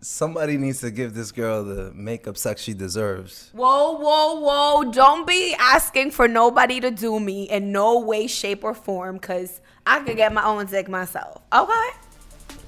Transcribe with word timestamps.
somebody 0.00 0.56
needs 0.56 0.80
to 0.80 0.90
give 0.90 1.14
this 1.14 1.32
girl 1.32 1.64
the 1.64 1.92
makeup 1.92 2.36
sex 2.36 2.62
she 2.62 2.74
deserves. 2.74 3.50
Whoa, 3.52 3.98
whoa, 3.98 4.40
whoa. 4.40 4.92
Don't 4.92 5.26
be 5.26 5.54
asking 5.58 6.12
for 6.12 6.28
nobody 6.28 6.80
to 6.80 6.90
do 6.90 7.18
me 7.18 7.44
in 7.44 7.72
no 7.72 8.00
way, 8.00 8.26
shape, 8.26 8.64
or 8.64 8.74
form 8.74 9.16
because 9.16 9.60
I 9.86 10.00
could 10.00 10.16
get 10.16 10.32
my 10.32 10.44
own 10.44 10.66
dick 10.66 10.88
myself. 10.88 11.42
Okay? 11.52 11.88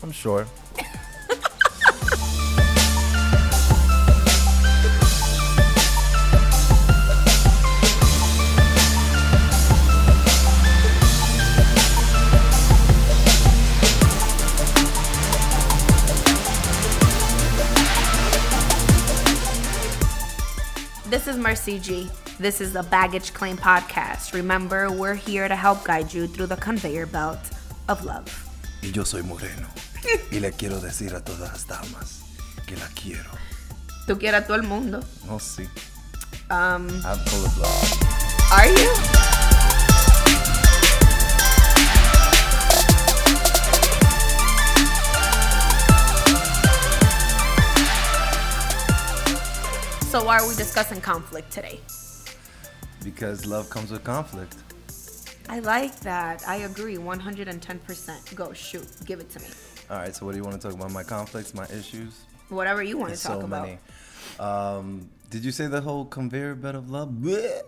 I'm 0.02 0.12
sure. 0.12 0.46
This 21.10 21.26
is 21.26 21.36
Mercy 21.36 21.80
G. 21.80 22.08
This 22.38 22.60
is 22.60 22.72
the 22.72 22.84
Baggage 22.84 23.34
Claim 23.34 23.56
Podcast. 23.56 24.32
Remember, 24.32 24.92
we're 24.92 25.16
here 25.16 25.48
to 25.48 25.56
help 25.56 25.82
guide 25.82 26.14
you 26.14 26.28
through 26.28 26.46
the 26.46 26.56
conveyor 26.56 27.06
belt 27.06 27.40
of 27.88 28.04
love. 28.04 28.28
Y 28.80 28.92
yo 28.92 29.02
soy 29.02 29.22
moreno. 29.22 29.66
y 30.30 30.38
le 30.38 30.52
quiero 30.52 30.78
decir 30.78 31.12
a 31.16 31.20
todas 31.20 31.50
las 31.50 31.66
damas 31.66 32.22
que 32.64 32.76
la 32.76 32.86
quiero. 32.94 33.28
Tú 34.06 34.20
quieres 34.20 34.42
a 34.42 34.46
todo 34.46 34.54
el 34.54 34.62
mundo. 34.62 35.00
Oh, 35.28 35.40
sí. 35.40 35.66
Um, 36.48 36.86
I'm 37.04 37.18
full 37.26 37.44
of 37.44 37.58
love. 37.58 38.52
are 38.52 38.68
you? 38.68 39.49
So 50.10 50.24
why 50.24 50.38
are 50.40 50.48
we 50.48 50.56
discussing 50.56 51.00
conflict 51.00 51.52
today? 51.52 51.80
Because 53.04 53.46
love 53.46 53.70
comes 53.70 53.92
with 53.92 54.02
conflict. 54.02 54.56
I 55.48 55.60
like 55.60 56.00
that. 56.00 56.42
I 56.48 56.56
agree 56.56 56.96
110%. 56.96 58.34
Go, 58.34 58.52
shoot. 58.52 58.88
Give 59.04 59.20
it 59.20 59.30
to 59.30 59.38
me. 59.40 59.46
All 59.88 59.98
right, 59.98 60.14
so 60.14 60.26
what 60.26 60.32
do 60.32 60.38
you 60.38 60.44
want 60.44 60.60
to 60.60 60.66
talk 60.68 60.76
about? 60.76 60.90
My 60.90 61.04
conflicts, 61.04 61.54
my 61.54 61.64
issues? 61.66 62.24
Whatever 62.48 62.82
you 62.82 62.98
want 62.98 63.14
to 63.14 63.22
talk 63.22 63.40
so 63.40 63.46
about. 63.46 63.62
many. 63.66 63.78
Um, 64.40 65.08
did 65.30 65.44
you 65.44 65.52
say 65.52 65.68
the 65.68 65.80
whole 65.80 66.04
conveyor 66.04 66.56
belt 66.56 66.74
of 66.74 66.90
love? 66.90 67.10
Blech. 67.10 67.62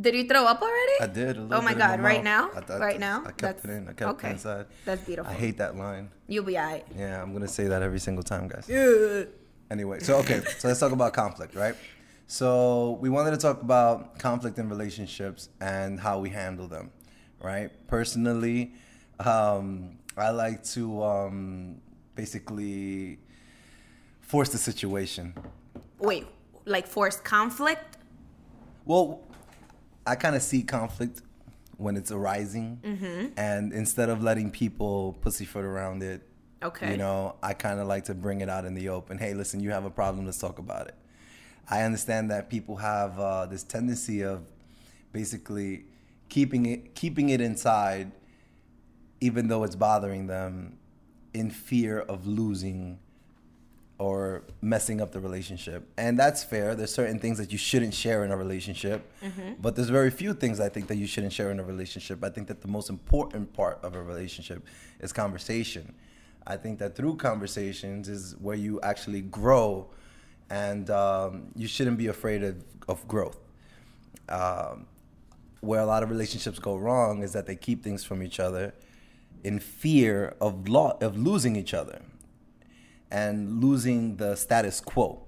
Did 0.00 0.14
you 0.14 0.28
throw 0.28 0.44
up 0.44 0.62
already? 0.62 0.92
I 1.00 1.06
did. 1.08 1.36
a 1.36 1.40
little 1.40 1.54
Oh 1.58 1.62
my 1.62 1.74
God, 1.74 1.98
right 2.00 2.22
now? 2.22 2.50
I- 2.54 2.72
I- 2.74 2.78
Right 2.78 3.00
now? 3.00 3.22
I 3.22 3.32
kept 3.32 3.38
That's- 3.40 3.64
it 3.64 3.70
in. 3.70 3.88
I 3.88 3.92
kept 3.92 4.10
okay. 4.12 4.28
it 4.28 4.32
inside. 4.34 4.66
That's 4.84 5.02
beautiful. 5.02 5.32
I 5.32 5.34
hate 5.34 5.58
that 5.58 5.76
line. 5.76 6.10
You'll 6.28 6.44
be 6.44 6.56
alright. 6.56 6.86
Yeah, 6.96 7.20
I'm 7.20 7.32
gonna 7.32 7.48
say 7.48 7.66
that 7.66 7.82
every 7.82 7.98
single 7.98 8.22
time, 8.22 8.46
guys. 8.46 8.68
Anyway, 9.70 9.98
so 10.00 10.16
okay, 10.18 10.40
so 10.58 10.68
let's 10.68 10.80
talk 10.80 10.92
about 10.92 11.12
conflict, 11.12 11.54
right? 11.54 11.74
So 12.26 12.98
we 13.00 13.08
wanted 13.08 13.30
to 13.32 13.36
talk 13.36 13.62
about 13.62 14.18
conflict 14.18 14.58
in 14.58 14.68
relationships 14.68 15.48
and 15.60 15.98
how 16.00 16.18
we 16.20 16.30
handle 16.30 16.68
them, 16.68 16.90
right? 17.42 17.70
Personally, 17.86 18.72
um, 19.20 19.98
I 20.16 20.30
like 20.30 20.62
to 20.74 21.02
um, 21.02 21.80
basically 22.14 23.18
force 24.20 24.50
the 24.50 24.58
situation. 24.58 25.34
Wait, 25.98 26.26
like 26.64 26.86
force 26.86 27.16
conflict? 27.16 27.96
Well, 28.84 29.22
I 30.06 30.14
kind 30.14 30.36
of 30.36 30.42
see 30.42 30.62
conflict 30.62 31.22
when 31.78 31.96
it's 31.96 32.10
arising, 32.10 32.80
Mm-hmm. 32.84 33.26
and 33.38 33.72
instead 33.72 34.08
of 34.08 34.22
letting 34.22 34.50
people 34.50 35.16
pussyfoot 35.22 35.64
around 35.64 36.02
it, 36.02 36.27
Okay. 36.62 36.90
you 36.90 36.96
know, 36.96 37.36
I 37.42 37.54
kind 37.54 37.78
of 37.78 37.86
like 37.86 38.04
to 38.06 38.14
bring 38.14 38.40
it 38.40 38.48
out 38.48 38.64
in 38.64 38.74
the 38.74 38.88
open. 38.88 39.18
Hey, 39.18 39.34
listen, 39.34 39.60
you 39.60 39.70
have 39.70 39.84
a 39.84 39.90
problem. 39.90 40.26
Let's 40.26 40.38
talk 40.38 40.58
about 40.58 40.88
it. 40.88 40.94
I 41.70 41.82
understand 41.82 42.30
that 42.30 42.48
people 42.48 42.76
have 42.76 43.18
uh, 43.18 43.46
this 43.46 43.62
tendency 43.62 44.22
of 44.22 44.42
basically 45.12 45.84
keeping 46.28 46.66
it 46.66 46.94
keeping 46.94 47.28
it 47.28 47.40
inside, 47.40 48.12
even 49.20 49.48
though 49.48 49.64
it's 49.64 49.76
bothering 49.76 50.26
them, 50.26 50.78
in 51.34 51.50
fear 51.50 52.00
of 52.00 52.26
losing 52.26 52.98
or 53.98 54.44
messing 54.62 55.00
up 55.00 55.10
the 55.12 55.20
relationship. 55.20 55.88
And 55.96 56.16
that's 56.18 56.44
fair. 56.44 56.76
There's 56.76 56.94
certain 56.94 57.18
things 57.18 57.36
that 57.38 57.50
you 57.50 57.58
shouldn't 57.58 57.94
share 57.94 58.24
in 58.24 58.30
a 58.30 58.36
relationship, 58.36 59.10
but 59.60 59.74
there's 59.74 59.88
very 59.90 60.10
few 60.10 60.34
things 60.34 60.60
I 60.60 60.68
think 60.68 60.86
that 60.86 60.96
you 60.96 61.06
shouldn't 61.06 61.32
share 61.32 61.50
in 61.50 61.58
a 61.58 61.64
relationship. 61.64 62.22
I 62.22 62.30
think 62.30 62.46
that 62.46 62.62
the 62.62 62.68
most 62.68 62.90
important 62.90 63.52
part 63.52 63.80
of 63.82 63.94
a 63.96 64.02
relationship 64.02 64.64
is 65.00 65.12
conversation. 65.12 65.94
I 66.48 66.56
think 66.56 66.78
that 66.78 66.96
through 66.96 67.16
conversations 67.16 68.08
is 68.08 68.34
where 68.40 68.56
you 68.56 68.80
actually 68.80 69.20
grow, 69.20 69.90
and 70.48 70.88
um, 70.88 71.48
you 71.54 71.68
shouldn't 71.68 71.98
be 71.98 72.06
afraid 72.06 72.42
of, 72.42 72.64
of 72.88 73.06
growth. 73.06 73.38
Um, 74.30 74.86
where 75.60 75.80
a 75.80 75.86
lot 75.86 76.02
of 76.02 76.10
relationships 76.10 76.58
go 76.58 76.76
wrong 76.76 77.22
is 77.22 77.32
that 77.34 77.46
they 77.46 77.56
keep 77.56 77.84
things 77.84 78.02
from 78.02 78.22
each 78.22 78.40
other 78.40 78.72
in 79.44 79.58
fear 79.58 80.34
of 80.40 80.68
lo- 80.68 80.96
of 81.00 81.16
losing 81.18 81.54
each 81.56 81.74
other 81.74 82.00
and 83.10 83.62
losing 83.62 84.16
the 84.16 84.34
status 84.34 84.80
quo. 84.80 85.22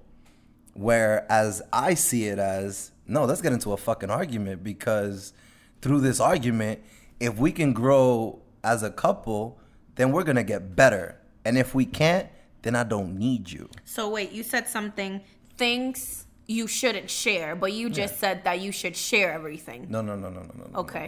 Whereas 0.73 1.61
I 1.71 1.93
see 1.93 2.25
it 2.25 2.39
as 2.39 2.91
no, 3.07 3.25
let's 3.25 3.41
get 3.41 3.51
into 3.51 3.73
a 3.73 3.77
fucking 3.77 4.09
argument 4.09 4.63
because 4.63 5.33
through 5.81 5.99
this 5.99 6.19
argument, 6.19 6.79
if 7.19 7.37
we 7.37 7.51
can 7.51 7.73
grow 7.73 8.41
as 8.63 8.81
a 8.81 8.89
couple, 8.89 9.59
then 9.95 10.11
we're 10.11 10.23
gonna 10.23 10.43
get 10.43 10.75
better. 10.75 11.17
And 11.45 11.57
if 11.57 11.73
we 11.73 11.85
can't, 11.85 12.29
then 12.61 12.75
I 12.75 12.83
don't 12.83 13.17
need 13.17 13.51
you. 13.51 13.69
So 13.85 14.09
wait, 14.09 14.31
you 14.31 14.43
said 14.43 14.67
something 14.67 15.21
things 15.57 16.25
you 16.47 16.67
shouldn't 16.67 17.09
share, 17.09 17.55
but 17.55 17.73
you 17.73 17.89
just 17.89 18.19
said 18.19 18.43
that 18.43 18.59
you 18.59 18.71
should 18.71 18.95
share 18.95 19.31
everything. 19.31 19.87
No, 19.89 20.01
no, 20.01 20.15
no, 20.15 20.29
no, 20.29 20.41
no, 20.41 20.53
no. 20.71 20.79
Okay. 20.79 21.07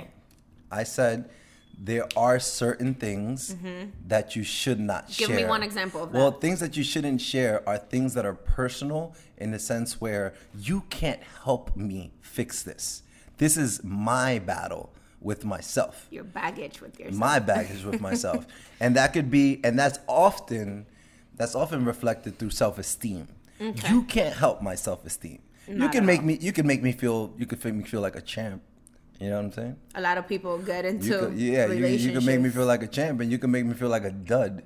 no. 0.71 0.77
I 0.77 0.83
said 0.83 1.29
there 1.77 2.07
are 2.15 2.39
certain 2.39 2.93
things 2.93 3.55
that 4.07 4.35
you 4.35 4.43
should 4.43 4.79
not 4.79 5.09
Mm-hmm. 5.09 5.25
Give 5.25 5.35
me 5.35 5.45
one 5.45 5.63
example 5.63 6.03
of 6.03 6.13
Well, 6.13 6.31
things 6.31 6.59
that 6.59 6.77
you 6.77 6.83
shouldn't 6.83 7.21
share 7.21 7.67
are 7.67 7.77
things 7.77 8.13
that 8.13 8.25
are 8.25 8.33
personal 8.33 9.15
in 9.37 9.51
the 9.51 9.59
sense 9.59 9.99
where 9.99 10.33
you 10.57 10.83
can't 10.89 11.21
help 11.43 11.75
me 11.75 12.13
fix 12.21 12.63
this. 12.63 13.03
This 13.37 13.57
is 13.57 13.83
my 13.83 14.39
battle 14.39 14.93
with 15.23 15.45
myself. 15.45 16.07
Your 16.11 16.23
baggage 16.23 16.81
with 16.81 16.99
yourself. 16.99 17.17
my 17.17 17.39
baggage 17.39 17.83
with 17.83 18.01
myself. 18.07 18.45
And 18.79 18.95
that 18.95 19.13
could 19.13 19.31
be 19.31 19.59
and 19.63 19.79
that's 19.79 19.99
often 20.07 20.85
that's 21.35 21.55
often 21.55 21.85
reflected 21.85 22.37
through 22.37 22.51
self-esteem. 22.51 23.27
You 23.59 24.03
can't 24.03 24.35
help 24.35 24.61
my 24.61 24.75
self-esteem. 24.75 25.39
You 25.67 25.89
can 25.89 26.05
make 26.05 26.19
all. 26.19 26.25
me 26.25 26.37
you 26.41 26.51
can 26.51 26.67
make 26.67 26.83
me 26.83 26.91
feel 26.91 27.33
you 27.37 27.45
can 27.45 27.59
make 27.63 27.73
me 27.73 27.83
feel 27.83 28.01
like 28.01 28.15
a 28.15 28.21
champ. 28.21 28.61
You 29.19 29.29
know 29.29 29.37
what 29.37 29.45
i'm 29.45 29.51
saying? 29.53 29.75
A 29.95 30.01
lot 30.01 30.17
of 30.17 30.27
people 30.27 30.57
get 30.57 30.83
into 30.85 31.07
you 31.07 31.19
could, 31.19 31.37
yeah 31.37 31.67
you, 31.67 31.85
you 31.85 32.11
can 32.11 32.25
make 32.25 32.41
me 32.41 32.49
feel 32.49 32.65
like 32.65 32.83
a 32.83 32.87
champ 32.87 33.21
and 33.21 33.31
you 33.31 33.37
can 33.37 33.51
make 33.51 33.65
me 33.65 33.73
feel 33.73 33.89
like 33.89 34.03
a 34.03 34.11
dud. 34.11 34.63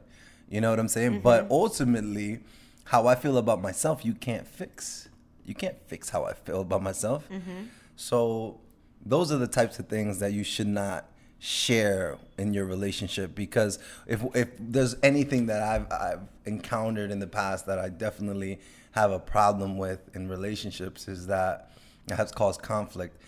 You 0.49 0.61
know 0.61 0.69
what 0.71 0.79
i'm 0.79 0.87
saying? 0.87 1.21
But 1.21 1.43
mm-hmm. 1.43 1.53
ultimately 1.53 2.39
how 2.85 3.05
i 3.05 3.15
feel 3.15 3.37
about 3.37 3.61
myself 3.61 4.03
you 4.03 4.13
can't 4.13 4.47
fix. 4.47 5.09
You 5.45 5.53
can't 5.53 5.77
fix 5.87 6.09
how 6.09 6.23
i 6.25 6.33
feel 6.33 6.61
about 6.61 6.81
myself. 6.81 7.29
Mm-hmm. 7.29 7.65
So 7.95 8.59
those 9.05 9.31
are 9.31 9.37
the 9.37 9.47
types 9.47 9.79
of 9.79 9.87
things 9.87 10.19
that 10.19 10.33
you 10.33 10.43
should 10.43 10.67
not 10.67 11.05
share 11.39 12.17
in 12.39 12.53
your 12.53 12.65
relationship 12.65 13.35
because 13.35 13.77
if 14.07 14.23
if 14.33 14.49
there's 14.59 14.95
anything 15.03 15.45
that 15.45 15.61
I've 15.61 15.91
I've 15.91 16.27
encountered 16.45 17.11
in 17.11 17.19
the 17.19 17.27
past 17.27 17.67
that 17.67 17.77
I 17.77 17.89
definitely 17.89 18.59
have 18.91 19.11
a 19.11 19.19
problem 19.19 19.77
with 19.77 19.99
in 20.15 20.27
relationships 20.27 21.07
is 21.07 21.27
that 21.27 21.71
has 22.09 22.31
caused 22.31 22.61
conflict 22.61 23.21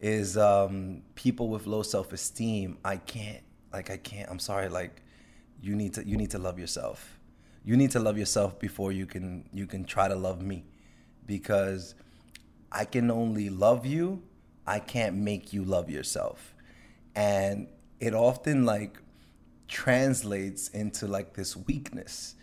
is 0.00 0.36
um, 0.36 1.02
people 1.14 1.48
with 1.48 1.66
low 1.66 1.82
self-esteem. 1.82 2.78
I 2.84 2.96
can't 2.96 3.42
like 3.72 3.90
I 3.90 3.96
can't. 3.96 4.30
I'm 4.30 4.38
sorry. 4.38 4.68
Like 4.68 5.02
you 5.60 5.74
need 5.74 5.94
to 5.94 6.06
you 6.06 6.16
need 6.16 6.30
to 6.30 6.38
love 6.38 6.58
yourself. 6.58 7.18
You 7.64 7.76
need 7.76 7.90
to 7.92 8.00
love 8.00 8.16
yourself 8.16 8.58
before 8.58 8.92
you 8.92 9.06
can 9.06 9.48
you 9.52 9.66
can 9.66 9.84
try 9.84 10.08
to 10.08 10.14
love 10.14 10.40
me 10.40 10.64
because 11.26 11.94
I 12.70 12.84
can 12.84 13.10
only 13.10 13.50
love 13.50 13.84
you. 13.86 14.22
I 14.68 14.78
can't 14.80 15.16
make 15.16 15.52
you 15.52 15.64
love 15.64 15.90
yourself. 15.90 16.54
And 17.14 17.68
it 18.00 18.14
often 18.14 18.64
like 18.64 18.98
translates 19.66 20.68
into 20.68 21.06
like 21.06 21.34
this 21.34 21.56
weakness 21.56 22.34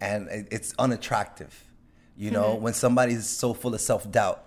and 0.00 0.28
it, 0.28 0.48
it's 0.50 0.74
unattractive. 0.78 1.62
You 2.18 2.30
know, 2.30 2.54
mm-hmm. 2.54 2.62
when 2.62 2.72
somebody's 2.72 3.26
so 3.26 3.52
full 3.52 3.74
of 3.74 3.80
self-doubt 3.80 4.46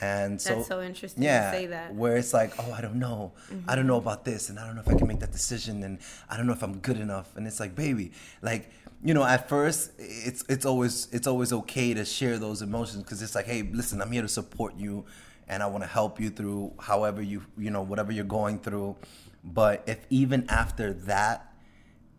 and 0.00 0.40
so 0.40 0.56
That's 0.56 0.68
so 0.68 0.82
interesting 0.82 1.22
to 1.22 1.26
yeah, 1.26 1.52
say 1.52 1.66
that. 1.66 1.94
where 1.94 2.16
it's 2.16 2.34
like, 2.34 2.52
oh, 2.58 2.72
I 2.72 2.80
don't 2.80 2.96
know, 2.96 3.32
I 3.68 3.76
don't 3.76 3.86
know 3.86 3.98
mm-hmm. 3.98 4.08
about 4.08 4.24
this, 4.24 4.50
and 4.50 4.58
I 4.58 4.66
don't 4.66 4.74
know 4.74 4.82
if 4.82 4.88
I 4.88 4.96
can 4.96 5.06
make 5.06 5.20
that 5.20 5.32
decision, 5.32 5.84
and 5.84 5.98
I 6.28 6.36
don't 6.36 6.46
know 6.46 6.52
if 6.52 6.62
I'm 6.62 6.78
good 6.78 6.98
enough. 6.98 7.36
And 7.36 7.46
it's 7.46 7.60
like, 7.60 7.74
baby, 7.74 8.12
like 8.42 8.70
you 9.04 9.14
know, 9.14 9.22
at 9.22 9.48
first, 9.48 9.92
it's 9.98 10.44
it's 10.48 10.66
always 10.66 11.08
it's 11.12 11.26
always 11.26 11.52
okay 11.52 11.94
to 11.94 12.04
share 12.04 12.38
those 12.38 12.60
emotions 12.60 13.04
because 13.04 13.22
it's 13.22 13.34
like, 13.34 13.46
hey, 13.46 13.62
listen, 13.62 14.02
I'm 14.02 14.10
here 14.10 14.22
to 14.22 14.28
support 14.28 14.76
you, 14.76 15.04
and 15.48 15.62
I 15.62 15.66
want 15.66 15.84
to 15.84 15.88
help 15.88 16.20
you 16.20 16.30
through 16.30 16.72
however 16.80 17.22
you 17.22 17.42
you 17.56 17.70
know 17.70 17.82
whatever 17.82 18.12
you're 18.12 18.24
going 18.24 18.58
through. 18.58 18.96
But 19.42 19.82
if 19.86 19.98
even 20.10 20.46
after 20.48 20.92
that, 20.92 21.52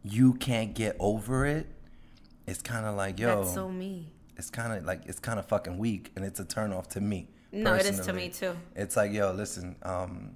you 0.03 0.33
can't 0.33 0.75
get 0.75 0.95
over 0.99 1.45
it, 1.45 1.67
it's 2.45 2.61
kind 2.61 2.85
of 2.85 2.95
like, 2.95 3.19
yo, 3.19 3.41
That's 3.41 3.53
so 3.53 3.67
me. 3.67 4.11
it's 4.37 4.51
kind 4.51 4.73
of 4.73 4.85
like 4.85 5.01
it's 5.07 5.19
kind 5.19 5.39
of 5.39 5.47
fucking 5.47 5.77
weak, 5.77 6.11
and 6.15 6.23
it's 6.23 6.39
a 6.39 6.45
turn 6.45 6.71
off 6.71 6.87
to 6.89 7.01
me. 7.01 7.29
No, 7.51 7.73
it 7.73 7.85
is 7.85 7.99
to 8.01 8.13
me 8.13 8.29
too. 8.29 8.55
It's 8.75 8.95
like, 8.95 9.11
yo, 9.11 9.31
listen, 9.31 9.75
um, 9.83 10.35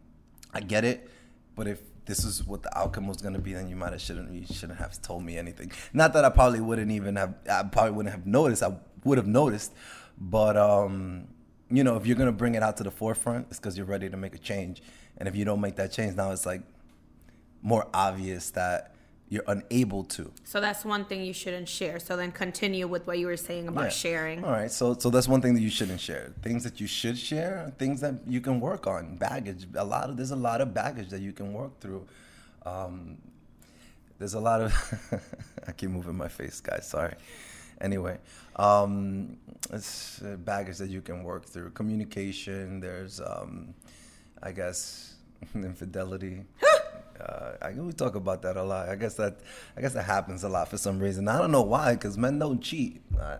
I 0.54 0.62
get 0.62 0.86
it, 0.86 1.10
but 1.56 1.68
if 1.68 1.82
this 2.06 2.24
is 2.24 2.44
what 2.44 2.64
the 2.64 2.76
outcome 2.76 3.08
was 3.08 3.18
gonna 3.18 3.40
be, 3.40 3.54
then 3.54 3.70
you 3.70 3.76
might 3.76 3.92
have 3.92 4.02
shouldn't 4.02 4.32
you 4.32 4.46
shouldn't 4.48 4.80
have 4.80 5.00
told 5.02 5.24
me 5.24 5.38
anything. 5.38 5.72
Not 5.94 6.14
that 6.14 6.26
I 6.26 6.30
probably 6.30 6.62
wouldn't 6.62 6.92
even 6.92 7.18
have, 7.18 7.36
I 7.50 7.64
probably 7.64 7.92
wouldn't 7.92 8.16
have 8.16 8.26
noticed. 8.26 8.64
I 8.64 8.74
would 9.04 9.18
have 9.20 9.28
noticed, 9.28 9.74
but 10.18 10.58
um, 10.58 11.28
you 11.69 11.83
know, 11.83 11.95
if 11.98 12.06
you're 12.07 12.16
gonna 12.18 12.31
bring 12.31 12.56
it 12.56 12.63
out 12.63 12.77
to 12.77 12.83
the 12.83 12.92
forefront, 12.92 13.48
it's 13.50 13.60
because 13.60 13.77
you're 13.77 13.86
ready 13.86 14.10
to 14.10 14.18
make 14.18 14.36
a 14.36 14.39
change. 14.39 14.81
And 15.18 15.27
if 15.27 15.36
you 15.36 15.45
don't 15.45 15.62
make 15.62 15.75
that 15.77 15.92
change, 15.92 16.16
now 16.16 16.31
it's 16.31 16.45
like 16.45 16.62
more 17.62 17.88
obvious 17.94 18.51
that 18.51 18.95
you're 19.31 19.44
unable 19.48 20.04
to. 20.06 20.31
So 20.44 20.60
that's 20.60 20.83
one 20.83 21.06
thing 21.06 21.24
you 21.24 21.33
shouldn't 21.33 21.69
share. 21.69 22.00
So 22.00 22.18
then 22.18 22.31
continue 22.31 22.88
with 22.88 23.06
what 23.06 23.19
you 23.19 23.27
were 23.27 23.38
saying 23.38 23.68
about 23.68 23.83
Yeah. 23.83 23.89
sharing. 23.89 24.44
All 24.44 24.51
right, 24.51 24.71
so 24.71 24.95
so 24.98 25.10
that's 25.12 25.27
one 25.27 25.42
thing 25.42 25.54
that 25.54 25.62
you 25.62 25.69
shouldn't 25.69 26.00
share. 26.00 26.33
Things 26.42 26.63
that 26.63 26.80
you 26.81 26.88
should 26.88 27.18
share, 27.18 27.71
things 27.77 28.01
that 28.01 28.16
you 28.27 28.42
can 28.42 28.60
work 28.60 28.88
on. 28.88 29.18
Baggage, 29.18 29.68
a 29.75 29.83
lot 29.86 30.10
of 30.10 30.18
there's 30.18 30.31
a 30.31 30.36
lot 30.36 30.62
of 30.62 30.74
baggage 30.74 31.10
that 31.10 31.21
you 31.21 31.33
can 31.33 31.54
work 31.54 31.80
through. 31.80 32.07
Um, 32.66 33.18
there's 34.18 34.33
a 34.33 34.39
lot 34.39 34.62
of 34.62 34.74
I 35.68 35.71
keep 35.74 35.92
moving 35.92 36.16
my 36.18 36.27
face, 36.27 36.60
guys. 36.60 36.88
Sorry. 36.88 37.13
Anyway, 37.81 38.18
um, 38.56 39.38
it's 39.72 40.20
baggage 40.20 40.78
that 40.78 40.90
you 40.90 41.02
can 41.02 41.24
work 41.24 41.46
through. 41.46 41.70
Communication. 41.72 42.80
There's, 42.80 43.22
um, 43.22 43.74
I 44.44 44.52
guess, 44.52 45.16
infidelity. 45.56 46.44
Uh, 47.20 47.52
I 47.62 47.72
we 47.74 47.92
talk 47.92 48.16
about 48.16 48.42
that 48.44 48.56
a 48.56 48.64
lot. 48.64 48.88
I 48.88 48.96
guess 48.96 49.16
that 49.16 49.40
I 49.76 49.81
guess 49.81 49.92
that 49.92 50.04
happens 50.04 50.46
a 50.46 50.48
lot 50.48 50.70
for 50.70 50.78
some 50.78 51.00
reason. 51.00 51.28
I 51.28 51.38
don't 51.38 51.52
know 51.52 51.64
why, 51.64 51.92
because 51.96 52.18
men 52.18 52.40
don't 52.40 52.62
cheat. 52.62 53.02
Uh, 53.20 53.40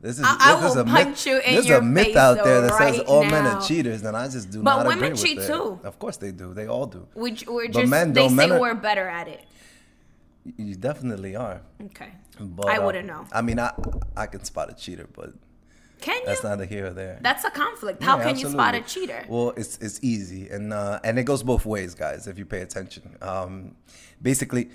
this 0.00 0.18
is 0.18 0.24
I- 0.24 0.36
I 0.40 0.60
there's 0.60 0.74
will 0.74 0.80
a 0.82 0.84
myth, 0.84 1.24
there's 1.24 1.68
your 1.68 1.78
a 1.78 1.82
myth 1.82 2.16
out 2.16 2.42
there 2.42 2.62
that 2.62 2.72
says 2.72 2.98
right 2.98 3.06
all 3.06 3.22
men 3.22 3.46
are 3.46 3.62
cheaters, 3.62 4.02
and 4.02 4.16
I 4.16 4.26
just 4.28 4.50
do 4.50 4.64
But 4.64 4.78
not 4.78 4.86
women 4.88 5.12
agree 5.12 5.16
cheat 5.22 5.36
with 5.36 5.48
it. 5.48 5.52
too. 5.52 5.78
Of 5.84 5.96
course 6.00 6.16
they 6.16 6.32
do. 6.32 6.52
They 6.54 6.66
all 6.66 6.86
do. 6.86 7.06
We, 7.14 7.36
we're 7.46 7.68
But 7.68 7.72
just, 7.82 7.88
men 7.88 8.12
they 8.12 8.26
say 8.28 8.34
men 8.34 8.50
are- 8.50 8.60
we're 8.60 8.74
better 8.74 9.06
at 9.08 9.28
it. 9.28 9.44
You 10.56 10.74
definitely 10.74 11.36
are. 11.36 11.60
Okay. 11.84 12.08
But 12.38 12.68
I 12.68 12.76
uh, 12.78 12.86
wouldn't 12.86 13.06
know. 13.06 13.26
I 13.32 13.42
mean, 13.42 13.58
I 13.58 13.72
I 14.16 14.26
can 14.26 14.44
spot 14.44 14.70
a 14.70 14.74
cheater, 14.74 15.08
but 15.14 15.32
Can 16.00 16.16
you? 16.20 16.26
that's 16.26 16.42
neither 16.44 16.64
here 16.64 16.86
or 16.86 16.90
there. 16.90 17.18
That's 17.22 17.44
a 17.44 17.50
conflict. 17.50 18.02
How 18.02 18.18
Yeah, 18.18 18.24
can 18.24 18.38
you 18.38 18.48
spot 18.50 18.74
a 18.74 18.80
cheater? 18.80 19.24
Well, 19.28 19.52
it's 19.56 19.76
it's 19.78 20.00
easy, 20.02 20.48
and 20.48 20.72
uh, 20.72 21.00
and 21.04 21.18
it 21.18 21.24
goes 21.24 21.42
both 21.42 21.66
ways, 21.66 21.94
guys. 21.94 22.26
If 22.26 22.38
you 22.38 22.46
pay 22.46 22.60
attention, 22.60 23.16
um, 23.20 23.76
basically, 24.22 24.70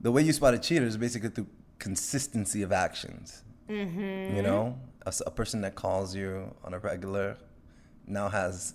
the 0.00 0.10
way 0.10 0.22
you 0.22 0.32
spot 0.32 0.54
a 0.54 0.58
cheater 0.58 0.86
is 0.86 0.96
basically 0.96 1.30
through 1.30 1.48
consistency 1.78 2.62
of 2.62 2.72
actions. 2.72 3.42
Mm-hmm. 3.68 4.36
You 4.36 4.42
know, 4.42 4.78
a 5.06 5.30
person 5.30 5.60
that 5.62 5.74
calls 5.74 6.14
you 6.14 6.54
on 6.64 6.74
a 6.74 6.78
regular 6.78 7.36
now 8.06 8.28
has 8.28 8.74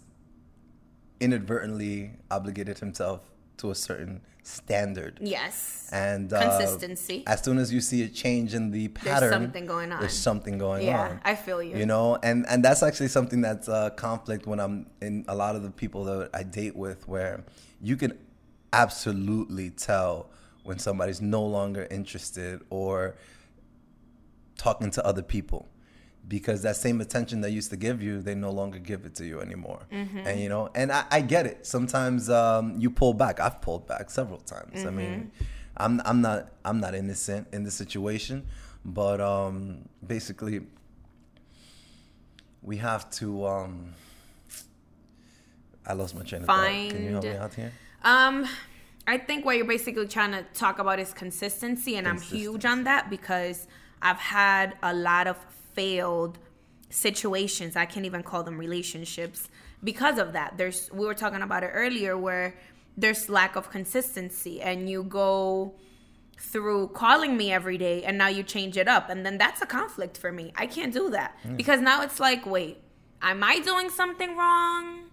inadvertently 1.19 2.11
obligated 2.31 2.79
himself 2.79 3.29
to 3.57 3.71
a 3.71 3.75
certain 3.75 4.21
standard. 4.49 5.19
Yes. 5.21 5.89
And 5.91 6.31
uh, 6.33 6.41
Consistency. 6.41 7.23
As 7.27 7.43
soon 7.43 7.57
as 7.57 7.71
you 7.71 7.81
see 7.81 8.03
a 8.03 8.07
change 8.09 8.53
in 8.53 8.71
the 8.71 8.87
pattern, 8.89 9.19
there's 9.19 9.31
something 9.31 9.65
going 9.65 9.91
on. 9.91 9.99
There's 9.99 10.17
something 10.17 10.57
going 10.57 10.85
Yeah, 10.85 11.01
on. 11.01 11.21
I 11.23 11.35
feel 11.35 11.61
you. 11.63 11.77
You 11.77 11.85
know, 11.85 12.17
and 12.21 12.45
and 12.47 12.63
that's 12.63 12.83
actually 12.83 13.07
something 13.07 13.41
that's 13.41 13.67
a 13.67 13.93
conflict 13.95 14.45
when 14.45 14.59
I'm 14.59 14.87
in 15.01 15.25
a 15.27 15.35
lot 15.35 15.55
of 15.55 15.63
the 15.63 15.71
people 15.71 16.03
that 16.05 16.29
I 16.33 16.43
date 16.43 16.75
with, 16.75 17.07
where 17.07 17.43
you 17.81 17.95
can 17.95 18.17
absolutely 18.73 19.69
tell 19.71 20.29
when 20.63 20.77
somebody's 20.77 21.21
no 21.21 21.43
longer 21.43 21.87
interested 21.89 22.61
or 22.69 23.15
talking 24.57 24.91
to 24.91 25.05
other 25.05 25.23
people 25.23 25.67
because 26.29 26.61
that 26.61 26.77
same 26.77 27.01
attention 27.01 27.41
they 27.41 27.49
used 27.49 27.71
to 27.71 27.75
give 27.77 28.01
you 28.01 28.21
they 28.21 28.35
no 28.35 28.51
longer 28.51 28.79
give 28.79 29.05
it 29.05 29.15
to 29.15 29.25
you 29.25 29.41
anymore. 29.41 29.81
And 29.91 30.39
you 30.39 30.47
know 30.47 30.69
and 30.73 30.91
i, 30.91 31.03
I 31.11 31.19
get 31.21 31.45
it. 31.45 31.65
Sometimes 31.65 32.29
um, 32.29 32.75
you 32.77 32.89
pull 32.89 33.13
back. 33.13 33.41
I've 33.41 33.61
pulled 33.61 33.85
back 33.87 34.09
several 34.09 34.39
times. 34.39 34.85
I 34.85 34.91
mean 34.91 35.31
I'm, 35.77 36.01
I'm 36.05 36.21
not 36.21 36.49
i'm 36.65 36.79
not 36.79 36.93
innocent 36.93 37.47
in 37.53 37.63
this 37.63 37.73
situation 37.73 38.45
but 38.85 39.21
um, 39.21 39.87
basically 40.05 40.61
we 42.61 42.77
have 42.77 43.09
to 43.11 43.45
um, 43.45 43.93
i 45.85 45.93
lost 45.93 46.15
my 46.15 46.23
train 46.23 46.41
of 46.41 46.47
thought. 46.47 46.67
Can 46.67 47.03
you 47.03 47.11
help 47.11 47.23
me 47.23 47.35
out 47.35 47.53
here? 47.53 47.71
Um, 48.03 48.45
I 49.07 49.17
think 49.17 49.45
what 49.45 49.57
you're 49.57 49.65
basically 49.65 50.07
trying 50.07 50.31
to 50.31 50.43
talk 50.53 50.77
about 50.79 50.99
is 50.99 51.13
consistency, 51.13 51.95
and 51.95 52.07
I'm 52.07 52.21
huge 52.21 52.63
on 52.63 52.83
that 52.83 53.09
because 53.09 53.67
I've 54.01 54.19
had 54.19 54.77
a 54.83 54.93
lot 54.93 55.27
of 55.27 55.37
failed 55.79 56.35
situations. 56.89 57.71
I 57.83 57.85
can't 57.91 58.05
even 58.11 58.23
call 58.29 58.43
them 58.43 58.57
relationships 58.67 59.39
because 59.89 60.17
of 60.23 60.33
that. 60.37 60.49
There's 60.59 60.79
we 60.99 61.03
were 61.09 61.19
talking 61.23 61.43
about 61.47 61.61
it 61.67 61.71
earlier 61.83 62.13
where 62.27 62.47
there's 63.01 63.21
lack 63.39 63.55
of 63.55 63.65
consistency, 63.77 64.55
and 64.69 64.89
you 64.91 65.03
go 65.03 65.75
through 66.51 66.81
calling 67.03 67.33
me 67.41 67.51
every 67.59 67.77
day 67.77 67.97
and 68.05 68.17
now 68.17 68.29
you 68.37 68.41
change 68.55 68.75
it 68.77 68.87
up 68.87 69.09
and 69.09 69.25
then 69.25 69.37
that's 69.37 69.61
a 69.61 69.65
conflict 69.65 70.15
for 70.17 70.31
me 70.31 70.45
i 70.55 70.65
can't 70.65 70.93
do 70.93 71.09
that 71.09 71.35
mm. 71.43 71.57
because 71.57 71.81
now 71.81 72.01
it's 72.01 72.17
like 72.17 72.45
wait 72.45 72.77
am 73.21 73.43
i 73.43 73.59
doing 73.59 73.89
something 73.89 74.37
wrong 74.37 75.09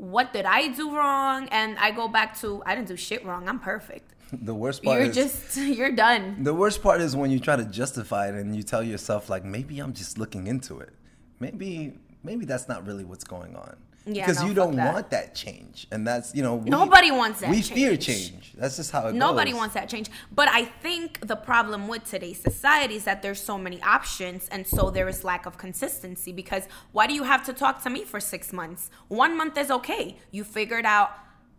what 0.00 0.32
did 0.32 0.46
I 0.46 0.68
do 0.68 0.96
wrong? 0.96 1.46
And 1.50 1.78
I 1.78 1.90
go 1.90 2.08
back 2.08 2.38
to 2.40 2.62
I 2.64 2.74
didn't 2.74 2.88
do 2.88 2.96
shit 2.96 3.24
wrong. 3.24 3.48
I'm 3.48 3.60
perfect. 3.60 4.14
The 4.32 4.54
worst 4.54 4.82
part 4.82 4.98
You're 4.98 5.08
is 5.08 5.14
just 5.14 5.56
you're 5.78 5.92
done. 5.92 6.42
The 6.42 6.54
worst 6.54 6.82
part 6.82 7.00
is 7.00 7.16
when 7.16 7.30
you 7.30 7.40
try 7.40 7.56
to 7.56 7.64
justify 7.64 8.28
it 8.28 8.34
and 8.34 8.54
you 8.54 8.62
tell 8.62 8.82
yourself 8.82 9.28
like 9.28 9.44
maybe 9.44 9.78
I'm 9.80 9.92
just 9.92 10.18
looking 10.18 10.46
into 10.46 10.80
it. 10.80 10.94
Maybe 11.38 11.94
maybe 12.22 12.44
that's 12.44 12.68
not 12.68 12.86
really 12.86 13.04
what's 13.04 13.24
going 13.24 13.56
on. 13.56 13.76
Yeah, 14.06 14.26
because 14.26 14.40
no, 14.40 14.48
you 14.48 14.54
don't 14.54 14.76
that. 14.76 14.94
want 14.94 15.10
that 15.10 15.34
change. 15.34 15.86
And 15.90 16.06
that's, 16.06 16.34
you 16.34 16.42
know, 16.42 16.54
we, 16.54 16.70
Nobody 16.70 17.10
wants 17.10 17.40
that 17.40 17.50
We 17.50 17.60
fear 17.60 17.96
change. 17.96 18.30
change. 18.30 18.54
That's 18.56 18.76
just 18.76 18.90
how 18.90 19.00
it 19.00 19.04
works. 19.06 19.16
Nobody 19.16 19.50
goes. 19.50 19.58
wants 19.58 19.74
that 19.74 19.88
change. 19.90 20.08
But 20.32 20.48
I 20.48 20.64
think 20.64 21.26
the 21.26 21.36
problem 21.36 21.86
with 21.86 22.04
today's 22.04 22.40
society 22.40 22.96
is 22.96 23.04
that 23.04 23.20
there's 23.20 23.40
so 23.40 23.58
many 23.58 23.80
options 23.82 24.48
and 24.48 24.66
so 24.66 24.90
there 24.90 25.06
is 25.06 25.22
lack 25.22 25.44
of 25.44 25.58
consistency 25.58 26.32
because 26.32 26.64
why 26.92 27.06
do 27.06 27.14
you 27.14 27.24
have 27.24 27.44
to 27.44 27.52
talk 27.52 27.82
to 27.82 27.90
me 27.90 28.04
for 28.04 28.20
6 28.20 28.52
months? 28.54 28.90
1 29.08 29.36
month 29.36 29.58
is 29.58 29.70
okay. 29.70 30.16
You 30.30 30.44
figured 30.44 30.86
out 30.86 31.10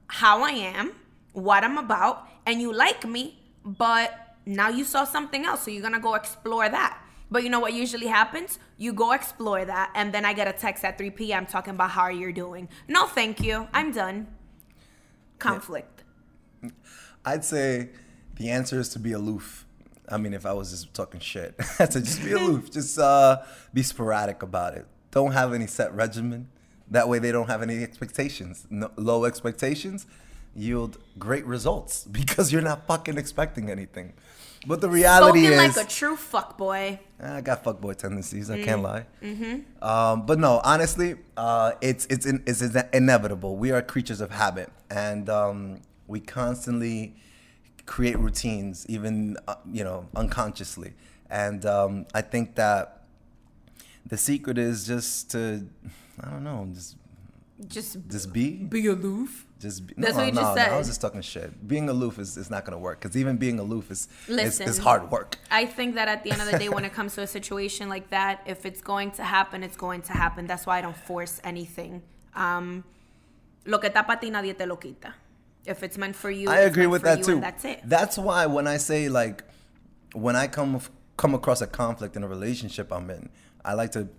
how 0.08 0.44
I 0.44 0.52
am, 0.52 0.94
what 1.34 1.64
I'm 1.64 1.78
about, 1.78 2.28
and 2.46 2.62
you 2.62 2.74
like 2.74 3.06
me, 3.06 3.40
but 3.64 4.36
now 4.46 4.70
you 4.70 4.84
saw 4.84 5.04
something 5.04 5.46
else, 5.46 5.64
so 5.64 5.72
you're 5.72 5.82
going 5.82 5.94
to 5.94 6.00
go 6.00 6.16
explore 6.16 6.68
that. 6.70 7.02
But 7.30 7.44
you 7.44 7.50
know 7.50 7.60
what 7.60 7.74
usually 7.74 8.08
happens? 8.08 8.60
You 8.78 8.92
go 8.92 9.14
explore 9.14 9.64
that, 9.64 9.92
and 9.96 10.14
then 10.14 10.26
I 10.26 10.34
get 10.34 10.48
a 10.48 10.54
text 10.54 10.84
at 10.84 10.98
3 10.98 11.12
p.m. 11.12 11.46
talking 11.46 11.74
about 11.74 11.92
how 11.92 12.10
you're 12.10 12.34
doing. 12.34 12.68
No, 12.88 13.08
thank 13.08 13.40
you. 13.42 13.68
I'm 13.74 13.92
done. 13.92 14.28
Conflict. 15.40 16.04
I'd 17.24 17.46
say 17.46 17.90
the 18.36 18.50
answer 18.50 18.80
is 18.80 18.90
to 18.90 19.00
be 19.00 19.14
aloof. 19.14 19.66
I 20.10 20.18
mean, 20.18 20.34
if 20.34 20.46
I 20.46 20.52
was 20.52 20.72
just 20.72 20.94
talking 20.94 21.22
shit, 21.22 21.58
to 21.78 21.88
just 21.88 22.22
be 22.22 22.34
aloof. 22.34 22.70
Just 22.74 23.00
uh, 23.00 23.38
be 23.74 23.82
sporadic 23.82 24.44
about 24.44 24.74
it. 24.74 24.86
Don't 25.12 25.32
have 25.32 25.54
any 25.54 25.68
set 25.68 25.94
regimen. 25.94 26.50
That 26.90 27.08
way, 27.08 27.20
they 27.20 27.32
don't 27.32 27.48
have 27.48 27.62
any 27.62 27.82
expectations. 27.82 28.68
No, 28.70 28.92
low 28.98 29.24
expectations 29.24 30.06
yield 30.56 30.98
great 31.18 31.46
results 31.46 32.06
because 32.12 32.52
you're 32.52 32.62
not 32.62 32.88
fucking 32.88 33.18
expecting 33.18 33.70
anything. 33.70 34.14
But 34.68 34.80
the 34.80 34.90
reality 34.90 35.48
Spoken 35.48 35.60
is, 35.66 35.76
like 35.78 35.86
a 35.88 35.90
true 35.90 36.16
fuckboy. 36.16 37.00
I 37.20 37.42
got 37.42 37.64
fuckboy 37.64 37.96
tendencies. 37.98 38.52
I 38.52 38.62
can't 38.62 38.84
lie. 38.84 39.06
Um, 39.82 40.26
but 40.28 40.38
no, 40.38 40.62
honestly, 40.64 41.16
uh, 41.36 41.72
it's 41.82 42.06
it's 42.08 42.28
in, 42.28 42.44
it's 42.46 42.62
ine- 42.62 42.88
inevitable. 42.94 43.56
We 43.58 43.72
are 43.72 43.82
creatures 43.82 44.22
of 44.22 44.30
habit, 44.30 44.70
and 44.92 45.30
um, 45.32 45.82
we 46.08 46.20
constantly 46.20 47.16
create 47.88 48.20
routines, 48.20 48.86
even 48.88 49.36
uh, 49.48 49.56
you 49.72 49.84
know 49.84 50.08
unconsciously. 50.16 50.94
And 51.28 51.66
um, 51.66 52.06
I 52.14 52.22
think 52.22 52.54
that 52.56 53.02
the 54.06 54.18
secret 54.18 54.60
is 54.60 54.86
just 54.86 55.32
to 55.32 55.66
I 56.24 56.30
don't 56.30 56.44
know, 56.44 56.68
just 56.72 56.98
Just 57.68 57.98
just 58.10 58.32
be. 58.32 58.58
be 58.58 58.86
aloof. 58.86 59.48
Just 59.62 59.86
be, 59.86 59.94
That's 59.96 60.14
no, 60.14 60.20
what 60.20 60.28
you 60.28 60.34
no, 60.34 60.42
just 60.42 60.56
no, 60.56 60.64
I 60.64 60.78
was 60.78 60.88
just 60.88 61.02
talking 61.02 61.22
shit. 61.22 61.68
Being 61.68 61.88
aloof 61.88 62.18
is, 62.18 62.36
is 62.36 62.50
not 62.50 62.66
gonna 62.66 62.80
work 62.80 63.00
because 63.00 63.16
even 63.16 63.38
being 63.38 63.60
aloof 63.60 63.92
is, 63.92 64.08
is 64.28 64.30
Listen. 64.30 64.68
is 64.68 64.80
hard 64.80 65.12
work. 65.12 65.38
I 65.52 65.66
think 65.66 65.94
that 65.96 66.08
at 66.08 66.24
the 66.24 66.32
end 66.32 66.42
of 66.42 66.50
the 66.50 66.58
day, 66.58 66.68
when 66.70 66.84
it 66.84 66.94
comes 66.94 67.14
to 67.16 67.22
a 67.22 67.28
situation 67.28 67.88
like 67.88 68.10
that, 68.10 68.42
if 68.48 68.66
it's 68.66 68.82
going 68.82 69.12
to 69.12 69.24
happen, 69.24 69.62
it's 69.62 69.78
going 69.78 70.02
to 70.04 70.14
happen. 70.14 70.48
That's 70.48 70.66
why 70.66 70.80
I 70.80 70.82
don't 70.82 70.98
force 70.98 71.40
anything. 71.44 72.02
Um, 72.36 72.84
lo 73.66 73.78
que 73.78 73.90
está 73.90 74.06
pa 74.06 74.16
ti, 74.16 74.32
nadie 74.32 74.58
te 74.58 74.66
lo 74.66 74.78
quita. 74.78 75.14
If 75.64 75.84
it's 75.84 75.98
meant 75.98 76.16
for 76.16 76.32
you, 76.32 76.50
I 76.50 76.62
agree 76.62 76.88
with 76.88 77.04
that 77.04 77.24
too. 77.24 77.40
that's 77.40 77.64
it. 77.64 77.82
That's 77.84 78.18
why 78.18 78.48
when 78.48 78.66
I 78.66 78.78
say 78.78 79.10
like, 79.10 79.44
when 80.14 80.36
I 80.36 80.48
come 80.48 80.82
come 81.18 81.36
across 81.36 81.62
a 81.62 81.68
conflict 81.68 82.16
in 82.16 82.24
a 82.24 82.28
relationship 82.28 82.92
I'm 82.92 83.12
in, 83.12 83.30
I 83.64 83.76
like 83.76 83.92
to 83.92 84.10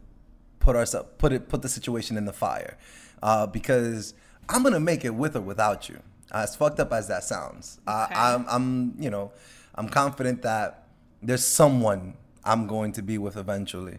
put 0.60 0.76
ourselves 0.76 1.08
put 1.18 1.32
it 1.32 1.48
put 1.48 1.62
the 1.62 1.68
situation 1.68 2.16
in 2.16 2.26
the 2.26 2.32
fire, 2.32 2.78
uh, 3.24 3.46
because 3.48 4.14
I'm 4.48 4.62
gonna 4.62 4.80
make 4.80 5.04
it 5.04 5.14
with 5.14 5.36
or 5.36 5.40
without 5.40 5.88
you. 5.88 6.00
As 6.30 6.56
fucked 6.56 6.80
up 6.80 6.92
as 6.92 7.08
that 7.08 7.24
sounds, 7.24 7.78
Okay. 7.86 8.14
I, 8.14 8.34
I'm 8.34 8.46
I'm 8.48 8.94
you 8.98 9.10
know 9.10 9.32
I'm 9.74 9.88
confident 9.88 10.42
that 10.42 10.86
there's 11.22 11.44
someone 11.46 12.14
I'm 12.44 12.66
going 12.66 12.92
to 12.92 13.02
be 13.02 13.18
with 13.18 13.36
eventually. 13.36 13.98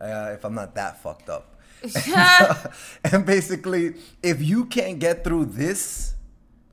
uh, 0.00 0.30
if 0.34 0.44
I'm 0.44 0.54
not 0.54 0.74
that 0.74 1.00
fucked 1.02 1.28
up. 1.30 1.60
and 3.12 3.24
basically, 3.24 3.94
if 4.22 4.42
you 4.42 4.64
can't 4.64 4.98
get 4.98 5.22
through 5.22 5.44
this, 5.46 6.14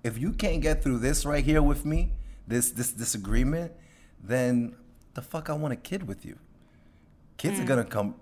if 0.04 0.18
you 0.18 0.32
can't 0.32 0.62
get 0.62 0.82
through 0.82 1.00
this 1.00 1.26
right 1.26 1.44
here 1.44 1.62
with 1.62 1.86
me, 1.86 2.14
this 2.48 2.72
this 2.72 2.92
disagreement, 2.92 3.72
then 4.24 4.76
the 5.14 5.22
fuck 5.22 5.50
I 5.50 5.54
want 5.54 5.74
a 5.74 5.78
kid 5.78 6.08
with 6.08 6.26
you. 6.26 6.38
Kids 7.42 7.58
mm. 7.58 7.64
are 7.64 7.66
gonna 7.66 7.84
come. 7.84 8.14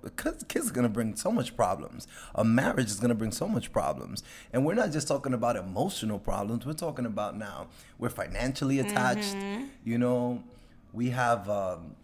Kids 0.47 0.69
are 0.69 0.73
gonna 0.73 0.87
bring 0.87 1.13
so 1.17 1.29
much 1.29 1.57
problems. 1.57 2.07
A 2.35 2.45
marriage 2.45 2.85
is 2.85 3.01
gonna 3.01 3.13
bring 3.13 3.33
so 3.33 3.49
much 3.49 3.73
problems, 3.73 4.23
and 4.53 4.65
we're 4.65 4.75
not 4.75 4.93
just 4.93 5.09
talking 5.09 5.33
about 5.33 5.57
emotional 5.57 6.19
problems. 6.19 6.65
We're 6.65 6.71
talking 6.71 7.05
about 7.05 7.35
now 7.37 7.67
we're 7.97 8.11
financially 8.11 8.79
attached. 8.79 9.35
Mm-hmm. 9.35 9.65
You 9.83 9.97
know, 9.97 10.41
we 10.93 11.09
have, 11.09 11.49
um, 11.49 11.97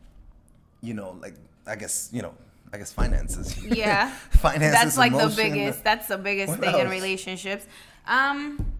you 0.81 0.93
know, 0.93 1.17
like 1.21 1.35
I 1.65 1.77
guess 1.77 2.09
you 2.11 2.21
know 2.21 2.33
I 2.73 2.77
guess 2.79 2.91
finances. 2.91 3.57
Yeah. 3.63 4.13
finances. 4.31 4.73
That's 4.73 4.97
like 4.97 5.13
emotion. 5.13 5.29
the 5.29 5.35
biggest. 5.37 5.85
That's 5.85 6.07
the 6.09 6.17
biggest 6.17 6.49
what 6.49 6.59
thing 6.59 6.73
else? 6.73 6.81
in 6.81 6.89
relationships. 6.89 7.65
Um, 8.07 8.73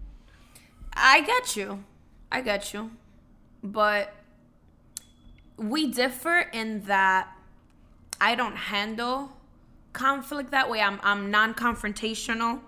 I 0.92 1.22
get 1.22 1.56
you. 1.56 1.82
I 2.30 2.42
get 2.42 2.74
you, 2.74 2.90
but 3.62 4.12
we 5.56 5.86
differ 5.86 6.50
in 6.52 6.82
that 6.82 7.32
I 8.20 8.34
don't 8.34 8.56
handle 8.56 9.32
conflict 9.92 10.50
that 10.50 10.68
way. 10.70 10.80
I'm 10.80 11.00
I'm 11.02 11.30
non-confrontational. 11.30 12.60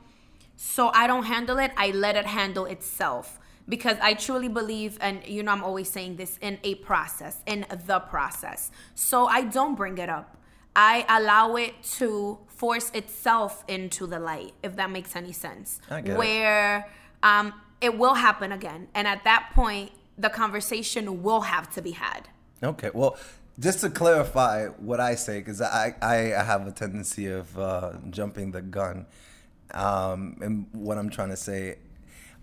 So 0.57 0.89
I 0.89 1.07
don't 1.07 1.25
handle 1.25 1.59
it. 1.59 1.71
I 1.77 1.91
let 1.91 2.17
it 2.17 2.27
handle 2.27 2.65
itself 2.65 3.39
because 3.69 3.97
I 4.03 4.15
truly 4.15 4.49
believe 4.49 4.99
and 5.01 5.25
you 5.27 5.43
know 5.43 5.53
I'm 5.53 5.63
always 5.63 5.89
saying 5.89 6.17
this 6.17 6.39
in 6.41 6.59
a 6.65 6.75
process, 6.77 7.43
in 7.47 7.67
the 7.87 8.01
process. 8.01 8.71
So 8.95 9.27
I 9.27 9.43
don't 9.43 9.77
bring 9.77 9.99
it 9.99 10.09
up. 10.09 10.37
I 10.75 11.05
allow 11.09 11.57
it 11.57 11.75
to 11.99 12.39
force 12.47 12.91
itself 12.91 13.65
into 13.69 14.07
the 14.07 14.19
light, 14.19 14.53
if 14.63 14.77
that 14.77 14.91
makes 14.91 15.15
any 15.15 15.33
sense. 15.33 15.81
Where 16.17 16.79
it. 16.79 16.85
um 17.23 17.55
it 17.81 17.97
will 17.97 18.15
happen 18.15 18.51
again. 18.53 18.89
And 18.95 19.07
at 19.07 19.23
that 19.25 19.51
point, 19.55 19.93
the 20.17 20.29
conversation 20.29 21.23
will 21.23 21.43
have 21.43 21.71
to 21.75 21.83
be 21.83 21.93
had. 21.93 22.29
Okay. 22.63 22.91
Well, 22.93 23.17
just 23.59 23.81
to 23.81 23.91
clarify 23.91 24.67
what 24.67 25.01
I 25.01 25.15
say, 25.15 25.41
because 25.41 25.61
I, 25.61 25.95
I 26.01 26.15
have 26.43 26.67
a 26.67 26.73
tendency 26.73 27.27
of 27.27 27.59
uh, 27.59 27.93
jumping 28.11 28.53
the 28.53 28.63
gun. 28.63 29.07
Um, 29.75 30.39
and 30.41 30.67
what 30.73 30.97
I'm 30.97 31.11
trying 31.11 31.31
to 31.31 31.37
say, 31.37 31.79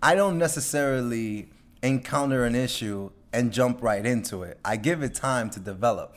I 0.02 0.14
don't 0.14 0.38
necessarily 0.38 1.48
encounter 1.82 2.44
an 2.44 2.54
issue 2.54 3.10
and 3.32 3.52
jump 3.52 3.82
right 3.82 4.04
into 4.04 4.42
it. 4.42 4.58
I 4.64 4.76
give 4.76 5.02
it 5.02 5.14
time 5.14 5.50
to 5.50 5.60
develop. 5.60 6.16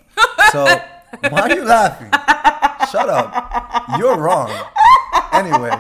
So 0.52 0.66
why 1.30 1.42
are 1.42 1.56
you 1.56 1.64
laughing? 1.64 2.12
Shut 2.92 3.10
up. 3.10 3.84
You're 3.98 4.18
wrong. 4.18 4.52
Anyway, 5.32 5.72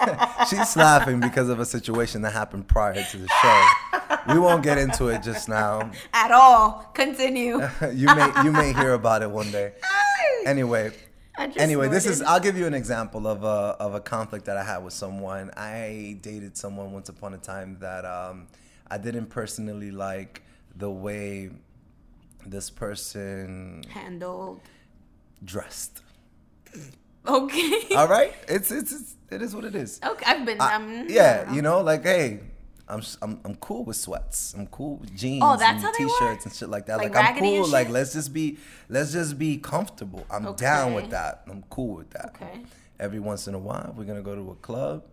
she's 0.48 0.76
laughing 0.76 1.20
because 1.20 1.48
of 1.48 1.60
a 1.60 1.66
situation 1.66 2.22
that 2.22 2.32
happened 2.32 2.68
prior 2.68 2.94
to 2.94 3.18
the 3.18 3.28
show 3.28 3.94
we 4.28 4.38
won't 4.38 4.62
get 4.62 4.78
into 4.78 5.08
it 5.08 5.22
just 5.22 5.48
now. 5.48 5.90
At 6.12 6.30
all. 6.30 6.90
Continue. 6.94 7.60
you 7.92 8.06
may 8.06 8.30
you 8.44 8.52
may 8.52 8.72
hear 8.72 8.94
about 8.94 9.22
it 9.22 9.30
one 9.30 9.50
day. 9.50 9.72
Anyway. 10.46 10.92
Anyway, 11.36 11.88
this 11.88 12.06
is 12.06 12.22
I'll 12.22 12.40
give 12.40 12.56
you 12.56 12.66
an 12.66 12.74
example 12.74 13.26
of 13.26 13.42
a 13.42 13.76
of 13.80 13.94
a 13.94 14.00
conflict 14.00 14.44
that 14.46 14.56
I 14.56 14.62
had 14.62 14.78
with 14.78 14.92
someone. 14.92 15.50
I 15.56 16.18
dated 16.22 16.56
someone 16.56 16.92
once 16.92 17.08
upon 17.08 17.34
a 17.34 17.38
time 17.38 17.78
that 17.80 18.04
um, 18.04 18.46
I 18.88 18.98
didn't 18.98 19.26
personally 19.26 19.90
like 19.90 20.42
the 20.76 20.90
way 20.90 21.50
this 22.46 22.70
person 22.70 23.82
handled 23.90 24.60
dressed. 25.44 26.02
Okay. 27.26 27.82
All 27.96 28.08
right. 28.08 28.34
It's, 28.48 28.70
it's 28.70 28.92
it's 28.92 29.14
it 29.30 29.42
is 29.42 29.54
what 29.54 29.64
it 29.64 29.74
is. 29.74 30.00
Okay, 30.04 30.24
I've 30.26 30.46
been. 30.46 30.60
I, 30.60 30.74
um, 30.74 31.06
yeah, 31.08 31.52
you 31.52 31.62
know, 31.62 31.80
like 31.80 32.02
hey, 32.02 32.40
I'm, 32.88 33.02
I'm 33.22 33.40
I'm 33.44 33.54
cool 33.56 33.84
with 33.84 33.96
sweats. 33.96 34.54
I'm 34.56 34.66
cool 34.66 34.96
with 34.96 35.16
jeans 35.16 35.42
oh, 35.44 35.56
that's 35.56 35.82
and 35.82 35.94
t-shirts 35.94 36.44
and 36.44 36.54
shit 36.54 36.68
like 36.68 36.86
that. 36.86 36.98
Like, 36.98 37.14
like 37.14 37.34
I'm 37.34 37.38
cool. 37.38 37.66
Like 37.66 37.88
let's 37.88 38.12
just 38.12 38.32
be 38.32 38.58
let's 38.88 39.12
just 39.12 39.38
be 39.38 39.56
comfortable. 39.56 40.24
I'm 40.30 40.46
okay. 40.48 40.64
down 40.64 40.94
with 40.94 41.10
that. 41.10 41.42
I'm 41.48 41.64
cool 41.70 41.96
with 41.96 42.10
that. 42.10 42.36
Okay. 42.36 42.62
Every 43.00 43.20
once 43.20 43.48
in 43.48 43.54
a 43.54 43.58
while, 43.58 43.94
we're 43.96 44.04
gonna 44.04 44.22
go 44.22 44.34
to 44.34 44.50
a 44.50 44.56
club. 44.56 45.04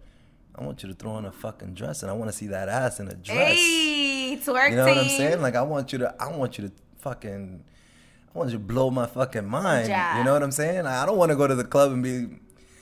I 0.53 0.65
want 0.65 0.83
you 0.83 0.89
to 0.89 0.95
throw 0.95 1.11
on 1.11 1.25
a 1.25 1.31
fucking 1.31 1.73
dress, 1.73 2.03
and 2.03 2.11
I 2.11 2.13
want 2.13 2.29
to 2.29 2.37
see 2.37 2.47
that 2.47 2.67
ass 2.67 2.99
in 2.99 3.07
a 3.07 3.15
dress. 3.15 3.55
Hey, 3.55 4.37
twerk 4.43 4.69
You 4.69 4.75
know 4.75 4.85
what 4.85 4.97
I'm 4.97 5.07
saying? 5.07 5.41
Like 5.41 5.55
I 5.55 5.61
want 5.61 5.93
you 5.93 5.99
to 5.99 6.15
I 6.19 6.35
want 6.35 6.57
you 6.57 6.67
to 6.67 6.73
fucking 6.99 7.63
I 8.33 8.37
want 8.37 8.51
you 8.51 8.57
to 8.57 8.63
blow 8.63 8.89
my 8.89 9.07
fucking 9.07 9.45
mind. 9.45 9.89
Yeah. 9.89 10.17
You 10.17 10.23
know 10.23 10.31
what 10.33 10.41
I'm 10.41 10.51
saying? 10.51 10.85
I 10.85 11.05
don't 11.05 11.17
want 11.17 11.31
to 11.31 11.35
go 11.35 11.47
to 11.47 11.55
the 11.55 11.65
club 11.65 11.91
and 11.91 12.01
be 12.01 12.27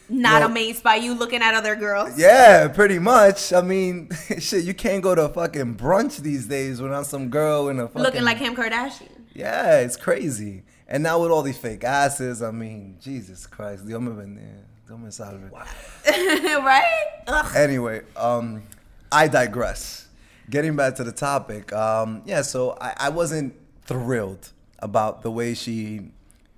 not 0.07 0.43
amazed 0.43 0.83
by 0.83 0.95
you 0.95 1.13
looking 1.13 1.41
at 1.41 1.53
other 1.53 1.75
girls. 1.75 2.17
Yeah, 2.19 2.67
pretty 2.67 2.99
much. 2.99 3.51
I 3.53 3.61
mean, 3.61 4.09
shit, 4.39 4.63
you 4.63 4.73
can't 4.73 5.01
go 5.01 5.15
to 5.15 5.23
a 5.25 5.29
fucking 5.29 5.75
brunch 5.75 6.17
these 6.17 6.47
days 6.47 6.81
without 6.81 7.05
some 7.07 7.29
girl 7.29 7.69
in 7.69 7.79
a 7.79 7.87
fucking 7.87 8.01
looking 8.01 8.23
like 8.23 8.37
Kim 8.37 8.55
Kardashian. 8.55 9.09
Yeah, 9.33 9.79
it's 9.79 9.97
crazy. 9.97 10.63
And 10.87 11.03
now 11.03 11.21
with 11.21 11.31
all 11.31 11.41
these 11.41 11.57
fake 11.57 11.83
asses, 11.83 12.41
I 12.41 12.51
mean, 12.51 12.97
Jesus 12.99 13.47
Christ, 13.47 13.87
Dios 13.87 14.01
me 14.01 14.11
bendiga. 14.11 14.63
Dios 14.87 14.99
me 14.99 15.11
salve. 15.11 15.51
right? 16.05 17.05
Ugh. 17.27 17.55
Anyway, 17.55 18.01
um, 18.15 18.63
I 19.11 19.27
digress. 19.27 20.07
Getting 20.49 20.75
back 20.75 20.95
to 20.95 21.03
the 21.03 21.11
topic, 21.11 21.71
um, 21.73 22.23
yeah, 22.25 22.41
so 22.41 22.75
I, 22.81 22.93
I 22.97 23.09
wasn't 23.09 23.53
thrilled 23.85 24.51
about 24.81 25.21
the 25.21 25.31
way 25.31 25.53
she 25.53 26.11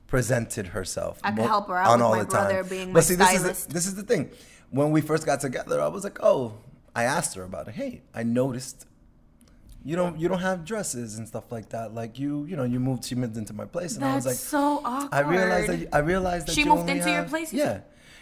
presented 0.07 0.67
herself. 0.67 1.19
I 1.23 1.31
could 1.31 1.45
help 1.45 1.67
her 1.67 1.77
out 1.77 1.91
on 1.91 2.01
all 2.01 2.17
the 2.17 2.25
time. 2.25 2.93
But 2.93 3.03
see, 3.03 3.15
stylist. 3.15 3.43
this 3.43 3.45
is 3.45 3.65
the, 3.65 3.73
this 3.73 3.85
is 3.87 3.95
the 3.95 4.03
thing. 4.03 4.31
When 4.69 4.91
we 4.91 5.01
first 5.01 5.25
got 5.25 5.41
together, 5.41 5.81
I 5.81 5.87
was 5.87 6.03
like, 6.03 6.19
oh, 6.21 6.53
I 6.95 7.03
asked 7.03 7.35
her 7.35 7.43
about 7.43 7.67
it. 7.67 7.75
Hey, 7.75 8.01
I 8.13 8.23
noticed 8.23 8.85
you 9.83 9.95
don't 9.95 10.19
you 10.19 10.27
don't 10.27 10.39
have 10.39 10.63
dresses 10.63 11.17
and 11.17 11.27
stuff 11.27 11.51
like 11.51 11.69
that. 11.69 11.93
Like 11.93 12.19
you, 12.19 12.45
you 12.45 12.55
know, 12.55 12.63
you 12.63 12.79
moved. 12.79 13.05
She 13.05 13.15
moved 13.15 13.35
into 13.35 13.53
my 13.53 13.65
place, 13.65 13.95
and 13.95 14.03
That's 14.03 14.11
I 14.11 14.15
was 14.15 14.25
like, 14.25 14.35
so 14.35 14.81
awkward. 14.85 15.13
I 15.13 15.19
realized 15.21 15.69
that 15.69 15.95
I 15.95 15.99
realized 15.99 16.47
that 16.47 16.53
she 16.53 16.65
moved 16.65 16.89
into 16.89 17.03
have, 17.03 17.13
your 17.13 17.23
place. 17.25 17.51
Yeah, 17.51 17.81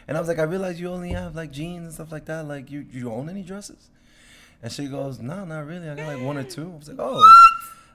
and 0.10 0.18
I 0.18 0.20
was 0.22 0.28
like, 0.28 0.40
I 0.40 0.44
realized 0.44 0.80
you 0.80 0.90
only 0.90 1.12
have 1.12 1.36
like 1.36 1.52
jeans 1.52 1.86
and 1.86 1.94
stuff 1.94 2.12
like 2.12 2.26
that. 2.26 2.48
Like 2.48 2.72
you, 2.72 2.84
you 2.90 3.12
own 3.12 3.30
any 3.30 3.44
dresses? 3.44 3.92
And 4.64 4.72
she 4.72 4.88
goes, 4.88 5.20
No, 5.20 5.46
not 5.46 5.68
really. 5.68 5.88
I 5.88 5.94
got 5.94 6.08
like 6.08 6.24
one 6.24 6.36
or 6.36 6.44
two. 6.44 6.72
I 6.74 6.78
was 6.78 6.90
like, 6.90 6.98
Oh. 7.00 7.14
What? 7.14 7.30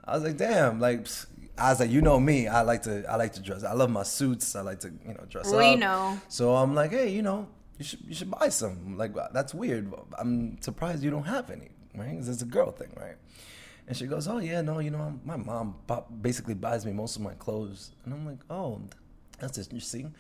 I 0.05 0.15
was 0.15 0.23
like, 0.23 0.37
Damn, 0.37 0.79
like 0.79 1.09
I 1.57 1.71
was 1.71 1.81
like, 1.81 1.91
you 1.91 2.03
know 2.03 2.19
me, 2.19 2.49
I 2.49 2.63
like 2.63 2.83
to 2.83 3.05
I 3.11 3.17
like 3.17 3.33
to 3.35 3.41
dress. 3.41 3.63
I 3.63 3.73
love 3.73 3.91
my 3.91 4.03
suits. 4.03 4.57
I 4.57 4.63
like 4.63 4.81
to 4.81 4.89
you 5.07 5.15
know 5.15 5.25
dress 5.29 5.47
we 5.47 5.53
up. 5.53 5.59
We 5.59 5.77
know. 5.77 6.21
So 6.29 6.55
I'm 6.57 6.75
like, 6.75 6.91
hey, 6.91 7.11
you 7.11 7.23
know, 7.23 7.49
you 7.79 7.85
should 7.85 8.01
you 8.07 8.15
should 8.15 8.31
buy 8.31 8.49
some. 8.49 8.97
Like 8.97 9.13
that's 9.33 9.55
weird. 9.55 9.93
I'm 10.19 10.61
surprised 10.61 11.03
you 11.05 11.11
don't 11.11 11.25
have 11.25 11.51
any, 11.51 11.71
right? 11.95 12.11
Because 12.11 12.29
it's 12.29 12.43
a 12.43 12.47
girl 12.47 12.73
thing, 12.73 12.91
right? 12.97 13.17
And 13.87 13.97
she 13.97 14.07
goes, 14.07 14.27
oh 14.27 14.39
yeah, 14.39 14.63
no, 14.63 14.79
you 14.81 14.91
know, 14.91 15.21
my 15.25 15.37
mom 15.37 15.77
basically 16.23 16.55
buys 16.55 16.87
me 16.87 16.93
most 16.93 17.17
of 17.17 17.23
my 17.23 17.35
clothes, 17.35 17.93
and 18.05 18.15
I'm 18.15 18.27
like, 18.27 18.39
oh, 18.49 18.81
that's 19.39 19.59
interesting. 19.59 20.15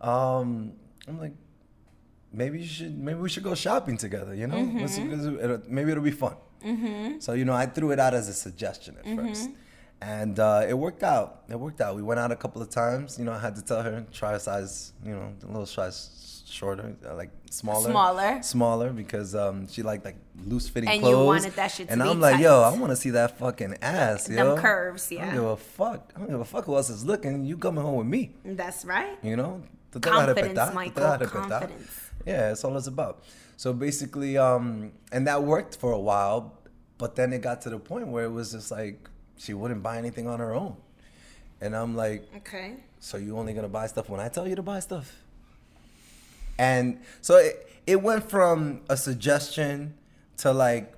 Um, 0.00 0.74
I'm 1.08 1.18
like, 1.18 1.32
maybe 2.32 2.60
you 2.60 2.66
should 2.66 2.96
maybe 2.96 3.18
we 3.18 3.28
should 3.28 3.42
go 3.42 3.56
shopping 3.56 3.96
together. 3.96 4.32
You 4.32 4.46
know, 4.46 4.56
mm-hmm. 4.56 5.74
maybe 5.74 5.90
it'll 5.90 6.04
be 6.04 6.12
fun. 6.12 6.36
Mm-hmm. 6.64 7.18
So 7.18 7.32
you 7.32 7.44
know, 7.44 7.54
I 7.54 7.66
threw 7.66 7.90
it 7.90 7.98
out 7.98 8.14
as 8.14 8.28
a 8.28 8.34
suggestion 8.34 8.96
at 8.98 9.04
mm-hmm. 9.04 9.28
first 9.28 9.50
and 10.00 10.38
uh, 10.38 10.64
it 10.68 10.74
worked 10.74 11.02
out. 11.02 11.42
It 11.48 11.58
worked 11.58 11.80
out. 11.80 11.96
We 11.96 12.02
went 12.02 12.20
out 12.20 12.30
a 12.30 12.36
couple 12.36 12.62
of 12.62 12.70
times. 12.70 13.18
You 13.18 13.24
know, 13.24 13.32
I 13.32 13.38
had 13.38 13.56
to 13.56 13.62
tell 13.62 13.82
her 13.82 14.06
try 14.12 14.34
a 14.34 14.40
size, 14.40 14.92
you 15.04 15.12
know, 15.12 15.32
a 15.42 15.46
little 15.46 15.66
size 15.66 16.42
shorter, 16.46 16.96
uh, 17.06 17.14
like 17.14 17.30
smaller, 17.50 17.90
smaller, 17.90 18.42
smaller, 18.42 18.90
because 18.90 19.34
um, 19.34 19.68
she 19.68 19.82
liked 19.82 20.04
like 20.04 20.16
loose 20.44 20.68
fitting 20.68 20.88
clothes. 20.88 21.02
And 21.02 21.10
you 21.10 21.24
wanted 21.24 21.52
that 21.54 21.68
shit. 21.68 21.90
and 21.90 22.02
I'm 22.02 22.20
like, 22.20 22.36
tight. 22.36 22.42
yo, 22.42 22.62
I 22.62 22.76
want 22.76 22.90
to 22.90 22.96
see 22.96 23.10
that 23.10 23.38
fucking 23.38 23.76
ass, 23.82 24.28
yo. 24.28 24.54
Them 24.54 24.58
curves, 24.58 25.10
yeah. 25.10 25.22
I 25.22 25.26
don't 25.26 25.34
give 25.34 25.44
a 25.44 25.56
fuck. 25.56 26.12
I 26.14 26.18
don't 26.20 26.30
give 26.30 26.40
a 26.40 26.44
fuck 26.44 26.64
who 26.64 26.76
else 26.76 26.90
is 26.90 27.04
looking. 27.04 27.44
You 27.44 27.56
coming 27.56 27.82
home 27.82 27.96
with 27.96 28.06
me. 28.06 28.34
That's 28.44 28.84
right. 28.84 29.18
You 29.22 29.36
know, 29.36 29.62
confidence, 30.00 30.74
Michael. 30.74 31.18
Confidence. 31.26 32.10
Yeah, 32.26 32.48
that's 32.48 32.64
all 32.64 32.76
it's 32.76 32.86
about. 32.86 33.24
So 33.56 33.72
basically, 33.72 34.38
um, 34.38 34.92
and 35.12 35.26
that 35.26 35.42
worked 35.42 35.76
for 35.76 35.92
a 35.92 35.98
while, 35.98 36.58
but 36.98 37.16
then 37.16 37.32
it 37.32 37.42
got 37.42 37.62
to 37.62 37.70
the 37.70 37.78
point 37.78 38.08
where 38.08 38.24
it 38.24 38.30
was 38.30 38.52
just 38.52 38.70
like 38.70 39.08
she 39.38 39.54
wouldn't 39.54 39.82
buy 39.82 39.96
anything 39.96 40.26
on 40.26 40.40
her 40.40 40.54
own. 40.54 40.76
And 41.60 41.74
I'm 41.74 41.96
like, 41.96 42.28
okay. 42.36 42.74
So 43.00 43.16
you 43.16 43.38
only 43.38 43.54
gonna 43.54 43.68
buy 43.68 43.86
stuff 43.86 44.08
when 44.08 44.20
I 44.20 44.28
tell 44.28 44.46
you 44.46 44.56
to 44.56 44.62
buy 44.62 44.80
stuff? 44.80 45.16
And 46.58 47.00
so 47.20 47.36
it, 47.36 47.70
it 47.86 48.02
went 48.02 48.28
from 48.28 48.82
a 48.88 48.96
suggestion 48.96 49.94
to 50.38 50.52
like, 50.52 50.92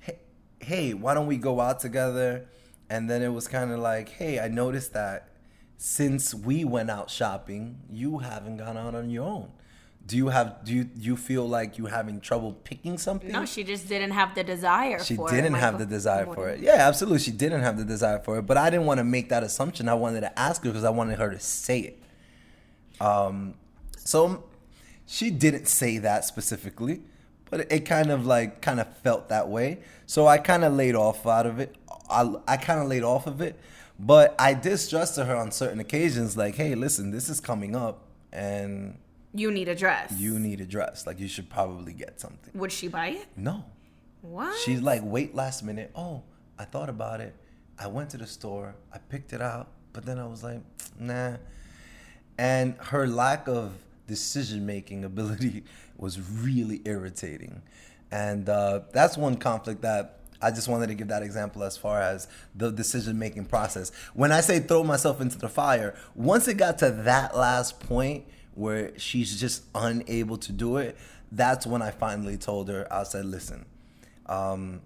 hey, 0.00 0.18
hey, 0.60 0.94
why 0.94 1.14
don't 1.14 1.26
we 1.26 1.36
go 1.36 1.60
out 1.60 1.80
together? 1.80 2.46
And 2.88 3.08
then 3.08 3.22
it 3.22 3.28
was 3.28 3.46
kind 3.46 3.72
of 3.72 3.78
like, 3.78 4.08
hey, 4.08 4.40
I 4.40 4.48
noticed 4.48 4.92
that 4.94 5.28
since 5.76 6.34
we 6.34 6.64
went 6.64 6.90
out 6.90 7.10
shopping, 7.10 7.78
you 7.90 8.18
haven't 8.18 8.56
gone 8.56 8.76
out 8.76 8.94
on 8.94 9.10
your 9.10 9.24
own 9.24 9.50
do 10.06 10.16
you 10.16 10.28
have 10.28 10.64
do 10.64 10.72
you 10.72 10.84
do 10.84 11.02
you 11.02 11.16
feel 11.16 11.48
like 11.48 11.78
you 11.78 11.86
having 11.86 12.20
trouble 12.20 12.52
picking 12.52 12.96
something? 12.96 13.32
No, 13.32 13.44
she 13.44 13.64
just 13.64 13.88
didn't 13.88 14.12
have 14.12 14.34
the 14.34 14.44
desire. 14.44 15.02
She 15.02 15.16
for 15.16 15.28
didn't 15.28 15.56
it, 15.56 15.58
have 15.58 15.78
the 15.78 15.86
desire 15.86 16.26
for 16.26 16.48
it. 16.48 16.60
Yeah, 16.60 16.86
absolutely, 16.86 17.18
she 17.18 17.32
didn't 17.32 17.62
have 17.62 17.76
the 17.76 17.84
desire 17.84 18.20
for 18.20 18.38
it. 18.38 18.42
But 18.42 18.56
I 18.56 18.70
didn't 18.70 18.86
want 18.86 18.98
to 18.98 19.04
make 19.04 19.30
that 19.30 19.42
assumption. 19.42 19.88
I 19.88 19.94
wanted 19.94 20.20
to 20.20 20.38
ask 20.38 20.62
her 20.62 20.70
because 20.70 20.84
I 20.84 20.90
wanted 20.90 21.18
her 21.18 21.30
to 21.30 21.40
say 21.40 21.80
it. 21.80 22.02
Um, 23.00 23.54
so 23.96 24.44
she 25.06 25.30
didn't 25.30 25.66
say 25.66 25.98
that 25.98 26.24
specifically, 26.24 27.00
but 27.50 27.60
it, 27.60 27.72
it 27.72 27.80
kind 27.80 28.10
of 28.10 28.26
like 28.26 28.60
kind 28.60 28.78
of 28.78 28.96
felt 28.98 29.28
that 29.30 29.48
way. 29.48 29.78
So 30.06 30.28
I 30.28 30.38
kind 30.38 30.62
of 30.62 30.74
laid 30.74 30.94
off 30.94 31.26
out 31.26 31.46
of 31.46 31.58
it. 31.58 31.74
I, 32.08 32.32
I 32.46 32.56
kind 32.58 32.80
of 32.80 32.86
laid 32.86 33.02
off 33.02 33.26
of 33.26 33.40
it, 33.40 33.58
but 33.98 34.36
I 34.38 34.54
distrusted 34.54 35.26
her 35.26 35.34
on 35.34 35.50
certain 35.50 35.80
occasions, 35.80 36.36
like, 36.36 36.54
"Hey, 36.54 36.76
listen, 36.76 37.10
this 37.10 37.28
is 37.28 37.40
coming 37.40 37.74
up, 37.74 38.02
and 38.32 38.98
You 39.34 39.50
need 39.50 39.68
a 39.68 39.74
dress. 39.74 40.12
you 40.18 40.38
need 40.38 40.60
a 40.60 40.64
dress. 40.66 41.06
Like, 41.06 41.18
you 41.20 41.28
should 41.28 41.48
probably 41.50 41.92
get 41.92 42.20
something." 42.20 42.52
Would 42.58 42.72
she 42.72 42.88
buy 42.88 43.08
it? 43.08 43.26
No, 43.36 43.64
What? 44.22 44.58
She's 44.64 44.80
like, 44.80 45.02
wait 45.04 45.34
last 45.34 45.62
minute. 45.62 45.90
Oh, 45.94 46.22
I 46.58 46.64
thought 46.64 46.88
about 46.88 47.20
it. 47.20 47.34
I 47.78 47.86
went 47.88 48.10
to 48.10 48.16
the 48.16 48.26
store. 48.26 48.74
I 48.92 48.98
picked 48.98 49.32
it 49.32 49.42
out, 49.42 49.68
but 49.92 50.04
then 50.06 50.18
I 50.18 50.26
was 50.26 50.42
like, 50.42 50.60
nah. 50.98 51.36
And 52.38 52.74
her 52.78 53.06
lack 53.06 53.46
of 53.48 53.74
decision 54.06 54.64
making 54.66 55.04
ability 55.04 55.64
was 55.96 56.20
really 56.20 56.80
irritating. 56.84 57.62
And 58.10 58.48
uh, 58.48 58.80
that's 58.92 59.16
one 59.16 59.36
conflict 59.36 59.82
that 59.82 60.20
I 60.40 60.50
just 60.50 60.68
wanted 60.68 60.88
to 60.88 60.94
give 60.94 61.08
that 61.08 61.22
example 61.22 61.62
as 61.64 61.76
far 61.76 62.00
as 62.00 62.28
the 62.54 62.70
decision 62.70 63.18
making 63.18 63.46
process. 63.46 63.90
When 64.14 64.32
I 64.32 64.40
say 64.42 64.60
throw 64.60 64.84
myself 64.84 65.20
into 65.20 65.38
the 65.38 65.48
fire, 65.48 65.94
once 66.14 66.46
it 66.46 66.54
got 66.54 66.78
to 66.78 66.90
that 66.90 67.36
last 67.36 67.80
point 67.80 68.24
where 68.56 68.98
she's 68.98 69.38
just 69.38 69.64
unable 69.74 70.36
to 70.38 70.52
do 70.52 70.78
it, 70.78 70.96
that's 71.30 71.66
when 71.66 71.82
I 71.82 71.90
finally 71.90 72.36
told 72.36 72.68
her, 72.68 72.86
I 72.90 73.04
said, 73.04 73.26
listen, 73.26 73.66
um, 74.26 74.80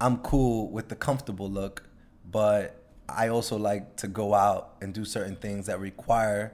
I'm 0.00 0.18
cool 0.18 0.70
with 0.70 0.88
the 0.88 0.96
comfortable 0.96 1.48
look, 1.48 1.84
but 2.30 2.82
I 3.08 3.28
also 3.28 3.56
like 3.56 3.96
to 3.96 4.08
go 4.08 4.34
out 4.34 4.76
and 4.80 4.92
do 4.92 5.04
certain 5.04 5.36
things 5.36 5.66
that 5.66 5.80
require 5.80 6.52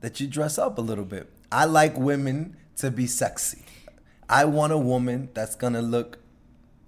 that 0.00 0.20
you 0.20 0.26
dress 0.26 0.58
up 0.58 0.78
a 0.78 0.80
little 0.80 1.04
bit. 1.04 1.30
I 1.52 1.64
like 1.66 1.96
women 1.96 2.56
to 2.76 2.90
be 2.90 3.06
sexy. 3.06 3.64
I 4.28 4.44
want 4.44 4.72
a 4.72 4.78
woman 4.78 5.28
that's 5.34 5.56
gonna 5.56 5.82
look, 5.82 6.18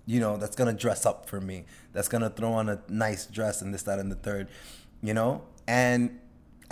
you 0.07 0.21
know, 0.21 0.37
that's 0.37 0.57
gonna 0.57 0.73
dress 0.73 1.05
up 1.05 1.29
for 1.29 1.41
me, 1.41 1.65
that's 1.93 2.09
gonna 2.09 2.31
throw 2.31 2.53
on 2.53 2.69
a 2.69 2.81
nice 2.89 3.27
dress 3.27 3.61
and 3.61 3.75
this, 3.75 3.83
that, 3.83 3.99
and 3.99 4.11
the 4.11 4.17
third, 4.17 4.49
you 5.03 5.13
know? 5.13 5.43
And 5.67 6.21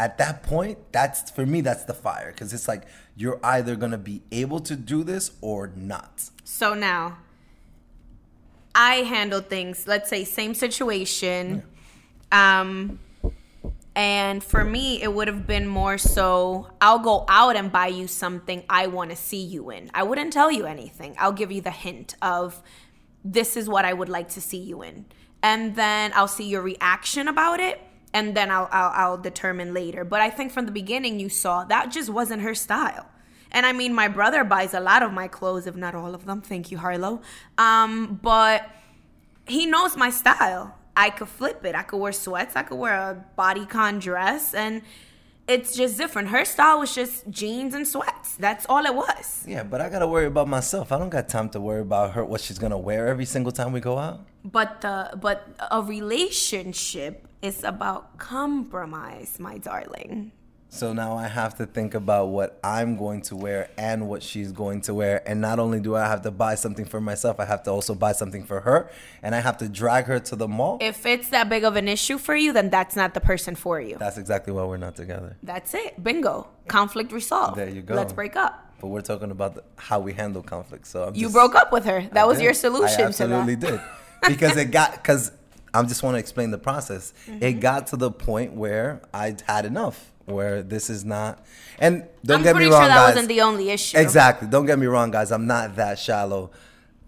at 0.00 0.16
that 0.16 0.42
point, 0.42 0.78
that's 0.92 1.30
for 1.30 1.45
me, 1.45 1.61
that's 1.61 1.85
the 1.85 1.92
fire. 1.92 2.33
Cause 2.33 2.54
it's 2.54 2.66
like 2.66 2.85
you're 3.16 3.38
either 3.45 3.76
gonna 3.76 3.99
be 3.99 4.23
able 4.33 4.59
to 4.61 4.75
do 4.75 5.04
this 5.04 5.33
or 5.42 5.71
not. 5.76 6.30
So 6.42 6.73
now, 6.73 7.19
I 8.75 9.02
handle 9.02 9.42
things. 9.42 9.87
Let's 9.87 10.09
say 10.09 10.25
same 10.25 10.54
situation, 10.54 11.64
um, 12.33 12.99
and 13.95 14.42
for 14.42 14.64
me, 14.64 15.02
it 15.02 15.12
would 15.12 15.28
have 15.28 15.47
been 15.47 15.66
more 15.66 15.99
so. 15.99 16.71
I'll 16.80 17.00
go 17.00 17.26
out 17.28 17.57
and 17.57 17.71
buy 17.71 17.88
you 17.88 18.07
something 18.07 18.64
I 18.71 18.87
want 18.87 19.11
to 19.11 19.16
see 19.16 19.42
you 19.42 19.69
in. 19.69 19.90
I 19.92 20.02
wouldn't 20.04 20.33
tell 20.33 20.50
you 20.50 20.64
anything. 20.64 21.14
I'll 21.19 21.33
give 21.33 21.52
you 21.52 21.61
the 21.61 21.71
hint 21.71 22.16
of 22.23 22.62
this 23.23 23.54
is 23.54 23.69
what 23.69 23.85
I 23.85 23.92
would 23.92 24.09
like 24.09 24.30
to 24.30 24.40
see 24.40 24.62
you 24.62 24.80
in, 24.80 25.04
and 25.42 25.76
then 25.76 26.12
I'll 26.14 26.35
see 26.38 26.49
your 26.49 26.62
reaction 26.62 27.28
about 27.28 27.61
it. 27.61 27.83
And 28.12 28.37
then 28.37 28.50
I'll, 28.50 28.69
I'll 28.73 28.93
I'll 28.95 29.19
determine 29.19 29.73
later. 29.73 30.05
But 30.05 30.21
I 30.21 30.31
think 30.31 30.52
from 30.52 30.67
the 30.67 30.73
beginning 30.73 31.21
you 31.21 31.29
saw 31.29 31.64
that 31.64 31.90
just 31.90 32.11
wasn't 32.11 32.43
her 32.43 32.55
style. 32.55 33.07
And 33.52 33.67
I 33.67 33.73
mean, 33.73 33.95
my 33.95 34.09
brother 34.09 34.45
buys 34.45 34.75
a 34.75 34.81
lot 34.81 35.02
of 35.02 35.12
my 35.12 35.29
clothes, 35.29 35.67
if 35.67 35.76
not 35.76 35.95
all 35.95 36.14
of 36.14 36.25
them. 36.26 36.40
Thank 36.40 36.71
you, 36.71 36.79
Harlow. 36.79 37.21
Um, 37.59 38.21
but 38.23 38.69
he 39.47 39.67
knows 39.67 39.97
my 39.97 40.11
style. 40.11 40.76
I 40.97 41.11
could 41.11 41.29
flip 41.29 41.64
it. 41.64 41.75
I 41.75 41.83
could 41.83 41.99
wear 41.99 42.12
sweats. 42.12 42.57
I 42.57 42.62
could 42.62 42.79
wear 42.79 42.95
a 42.95 43.25
bodycon 43.38 44.00
dress, 44.00 44.55
and 44.55 44.83
it's 45.50 45.76
just 45.76 45.99
different. 45.99 46.28
Her 46.28 46.45
style 46.45 46.78
was 46.78 46.95
just 46.95 47.28
jeans 47.28 47.75
and 47.75 47.87
sweats. 47.87 48.37
That's 48.37 48.64
all 48.69 48.85
it 48.87 48.95
was. 48.95 49.45
Yeah, 49.47 49.64
but 49.64 49.80
I 49.80 49.88
gotta 49.88 50.07
worry 50.07 50.26
about 50.26 50.49
myself. 50.49 50.92
I 50.92 50.99
don't 50.99 51.10
got 51.10 51.28
time 51.28 51.49
to 51.50 51.60
worry 51.60 51.80
about 51.82 52.13
her 52.13 52.25
what 52.25 52.41
she's 52.41 52.58
gonna 52.58 52.78
wear 52.78 53.08
every 53.08 53.25
single 53.25 53.52
time 53.52 53.73
we 53.73 53.80
go 53.80 53.99
out. 53.99 54.21
But 54.45 54.80
the 54.80 55.19
but 55.21 55.49
a 55.71 55.82
relationship 55.82 57.26
is 57.43 57.65
about 57.65 58.19
compromise, 58.19 59.39
my 59.41 59.58
darling. 59.58 60.32
So 60.73 60.93
now 60.93 61.17
I 61.17 61.26
have 61.26 61.56
to 61.56 61.67
think 61.67 61.95
about 61.95 62.26
what 62.28 62.61
I'm 62.63 62.97
going 62.97 63.23
to 63.23 63.35
wear 63.37 63.69
and 63.76 64.09
what 64.09 64.23
she's 64.23 64.52
going 64.52 64.83
to 64.83 64.95
wear. 64.95 65.21
And 65.28 65.41
not 65.41 65.59
only 65.59 65.80
do 65.80 65.97
I 65.97 66.06
have 66.06 66.23
to 66.23 66.30
buy 66.30 66.54
something 66.54 66.85
for 66.85 67.00
myself, 67.00 67.41
I 67.41 67.45
have 67.45 67.65
to 67.65 67.71
also 67.71 67.93
buy 67.93 68.13
something 68.13 68.45
for 68.45 68.61
her. 68.61 68.89
And 69.21 69.35
I 69.35 69.41
have 69.41 69.59
to 69.59 69.69
drag 69.69 70.04
her 70.04 70.21
to 70.21 70.37
the 70.37 70.47
mall. 70.47 70.78
If 70.80 71.04
it's 71.06 71.28
that 71.30 71.49
big 71.49 71.65
of 71.65 71.75
an 71.75 71.89
issue 71.89 72.19
for 72.19 72.37
you, 72.37 72.52
then 72.52 72.71
that's 72.71 72.95
not 72.95 73.15
the 73.15 73.21
person 73.21 73.56
for 73.56 73.80
you. 73.80 73.97
That's 73.99 74.17
exactly 74.17 74.52
why 74.52 74.63
we're 74.63 74.76
not 74.76 74.95
together. 74.95 75.37
That's 75.43 75.75
it. 75.75 76.02
Bingo. 76.02 76.49
Conflict 76.69 77.11
resolved. 77.11 77.56
There 77.59 77.69
you 77.69 77.83
go. 77.83 77.97
Let's 77.97 78.13
break 78.13 78.37
up. 78.37 78.73
But 78.80 78.89
we're 78.89 79.00
talking 79.00 79.33
about 79.33 79.56
the, 79.56 79.65
how 79.76 79.99
we 79.99 80.13
handle 80.13 80.41
conflict. 80.43 80.87
So 80.87 81.02
I'm 81.02 81.17
You 81.17 81.23
just- 81.23 81.35
broke 81.35 81.56
up 81.56 81.73
with 81.73 81.85
her. 81.87 82.02
That 82.13 82.17
I 82.23 82.25
was 82.26 82.39
did. 82.39 82.45
your 82.45 82.54
solution 82.54 83.00
I 83.00 83.06
absolutely 83.09 83.56
to 83.56 83.61
that. 83.67 83.71
did. 84.23 84.37
Because 84.39 84.56
it 84.56 84.67
got 84.71 84.93
because 84.93 85.33
I 85.75 85.83
just 85.83 86.04
want 86.04 86.15
to 86.15 86.19
explain 86.21 86.52
the 86.52 86.59
process. 86.59 87.13
Mm-hmm. 87.26 87.43
It 87.43 87.52
got 87.61 87.89
to 87.89 87.97
the 87.97 88.11
point 88.13 88.52
where 88.52 89.02
I 89.13 89.35
had 89.47 89.67
enough. 89.67 90.13
Where 90.30 90.62
this 90.62 90.90
is 90.90 91.04
not, 91.04 91.45
and 91.78 92.06
don't 92.25 92.43
get 92.43 92.43
me 92.43 92.43
wrong. 92.43 92.43
I'm 92.43 92.43
get 92.43 92.54
pretty 92.54 92.66
me 92.66 92.73
wrong, 92.73 92.82
sure 92.82 92.88
that 92.88 92.95
guys. 92.95 93.14
wasn't 93.14 93.28
the 93.28 93.40
only 93.43 93.71
issue. 93.71 93.99
Exactly. 93.99 94.49
Don't 94.49 94.66
get 94.66 94.78
me 94.78 94.86
wrong, 94.86 95.10
guys. 95.10 95.30
I'm 95.32 95.47
not 95.47 95.76
that 95.76 95.99
shallow. 95.99 96.50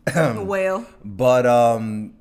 Well, 0.14 0.86
But 1.04 1.46
um, 1.46 2.14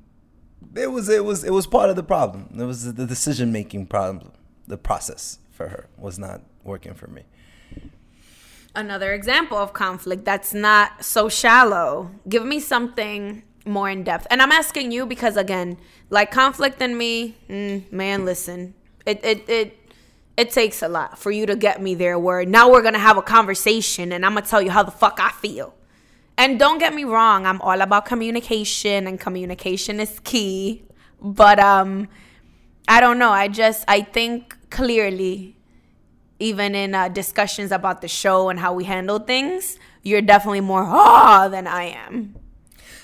it 0.74 0.90
was 0.90 1.08
it 1.08 1.24
was 1.24 1.44
it 1.44 1.52
was 1.52 1.66
part 1.66 1.90
of 1.90 1.96
the 1.96 2.02
problem. 2.04 2.48
It 2.58 2.64
was 2.64 2.94
the 2.94 3.06
decision 3.06 3.52
making 3.52 3.86
problem. 3.86 4.32
The 4.68 4.78
process 4.78 5.38
for 5.50 5.68
her 5.68 5.88
was 5.98 6.18
not 6.18 6.42
working 6.64 6.94
for 6.94 7.08
me. 7.08 7.22
another 8.74 9.12
example 9.12 9.58
of 9.58 9.72
conflict 9.72 10.24
that's 10.24 10.54
not 10.54 11.04
so 11.04 11.28
shallow. 11.28 12.10
Give 12.28 12.44
me 12.44 12.60
something 12.60 13.42
more 13.66 13.90
in 13.90 14.02
depth. 14.04 14.26
And 14.30 14.40
I'm 14.42 14.52
asking 14.52 14.92
you 14.92 15.06
because 15.06 15.36
again, 15.36 15.78
like 16.10 16.30
conflict 16.30 16.80
in 16.80 16.96
me, 16.96 17.36
mm, 17.48 17.90
man, 17.92 18.24
listen, 18.24 18.74
it 19.06 19.20
it 19.24 19.48
it 19.48 19.81
it 20.36 20.50
takes 20.50 20.82
a 20.82 20.88
lot 20.88 21.18
for 21.18 21.30
you 21.30 21.46
to 21.46 21.56
get 21.56 21.82
me 21.82 21.94
there. 21.94 22.18
Where 22.18 22.44
now 22.44 22.70
we're 22.70 22.82
gonna 22.82 22.98
have 22.98 23.16
a 23.16 23.22
conversation, 23.22 24.12
and 24.12 24.24
I'm 24.24 24.34
gonna 24.34 24.46
tell 24.46 24.62
you 24.62 24.70
how 24.70 24.82
the 24.82 24.90
fuck 24.90 25.18
I 25.20 25.30
feel. 25.30 25.74
And 26.36 26.58
don't 26.58 26.78
get 26.78 26.94
me 26.94 27.04
wrong, 27.04 27.46
I'm 27.46 27.60
all 27.60 27.80
about 27.80 28.06
communication, 28.06 29.06
and 29.06 29.20
communication 29.20 30.00
is 30.00 30.18
key. 30.20 30.84
But 31.20 31.60
um, 31.60 32.08
I 32.88 33.00
don't 33.00 33.18
know. 33.18 33.30
I 33.30 33.48
just 33.48 33.84
I 33.88 34.02
think 34.02 34.56
clearly 34.70 35.56
even 36.42 36.74
in 36.74 36.92
uh, 36.92 37.06
discussions 37.06 37.70
about 37.70 38.00
the 38.00 38.08
show 38.08 38.48
and 38.48 38.58
how 38.58 38.74
we 38.74 38.82
handle 38.82 39.20
things, 39.20 39.78
you're 40.02 40.20
definitely 40.20 40.60
more 40.60 40.82
ah 40.84 41.48
than 41.48 41.68
I 41.68 41.84
am. 41.84 42.34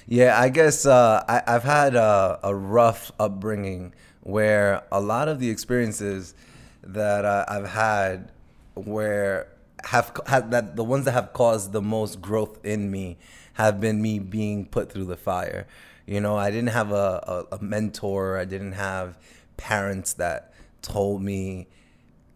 Yeah, 0.06 0.40
I 0.40 0.48
guess 0.48 0.86
uh, 0.86 1.22
I, 1.28 1.42
I've 1.46 1.62
had 1.62 1.94
a, 1.94 2.40
a 2.42 2.54
rough 2.54 3.12
upbringing 3.20 3.94
where 4.22 4.82
a 4.90 5.00
lot 5.00 5.28
of 5.28 5.38
the 5.38 5.50
experiences 5.50 6.34
that 6.82 7.24
uh, 7.24 7.44
I've 7.48 7.68
had 7.68 8.30
where 8.74 9.48
have, 9.84 10.12
that 10.50 10.76
the 10.76 10.84
ones 10.84 11.04
that 11.04 11.12
have 11.12 11.32
caused 11.32 11.72
the 11.72 11.82
most 11.82 12.20
growth 12.20 12.64
in 12.64 12.90
me 12.90 13.18
have 13.54 13.80
been 13.80 14.00
me 14.00 14.18
being 14.18 14.66
put 14.66 14.90
through 14.90 15.06
the 15.06 15.16
fire. 15.16 15.66
You 16.06 16.20
know, 16.20 16.36
I 16.36 16.50
didn't 16.50 16.70
have 16.70 16.90
a, 16.92 17.46
a, 17.50 17.56
a 17.56 17.62
mentor. 17.62 18.38
I 18.38 18.44
didn't 18.44 18.72
have 18.72 19.18
parents 19.56 20.14
that 20.14 20.54
told 20.80 21.22
me 21.22 21.66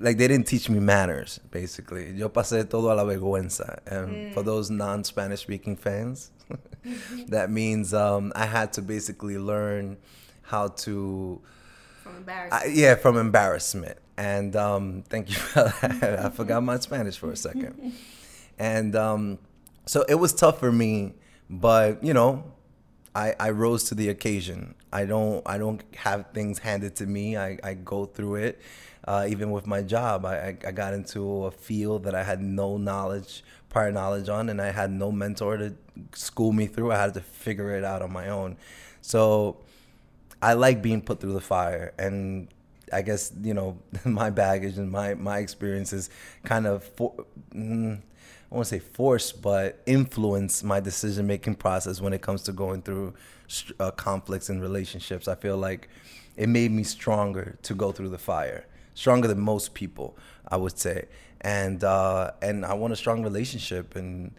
like 0.00 0.18
they 0.18 0.26
didn't 0.26 0.48
teach 0.48 0.68
me 0.68 0.80
manners 0.80 1.38
basically 1.52 2.10
yo 2.10 2.28
pasé 2.28 2.68
todo 2.68 2.92
a 2.92 2.94
la 2.94 3.04
vergüenza 3.04 3.78
and 3.86 4.34
for 4.34 4.42
those 4.42 4.68
non-spanish 4.68 5.40
speaking 5.40 5.76
fans 5.76 6.32
that 7.28 7.50
means 7.50 7.94
um, 7.94 8.32
i 8.34 8.44
had 8.44 8.72
to 8.72 8.82
basically 8.82 9.38
learn 9.38 9.96
how 10.42 10.66
to 10.66 11.40
From 12.02 12.16
embarrassment. 12.16 12.64
I, 12.64 12.66
yeah 12.66 12.94
from 12.96 13.16
embarrassment 13.16 13.98
and 14.16 14.56
um, 14.56 15.02
thank 15.08 15.30
you 15.30 15.36
for 15.36 15.64
that 16.00 16.18
i 16.18 16.28
forgot 16.30 16.62
my 16.62 16.78
spanish 16.78 17.16
for 17.18 17.30
a 17.30 17.36
second 17.36 17.94
and 18.58 18.94
um, 18.94 19.38
so 19.86 20.04
it 20.08 20.16
was 20.16 20.32
tough 20.32 20.58
for 20.60 20.72
me 20.72 21.14
but 21.48 22.02
you 22.04 22.14
know 22.14 22.44
I, 23.14 23.34
I 23.38 23.50
rose 23.50 23.84
to 23.84 23.94
the 23.94 24.08
occasion. 24.08 24.74
I 24.92 25.04
don't 25.04 25.42
I 25.46 25.58
don't 25.58 25.82
have 25.96 26.26
things 26.32 26.58
handed 26.58 26.96
to 26.96 27.06
me. 27.06 27.36
I, 27.36 27.58
I 27.62 27.74
go 27.74 28.06
through 28.06 28.36
it. 28.36 28.60
Uh, 29.06 29.26
even 29.28 29.50
with 29.50 29.66
my 29.66 29.82
job, 29.82 30.24
I, 30.24 30.36
I, 30.36 30.58
I 30.68 30.70
got 30.70 30.94
into 30.94 31.44
a 31.44 31.50
field 31.50 32.04
that 32.04 32.14
I 32.14 32.22
had 32.22 32.40
no 32.40 32.76
knowledge, 32.76 33.42
prior 33.68 33.90
knowledge 33.90 34.28
on, 34.28 34.48
and 34.48 34.62
I 34.62 34.70
had 34.70 34.92
no 34.92 35.10
mentor 35.10 35.56
to 35.56 35.74
school 36.14 36.52
me 36.52 36.66
through. 36.66 36.92
I 36.92 36.98
had 36.98 37.14
to 37.14 37.20
figure 37.20 37.74
it 37.76 37.84
out 37.84 38.00
on 38.00 38.12
my 38.12 38.28
own. 38.28 38.56
So 39.00 39.58
I 40.40 40.52
like 40.52 40.82
being 40.82 41.02
put 41.02 41.20
through 41.20 41.32
the 41.32 41.40
fire, 41.40 41.92
and 41.98 42.48
I 42.92 43.02
guess 43.02 43.32
you 43.42 43.54
know 43.54 43.78
my 44.04 44.30
baggage 44.30 44.78
and 44.78 44.90
my 44.90 45.14
my 45.14 45.38
experiences 45.38 46.10
kind 46.44 46.66
of 46.66 46.84
for, 46.84 47.14
mm, 47.54 47.98
I 47.98 48.54
won't 48.54 48.66
say 48.66 48.78
force, 48.80 49.32
but 49.32 49.80
influence 49.86 50.62
my 50.62 50.80
decision 50.80 51.26
making 51.26 51.54
process 51.56 52.00
when 52.00 52.12
it 52.12 52.20
comes 52.20 52.42
to 52.42 52.52
going 52.52 52.82
through 52.82 53.14
uh, 53.80 53.90
conflicts 53.92 54.50
in 54.50 54.60
relationships. 54.60 55.26
I 55.28 55.34
feel 55.34 55.56
like 55.56 55.88
it 56.36 56.48
made 56.48 56.70
me 56.70 56.82
stronger 56.82 57.56
to 57.62 57.74
go 57.74 57.92
through 57.92 58.10
the 58.10 58.18
fire. 58.18 58.66
stronger 58.94 59.26
than 59.28 59.40
most 59.40 59.72
people, 59.74 60.16
I 60.48 60.56
would 60.56 60.78
say. 60.78 61.06
And 61.40 61.82
uh, 61.82 62.32
and 62.40 62.64
I 62.64 62.74
want 62.74 62.92
a 62.92 62.96
strong 62.96 63.22
relationship, 63.22 63.96
and 63.96 64.32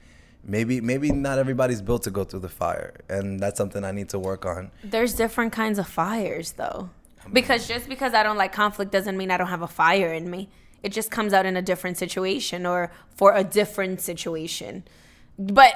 maybe 0.43 0.79
maybe 0.79 1.11
not 1.11 1.37
everybody's 1.39 1.81
built 1.81 2.03
to 2.03 2.11
go 2.11 2.23
through 2.23 2.39
the 2.41 2.49
fire, 2.49 2.93
and 3.09 3.39
that's 3.39 3.57
something 3.57 3.83
I 3.83 3.91
need 3.91 4.09
to 4.09 4.19
work 4.19 4.45
on. 4.45 4.71
There's 4.83 5.13
different 5.13 5.51
kinds 5.53 5.79
of 5.79 5.87
fires, 5.87 6.53
though. 6.53 6.89
Because 7.31 7.67
just 7.67 7.88
because 7.88 8.13
I 8.13 8.23
don't 8.23 8.38
like 8.38 8.51
conflict 8.51 8.91
doesn't 8.91 9.15
mean 9.17 9.31
I 9.31 9.38
don't 9.38 9.47
have 9.47 9.62
a 9.62 9.67
fire 9.67 10.12
in 10.13 10.29
me. 10.29 10.49
It 10.81 10.91
just 10.91 11.09
comes 11.12 11.31
out 11.33 11.45
in 11.45 11.55
a 11.55 11.62
different 11.62 11.97
situation 11.97 12.65
or 12.65 12.91
for 13.15 13.33
a 13.36 13.43
different 13.43 14.01
situation. 14.01 14.83
But 15.39 15.75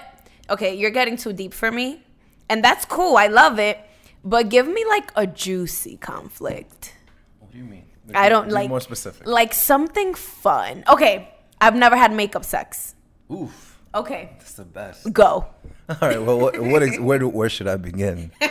okay, 0.49 0.75
you're 0.75 0.91
getting 0.91 1.15
too 1.15 1.31
deep 1.33 1.53
for 1.53 1.71
me. 1.71 2.03
And 2.49 2.63
that's 2.63 2.85
cool. 2.85 3.15
I 3.17 3.27
love 3.27 3.59
it. 3.59 3.79
But 4.23 4.49
give 4.49 4.67
me 4.67 4.83
like 4.89 5.11
a 5.15 5.25
juicy 5.25 5.97
conflict. 5.97 6.93
What 7.39 7.51
do 7.51 7.57
you 7.57 7.63
mean? 7.63 7.85
I 8.13 8.29
don't 8.29 8.49
like 8.49 8.69
more 8.69 8.81
specific. 8.81 9.25
Like 9.27 9.53
something 9.53 10.13
fun. 10.13 10.83
Okay, 10.89 11.33
I've 11.59 11.75
never 11.75 11.95
had 11.95 12.13
makeup 12.13 12.45
sex. 12.45 12.95
Oof, 13.31 13.79
Okay, 13.93 14.31
that's 14.37 14.53
the 14.53 14.63
best. 14.65 15.11
go. 15.11 15.47
All 15.89 15.97
right. 16.01 16.21
Well, 16.21 16.39
what, 16.39 16.59
what 16.59 16.83
ex- 16.83 16.99
where 16.99 17.19
do, 17.19 17.27
where 17.29 17.49
should 17.49 17.67
I 17.67 17.77
begin? 17.77 18.31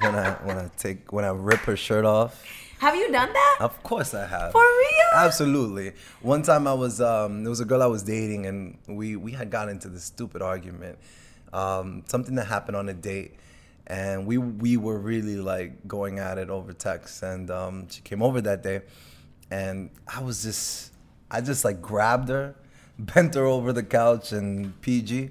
when 0.00 0.14
I 0.14 0.30
when 0.44 0.58
I 0.58 0.70
take 0.76 1.12
when 1.12 1.24
I 1.24 1.28
rip 1.30 1.60
her 1.60 1.76
shirt 1.76 2.04
off. 2.04 2.44
Have 2.78 2.96
you 2.96 3.10
done 3.10 3.32
that? 3.32 3.58
Of 3.60 3.82
course 3.82 4.14
I 4.14 4.26
have. 4.26 4.52
For 4.52 4.60
real? 4.60 5.10
Absolutely. 5.14 5.92
One 6.20 6.42
time 6.42 6.66
I 6.66 6.74
was 6.74 7.00
um 7.00 7.44
there 7.44 7.50
was 7.50 7.60
a 7.60 7.64
girl 7.64 7.82
I 7.82 7.86
was 7.86 8.02
dating 8.02 8.46
and 8.46 8.78
we 8.86 9.16
we 9.16 9.32
had 9.32 9.50
got 9.50 9.68
into 9.68 9.88
this 9.88 10.04
stupid 10.04 10.42
argument. 10.42 10.98
Um 11.52 12.02
something 12.06 12.34
that 12.34 12.46
happened 12.46 12.76
on 12.76 12.88
a 12.88 12.94
date 12.94 13.36
and 13.86 14.26
we 14.26 14.38
we 14.38 14.76
were 14.76 14.98
really 14.98 15.36
like 15.36 15.86
going 15.86 16.18
at 16.18 16.38
it 16.38 16.50
over 16.50 16.72
text 16.72 17.22
and 17.22 17.50
um 17.50 17.88
she 17.88 18.00
came 18.02 18.22
over 18.22 18.40
that 18.40 18.62
day 18.62 18.82
and 19.50 19.90
I 20.12 20.22
was 20.22 20.42
just 20.42 20.92
I 21.30 21.40
just 21.40 21.64
like 21.64 21.80
grabbed 21.80 22.28
her, 22.28 22.54
bent 22.98 23.34
her 23.34 23.46
over 23.46 23.72
the 23.72 23.82
couch 23.82 24.32
and 24.32 24.78
PG. 24.82 25.30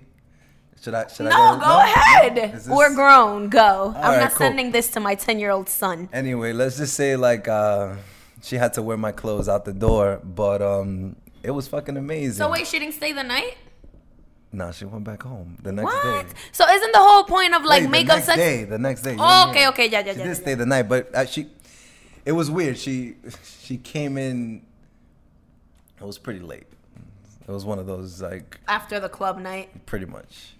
Should 0.83 0.93
I 0.93 1.07
should 1.07 1.25
No, 1.25 1.29
get 1.29 1.55
it? 1.55 1.59
go 1.61 1.79
ahead. 1.79 2.55
Is 2.55 2.67
We're 2.67 2.93
grown. 2.93 3.47
Go. 3.49 3.93
I'm 3.95 4.03
right, 4.03 4.19
not 4.19 4.31
cool. 4.31 4.47
sending 4.47 4.71
this 4.71 4.89
to 4.91 4.99
my 4.99 5.15
10 5.15 5.39
year 5.39 5.49
old 5.51 5.69
son. 5.69 6.09
Anyway, 6.11 6.51
let's 6.51 6.77
just 6.77 6.93
say 6.95 7.15
like 7.15 7.47
uh 7.47 7.95
she 8.41 8.57
had 8.57 8.73
to 8.73 8.81
wear 8.81 8.97
my 8.97 9.13
clothes 9.13 9.47
out 9.47 9.63
the 9.63 9.71
door, 9.73 10.19
but 10.23 10.61
um 10.61 11.15
it 11.41 11.51
was 11.51 11.67
fucking 11.69 11.95
amazing. 11.95 12.33
So 12.37 12.49
wait, 12.51 12.67
she 12.67 12.79
didn't 12.79 12.95
stay 12.95 13.13
the 13.13 13.23
night? 13.23 13.55
No, 14.51 14.71
she 14.71 14.85
went 14.85 15.03
back 15.05 15.23
home 15.23 15.57
the 15.63 15.71
next 15.71 15.85
What? 15.85 16.03
day. 16.27 16.33
So 16.51 16.67
isn't 16.67 16.91
the 16.91 16.99
whole 16.99 17.23
point 17.23 17.55
of 17.55 17.63
like 17.63 17.83
Wait, 17.83 17.89
makeup 17.89 18.19
the 18.21 18.27
next 18.27 18.35
day, 18.35 18.63
the 18.65 18.77
next 18.77 19.01
day. 19.03 19.15
Oh, 19.17 19.49
okay, 19.49 19.67
okay, 19.69 19.87
yeah, 19.89 19.99
yeah, 20.05 20.11
She 20.13 20.19
yeah, 20.19 20.25
did 20.25 20.37
yeah. 20.37 20.43
stay 20.45 20.53
the 20.53 20.65
night, 20.65 20.83
but 20.83 21.15
uh, 21.15 21.25
she, 21.25 21.47
it 22.25 22.33
was 22.33 22.51
weird. 22.51 22.77
She, 22.77 23.15
she 23.57 23.77
came 23.77 24.15
in. 24.17 24.61
It 25.99 26.05
was 26.05 26.19
pretty 26.19 26.41
late. 26.41 26.67
It 27.47 27.51
was 27.51 27.65
one 27.65 27.79
of 27.79 27.87
those 27.87 28.21
like 28.21 28.59
After 28.67 28.99
the 28.99 29.09
club 29.09 29.39
night. 29.39 29.85
pretty 29.87 30.05
much, 30.05 30.53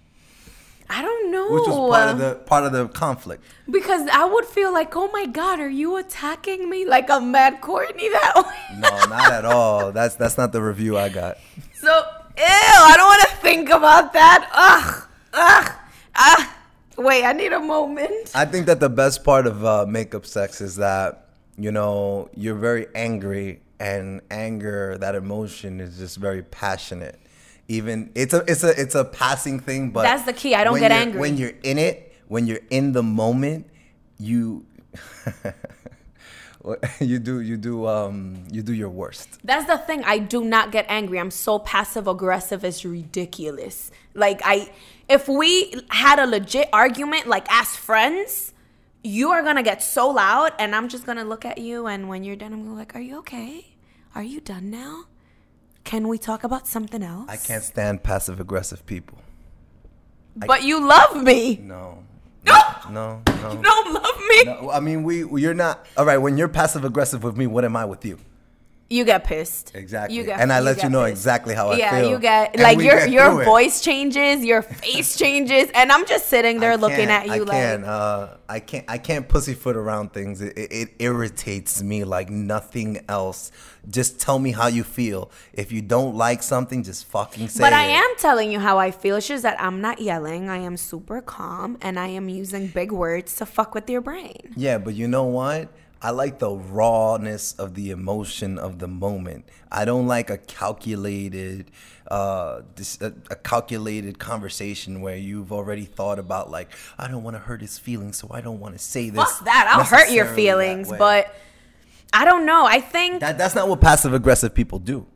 I 0.88 1.02
don't 1.02 1.30
know. 1.32 1.50
which 1.50 1.66
was 1.66 1.90
part 1.90 2.08
of 2.10 2.18
the 2.18 2.34
part 2.46 2.64
of 2.64 2.72
the 2.72 2.88
conflict. 2.88 3.42
because 3.70 4.06
I 4.12 4.24
would 4.24 4.44
feel 4.44 4.72
like, 4.72 4.94
oh 4.96 5.08
my 5.12 5.26
god, 5.26 5.58
are 5.60 5.68
you 5.68 5.96
attacking 5.96 6.68
me 6.68 6.84
like 6.84 7.08
a 7.10 7.20
mad 7.20 7.60
Courtney 7.60 8.08
that 8.10 8.32
way? 8.46 8.78
No, 8.78 8.90
not 9.08 9.32
at 9.32 9.44
all. 9.44 9.92
That's 9.92 10.14
that's 10.16 10.36
not 10.36 10.52
the 10.52 10.62
review 10.62 10.98
I 10.98 11.08
got. 11.08 11.38
So, 11.74 11.88
ew, 11.88 12.44
I 12.44 12.94
don't 12.96 13.06
want 13.06 13.30
to 13.30 13.36
think 13.38 13.68
about 13.70 14.12
that. 14.12 14.48
Ugh, 14.52 15.08
ugh, 15.32 15.72
ah. 16.16 16.56
Wait, 16.96 17.24
I 17.24 17.32
need 17.32 17.52
a 17.52 17.58
moment. 17.60 18.30
I 18.36 18.44
think 18.44 18.66
that 18.66 18.78
the 18.78 18.88
best 18.88 19.24
part 19.24 19.46
of 19.48 19.64
uh, 19.64 19.84
makeup 19.88 20.24
sex 20.26 20.60
is 20.60 20.76
that 20.76 21.28
you 21.58 21.72
know 21.72 22.28
you're 22.36 22.54
very 22.54 22.86
angry, 22.94 23.60
and 23.80 24.20
anger, 24.30 24.96
that 24.98 25.14
emotion, 25.16 25.80
is 25.80 25.98
just 25.98 26.18
very 26.18 26.42
passionate. 26.42 27.18
Even 27.68 28.10
it's 28.14 28.34
a 28.34 28.44
it's 28.46 28.62
a 28.62 28.80
it's 28.80 28.94
a 28.94 29.04
passing 29.04 29.58
thing, 29.58 29.90
but 29.90 30.02
That's 30.02 30.24
the 30.24 30.32
key. 30.32 30.54
I 30.54 30.64
don't 30.64 30.78
get 30.78 30.92
angry. 30.92 31.20
when 31.20 31.36
you're 31.36 31.54
in 31.62 31.78
it. 31.78 32.12
When 32.28 32.46
you're 32.46 32.60
in 32.70 32.92
the 32.92 33.02
moment, 33.02 33.66
you 34.18 34.64
you 37.00 37.18
do 37.18 37.40
you 37.40 37.56
do 37.56 37.86
um 37.86 38.44
you 38.50 38.62
do 38.62 38.72
your 38.72 38.88
worst. 38.88 39.38
That's 39.44 39.66
the 39.66 39.78
thing. 39.78 40.02
I 40.04 40.18
do 40.18 40.42
not 40.44 40.72
get 40.72 40.86
angry. 40.88 41.18
I'm 41.20 41.30
so 41.30 41.58
passive 41.58 42.08
aggressive. 42.08 42.64
It's 42.64 42.84
ridiculous. 42.84 43.90
Like 44.14 44.40
I, 44.44 44.70
if 45.08 45.28
we 45.28 45.74
had 45.90 46.18
a 46.18 46.26
legit 46.26 46.68
argument, 46.72 47.26
like 47.26 47.46
as 47.50 47.76
friends, 47.76 48.52
you 49.02 49.30
are 49.30 49.42
gonna 49.42 49.62
get 49.62 49.82
so 49.82 50.08
loud, 50.08 50.52
and 50.58 50.74
I'm 50.74 50.88
just 50.88 51.04
gonna 51.04 51.24
look 51.24 51.44
at 51.44 51.58
you. 51.58 51.86
And 51.86 52.08
when 52.08 52.24
you're 52.24 52.36
done, 52.36 52.52
I'm 52.52 52.62
gonna 52.62 52.74
be 52.74 52.78
like, 52.78 52.96
"Are 52.96 53.00
you 53.00 53.18
okay? 53.18 53.74
Are 54.14 54.22
you 54.22 54.40
done 54.40 54.70
now? 54.70 55.04
Can 55.84 56.08
we 56.08 56.18
talk 56.18 56.44
about 56.44 56.66
something 56.66 57.02
else?" 57.02 57.26
I 57.28 57.36
can't 57.36 57.62
stand 57.62 58.02
passive 58.02 58.40
aggressive 58.40 58.84
people. 58.86 59.18
But 60.36 60.64
you 60.64 60.86
love 60.86 61.22
me. 61.22 61.60
No. 61.62 62.02
No, 62.46 62.60
No, 62.90 63.22
no. 63.26 63.52
you 63.52 63.62
don't 63.62 63.94
love 63.94 64.18
me. 64.28 64.44
No, 64.44 64.70
I 64.70 64.80
mean, 64.80 65.02
we 65.02 65.24
you're 65.40 65.54
not 65.54 65.86
all 65.96 66.04
right. 66.04 66.18
When 66.18 66.36
you're 66.36 66.48
passive 66.48 66.84
aggressive 66.84 67.22
with 67.22 67.36
me, 67.36 67.46
what 67.46 67.64
am 67.64 67.74
I 67.76 67.84
with 67.86 68.04
you? 68.04 68.18
You 68.94 69.04
get 69.04 69.24
pissed. 69.24 69.72
Exactly. 69.74 70.16
You 70.16 70.22
get, 70.24 70.38
And 70.40 70.52
I 70.52 70.60
let 70.60 70.76
get 70.76 70.84
you 70.84 70.90
know 70.90 71.04
pissed. 71.04 71.18
exactly 71.18 71.54
how 71.54 71.70
I 71.70 71.76
yeah, 71.76 71.90
feel. 71.90 72.04
Yeah, 72.04 72.10
you 72.10 72.18
get 72.20 72.50
And 72.54 72.62
like 72.62 72.78
your 72.78 72.98
get 73.00 73.10
your 73.10 73.26
through 73.30 73.40
it. 73.40 73.44
voice 73.44 73.80
changes, 73.80 74.44
your 74.44 74.62
face 74.62 75.16
changes, 75.22 75.68
and 75.74 75.90
I'm 75.90 76.06
just 76.06 76.26
sitting 76.28 76.60
there 76.60 76.76
looking 76.76 77.08
at 77.10 77.26
you 77.26 77.32
I 77.32 77.38
like 77.38 77.50
can't, 77.50 77.84
uh, 77.84 78.36
I 78.48 78.60
can't. 78.60 78.84
I 78.88 78.98
can't 78.98 79.28
pussyfoot 79.28 79.76
around 79.76 80.12
things. 80.12 80.40
It, 80.40 80.56
it, 80.56 80.72
it 80.72 80.88
irritates 81.00 81.82
me 81.82 82.04
like 82.04 82.30
nothing 82.30 83.00
else. 83.08 83.50
Just 83.88 84.20
tell 84.20 84.38
me 84.38 84.52
how 84.52 84.68
you 84.68 84.84
feel. 84.84 85.30
If 85.52 85.72
you 85.72 85.82
don't 85.82 86.14
like 86.14 86.42
something, 86.42 86.82
just 86.82 87.06
fucking 87.06 87.48
say 87.48 87.58
it. 87.58 87.64
But 87.66 87.72
it. 87.72 87.76
I 87.76 87.86
am 88.02 88.10
telling 88.18 88.52
you 88.52 88.60
how 88.60 88.78
I 88.78 88.90
feel. 88.90 89.16
It's 89.16 89.28
just 89.28 89.42
that 89.42 89.60
I'm 89.60 89.80
not 89.80 90.00
yelling. 90.00 90.48
I 90.48 90.58
am 90.58 90.76
super 90.76 91.20
calm 91.20 91.78
and 91.82 91.98
I 91.98 92.08
am 92.08 92.28
using 92.28 92.68
big 92.68 92.92
words 92.92 93.34
to 93.36 93.46
fuck 93.46 93.74
with 93.74 93.90
your 93.90 94.00
brain. 94.00 94.52
Yeah, 94.56 94.78
but 94.78 94.94
you 94.94 95.08
know 95.08 95.24
what? 95.24 95.68
I 96.04 96.10
like 96.10 96.38
the 96.38 96.50
rawness 96.50 97.54
of 97.54 97.74
the 97.74 97.90
emotion 97.90 98.58
of 98.58 98.78
the 98.78 98.86
moment. 98.86 99.46
I 99.72 99.86
don't 99.86 100.06
like 100.06 100.28
a 100.28 100.36
calculated, 100.36 101.70
uh, 102.10 102.60
this, 102.76 103.00
a, 103.00 103.14
a 103.30 103.34
calculated 103.36 104.18
conversation 104.18 105.00
where 105.00 105.16
you've 105.16 105.50
already 105.50 105.86
thought 105.86 106.18
about 106.18 106.50
like, 106.50 106.68
I 106.98 107.08
don't 107.08 107.22
want 107.22 107.36
to 107.36 107.40
hurt 107.40 107.62
his 107.62 107.78
feelings, 107.78 108.18
so 108.18 108.28
I 108.30 108.42
don't 108.42 108.60
want 108.60 108.74
to 108.74 108.78
say 108.78 109.08
this. 109.08 109.24
Fuck 109.24 109.46
that. 109.46 109.74
I'll 109.74 109.84
hurt 109.84 110.10
your 110.12 110.26
feelings, 110.26 110.90
but 110.90 111.34
I 112.12 112.26
don't 112.26 112.44
know. 112.44 112.66
I 112.66 112.80
think 112.80 113.20
that 113.20 113.38
that's 113.38 113.54
not 113.54 113.66
what 113.66 113.80
passive 113.80 114.12
aggressive 114.12 114.52
people 114.54 114.78
do. 114.78 115.06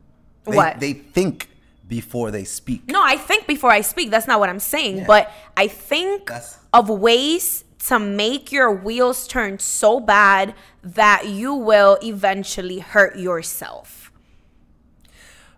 They, 0.45 0.55
What? 0.57 0.79
they 0.79 0.93
think 0.93 1.49
before 1.87 2.31
they 2.31 2.45
speak. 2.45 2.87
no, 2.87 3.03
I 3.03 3.15
think 3.15 3.45
before 3.45 3.69
I 3.71 3.81
speak. 3.81 4.09
That's 4.09 4.25
not 4.25 4.39
what 4.39 4.49
I'm 4.49 4.59
saying, 4.59 4.97
Yeah. 4.97 5.05
but 5.05 5.31
I 5.55 5.67
think 5.67 6.25
That's- 6.29 6.57
of 6.73 6.89
ways 6.89 7.63
to 7.87 7.99
make 7.99 8.51
your 8.51 8.71
wheels 8.71 9.27
turn 9.27 9.59
so 9.59 9.99
bad 9.99 10.53
that 10.83 11.27
you 11.27 11.53
will 11.53 11.97
eventually 12.03 12.79
hurt 12.79 13.17
yourself. 13.17 14.11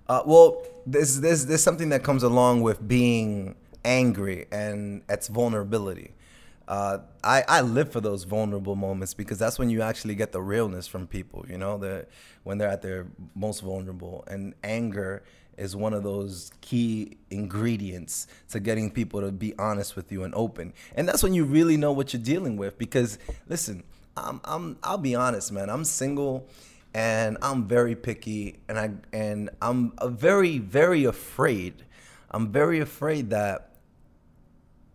Uh, 0.08 0.22
well, 0.26 0.64
there's, 0.86 1.22
there's, 1.22 1.46
there's 1.46 1.64
something 1.64 1.90
that 1.90 2.04
comes 2.04 2.24
along 2.24 2.62
with 2.62 2.88
being 2.88 3.56
angry, 3.84 4.46
and 4.52 5.04
it's 5.10 5.28
vulnerability. 5.28 6.12
Uh, 6.68 7.00
I, 7.24 7.44
I 7.48 7.62
live 7.62 7.92
for 7.92 8.00
those 8.00 8.24
vulnerable 8.24 8.76
moments 8.76 9.14
because 9.14 9.38
that's 9.38 9.60
when 9.60 9.70
you 9.70 9.82
actually 9.82 10.16
get 10.16 10.32
the 10.32 10.42
realness 10.42 10.88
from 10.88 11.08
people, 11.08 11.46
you 11.50 11.58
know, 11.58 11.78
the, 11.78 12.08
when 12.44 12.58
they're 12.58 12.70
at 12.70 12.82
their 12.82 13.08
most 13.36 13.62
vulnerable. 13.62 14.24
And 14.28 14.54
anger 14.64 15.24
is 15.62 15.76
one 15.76 15.94
of 15.94 16.02
those 16.02 16.52
key 16.62 17.18
ingredients 17.30 18.26
to 18.50 18.60
getting 18.60 18.90
people 18.90 19.22
to 19.22 19.32
be 19.32 19.54
honest 19.60 19.96
with 19.96 20.12
you 20.12 20.24
and 20.24 20.34
open. 20.34 20.74
And 20.96 21.08
that's 21.08 21.22
when 21.22 21.36
you 21.36 21.46
really 21.46 21.78
know 21.78 21.92
what 21.92 22.14
you're 22.14 22.22
dealing 22.22 22.58
with 22.58 22.80
because, 22.80 23.20
listen, 23.48 23.84
I'm, 24.18 24.42
I'm, 24.44 24.78
I'll 24.82 24.98
be 24.98 25.14
honest, 25.14 25.52
man, 25.52 25.70
I'm 25.70 25.86
single 25.86 26.48
and 26.96 27.38
I'm 27.44 27.66
very 27.66 27.96
picky 27.96 28.60
and 28.68 28.78
I 28.78 28.92
and 29.14 29.52
I'm 29.62 29.94
very 30.04 30.58
very 30.58 31.06
afraid. 31.06 31.86
I'm 32.32 32.52
very 32.52 32.80
afraid 32.80 33.30
that 33.30 33.76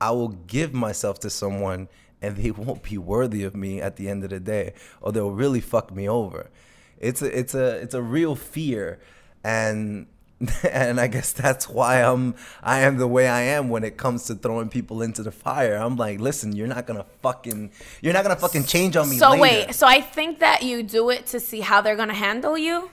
I 0.01 0.11
will 0.11 0.29
give 0.29 0.75
myself 0.75 1.21
to 1.21 1.31
someone 1.31 1.89
and 2.21 2.37
they 2.37 2.51
won't 2.63 2.83
be 2.83 2.99
worthy 2.99 3.45
of 3.45 3.55
me 3.55 3.81
at 3.81 3.97
the 3.97 4.09
end 4.09 4.25
of 4.25 4.31
the 4.31 4.41
day 4.41 4.75
or 5.01 5.13
they'll 5.13 5.31
really 5.31 5.61
fuck 5.61 5.95
me 5.95 6.09
over. 6.09 6.51
It's 6.99 7.23
a 7.23 7.39
it's 7.39 7.55
a 7.55 7.77
it's 7.77 7.95
a 7.95 8.03
real 8.03 8.35
fear 8.35 8.99
and 9.45 10.07
and 10.71 11.01
I 11.01 11.07
guess 11.07 11.33
that's 11.33 11.69
why 11.69 12.03
I'm 12.03 12.35
I 12.63 12.81
am 12.81 12.99
the 12.99 13.07
way 13.07 13.27
I 13.27 13.41
am 13.43 13.71
when 13.71 13.85
it 13.85 13.97
comes 13.97 14.25
to 14.25 14.35
throwing 14.35 14.69
people 14.69 15.01
into 15.01 15.23
the 15.23 15.33
fire. 15.33 15.77
I'm 15.77 15.97
like, 15.97 16.21
listen, 16.21 16.55
you're 16.55 16.67
not 16.67 16.87
gonna 16.87 17.07
fucking 17.23 17.71
you're 18.03 18.13
not 18.13 18.23
gonna 18.23 18.37
fucking 18.37 18.65
change 18.65 18.97
on 18.97 19.09
me. 19.09 19.17
So 19.17 19.31
later. 19.31 19.43
wait, 19.43 19.75
so 19.75 19.87
I 19.87 20.03
think 20.03 20.41
that 20.41 20.63
you 20.63 20.83
do 20.83 21.09
it 21.09 21.27
to 21.27 21.41
see 21.41 21.61
how 21.61 21.81
they're 21.81 21.97
gonna 21.97 22.15
handle 22.15 22.59
you. 22.59 22.91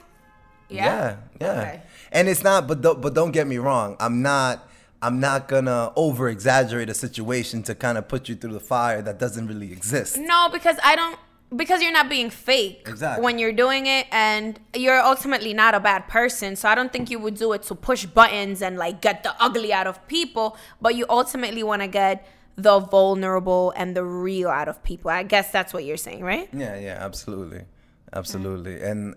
Yeah, 0.70 1.16
yeah. 1.40 1.60
Okay. 1.60 1.82
And 2.12 2.28
it's 2.28 2.42
not, 2.42 2.66
but 2.66 2.80
don't, 2.80 3.02
but 3.02 3.12
don't 3.12 3.32
get 3.32 3.46
me 3.46 3.58
wrong. 3.58 3.96
I'm 4.00 4.22
not. 4.22 4.68
I'm 5.02 5.20
not 5.20 5.48
gonna 5.48 5.92
over 5.96 6.30
exaggerate 6.30 6.88
a 6.88 6.94
situation 6.94 7.62
to 7.64 7.74
kind 7.74 7.98
of 7.98 8.08
put 8.08 8.26
you 8.30 8.36
through 8.36 8.54
the 8.54 8.60
fire 8.60 9.02
that 9.02 9.18
doesn't 9.18 9.46
really 9.48 9.70
exist. 9.70 10.16
No, 10.16 10.48
because 10.50 10.78
I 10.82 10.96
don't. 10.96 11.18
Because 11.56 11.82
you're 11.82 11.92
not 11.92 12.08
being 12.08 12.30
fake 12.30 12.86
Exactly. 12.86 13.24
when 13.24 13.38
you're 13.38 13.52
doing 13.52 13.86
it 13.86 14.06
and 14.10 14.58
you're 14.74 15.00
ultimately 15.00 15.54
not 15.54 15.74
a 15.74 15.80
bad 15.80 16.08
person. 16.08 16.56
So 16.56 16.68
i 16.68 16.74
don't 16.74 16.92
think 16.92 17.10
you 17.10 17.18
would 17.18 17.34
do 17.36 17.52
it 17.52 17.62
to 17.64 17.74
push 17.74 18.06
buttons 18.06 18.62
and 18.62 18.76
like 18.76 19.00
get 19.00 19.22
the 19.22 19.34
ugly 19.40 19.72
out 19.72 19.86
of 19.86 20.06
people 20.08 20.56
but 20.80 20.94
you 20.94 21.06
ultimately 21.08 21.62
want 21.62 21.82
to 21.82 21.88
get 21.88 22.26
the 22.56 22.78
vulnerable 22.78 23.72
and 23.76 23.96
the 23.96 24.04
real 24.04 24.48
out 24.48 24.68
of 24.68 24.82
people. 24.82 25.10
I 25.10 25.22
guess 25.22 25.50
that's 25.50 25.72
what 25.72 25.84
you're 25.84 25.96
saying 25.96 26.22
right? 26.22 26.48
Yeah, 26.52 26.78
yeah, 26.78 26.98
absolutely, 27.00 27.64
absolutely, 28.12 28.76
mm. 28.76 28.90
and 28.90 29.14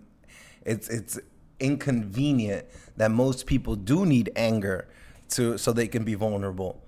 it's 0.66 0.90
it's 0.90 1.20
inconvenient 1.60 2.66
that 2.98 3.12
most 3.12 3.46
people 3.46 3.76
do 3.76 4.06
need 4.06 4.32
anger 4.36 4.88
to 5.30 5.58
so 5.58 5.72
they 5.72 5.88
can 5.88 6.04
be 6.04 6.16
vulnerable. 6.16 6.84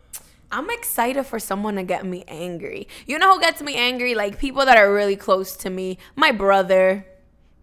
I'm 0.52 0.70
excited 0.72 1.26
for 1.26 1.38
someone 1.40 1.76
to 1.76 1.84
get 1.84 2.06
me 2.06 2.24
angry. 2.28 2.88
You 3.06 3.20
know 3.20 3.36
who 3.36 3.40
gets 3.40 3.62
me 3.62 3.76
angry? 3.76 4.16
Like 4.16 4.40
people 4.40 4.66
that 4.66 4.78
are 4.78 4.92
really 4.92 5.16
close 5.16 5.56
to 5.58 5.70
me. 5.70 5.98
My 6.16 6.32
brother, 6.32 7.06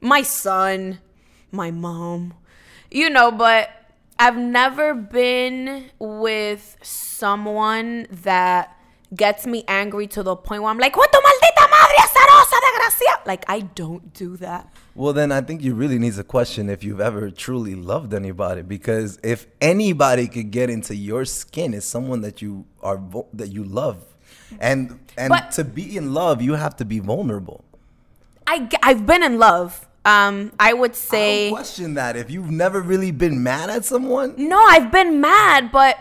my 0.00 0.22
son, 0.22 1.00
my 1.50 1.70
mom. 1.70 2.34
You 2.90 3.10
know, 3.10 3.32
but 3.32 3.70
I've 4.18 4.36
never 4.36 4.94
been 4.94 5.90
with 5.98 6.76
someone 6.80 8.06
that 8.10 8.76
gets 9.14 9.46
me 9.46 9.64
angry 9.66 10.06
to 10.08 10.22
the 10.22 10.36
point 10.36 10.62
where 10.62 10.70
I'm 10.70 10.78
like, 10.78 10.96
what 10.96 11.10
tu 11.12 11.18
maldita 11.18 11.66
madre 12.50 12.68
azarosa 12.68 12.90
desgracia? 12.90 13.26
Like, 13.26 13.44
I 13.48 13.60
don't 13.60 14.12
do 14.14 14.36
that. 14.38 14.68
Well, 14.94 15.12
then 15.12 15.32
I 15.32 15.40
think 15.40 15.62
you 15.62 15.74
really 15.74 15.98
need 15.98 16.14
to 16.14 16.24
question 16.24 16.68
if 16.70 16.82
you've 16.84 17.00
ever 17.00 17.30
truly 17.30 17.74
loved 17.74 18.14
anybody, 18.14 18.62
because 18.62 19.18
if 19.22 19.46
anybody 19.60 20.26
could 20.28 20.50
get 20.50 20.70
into 20.70 20.94
your 20.94 21.24
skin, 21.24 21.74
it's 21.74 21.86
someone 21.86 22.20
that 22.22 22.40
you 22.40 22.64
are 22.82 23.00
that 23.34 23.48
you 23.48 23.64
love, 23.64 23.98
and 24.60 24.98
and 25.16 25.30
But- 25.30 25.50
to 25.52 25.64
be 25.64 25.96
in 25.96 26.14
love, 26.14 26.40
you 26.42 26.54
have 26.54 26.76
to 26.76 26.84
be 26.84 26.98
vulnerable. 27.00 27.64
I 28.46 28.68
I've 28.82 29.06
been 29.06 29.22
in 29.22 29.38
love. 29.38 29.86
Um, 30.04 30.52
I 30.60 30.72
would 30.72 30.94
say. 30.94 31.48
don't 31.50 31.56
question 31.56 31.94
that. 31.94 32.16
If 32.16 32.30
you've 32.30 32.48
never 32.50 32.80
really 32.80 33.10
been 33.10 33.42
mad 33.42 33.70
at 33.70 33.84
someone, 33.84 34.34
No, 34.38 34.62
I've 34.62 34.92
been 34.92 35.20
mad, 35.20 35.72
but 35.72 35.98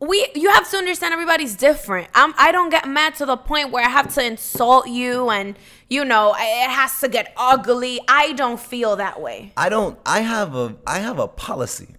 we 0.00 0.26
you 0.34 0.50
have 0.50 0.70
to 0.70 0.76
understand 0.76 1.12
everybody's 1.12 1.54
different. 1.54 2.08
I'm 2.14 2.34
I 2.36 2.52
don't 2.52 2.70
get 2.70 2.88
mad 2.88 3.14
to 3.16 3.26
the 3.26 3.36
point 3.36 3.70
where 3.70 3.84
I 3.84 3.88
have 3.88 4.12
to 4.14 4.24
insult 4.24 4.88
you 4.88 5.30
and 5.30 5.56
you 5.88 6.04
know 6.04 6.34
it 6.36 6.70
has 6.70 7.00
to 7.00 7.08
get 7.08 7.32
ugly. 7.36 8.00
I 8.08 8.32
don't 8.32 8.60
feel 8.60 8.96
that 8.96 9.20
way. 9.20 9.52
I 9.56 9.68
don't. 9.68 9.98
I 10.04 10.20
have 10.20 10.54
a. 10.54 10.76
I 10.86 10.98
have 10.98 11.18
a 11.18 11.28
policy. 11.28 11.94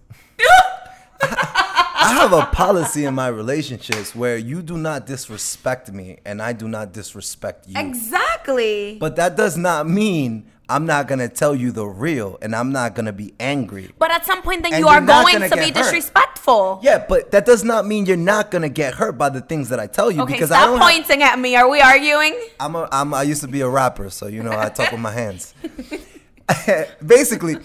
I 1.20 2.12
have 2.14 2.32
a 2.32 2.46
policy 2.46 3.04
in 3.04 3.14
my 3.14 3.26
relationships 3.26 4.14
where 4.14 4.36
you 4.38 4.62
do 4.62 4.78
not 4.78 5.04
disrespect 5.04 5.92
me 5.92 6.18
and 6.24 6.40
I 6.40 6.52
do 6.52 6.68
not 6.68 6.92
disrespect 6.92 7.68
you. 7.68 7.74
Exactly. 7.76 8.98
But 9.00 9.16
that 9.16 9.36
does 9.36 9.56
not 9.56 9.88
mean 9.88 10.46
I'm 10.70 10.84
not 10.84 11.08
gonna 11.08 11.28
tell 11.28 11.54
you 11.54 11.72
the 11.72 11.86
real 11.86 12.38
and 12.42 12.54
I'm 12.54 12.72
not 12.72 12.94
gonna 12.94 13.12
be 13.12 13.32
angry. 13.40 13.90
But 13.98 14.10
at 14.10 14.26
some 14.26 14.42
point, 14.42 14.62
then 14.62 14.74
And 14.74 14.80
you 14.80 14.88
are 14.88 15.00
going 15.00 15.38
gonna 15.38 15.48
be 15.56 15.62
hurt. 15.62 15.74
disrespectful. 15.74 16.80
Yeah, 16.82 17.04
but 17.08 17.30
that 17.30 17.46
does 17.46 17.64
not 17.64 17.86
mean 17.86 18.04
you're 18.04 18.16
not 18.18 18.50
gonna 18.50 18.68
get 18.68 18.94
hurt 18.94 19.16
by 19.16 19.30
the 19.30 19.40
things 19.40 19.70
that 19.70 19.80
I 19.80 19.86
tell 19.86 20.10
you 20.10 20.20
Okay, 20.22 20.34
because 20.34 20.50
I 20.50 20.56
stop 20.58 20.66
don't. 20.70 20.78
have- 20.80 20.90
pointing 20.90 21.22
at 21.22 21.38
me. 21.38 21.56
Are 21.56 21.68
we 21.70 21.80
arguing? 21.80 22.38
I'm 22.60 22.74
a, 22.76 22.86
I'm, 22.92 23.14
I 23.14 23.22
used 23.22 23.40
to 23.42 23.48
be 23.48 23.62
a 23.62 23.68
rapper, 23.68 24.10
so 24.10 24.26
you 24.26 24.42
know 24.42 24.52
I 24.52 24.68
talk 24.68 24.92
with 24.92 25.00
my 25.00 25.12
hands. 25.12 25.54
Basically, 27.06 27.56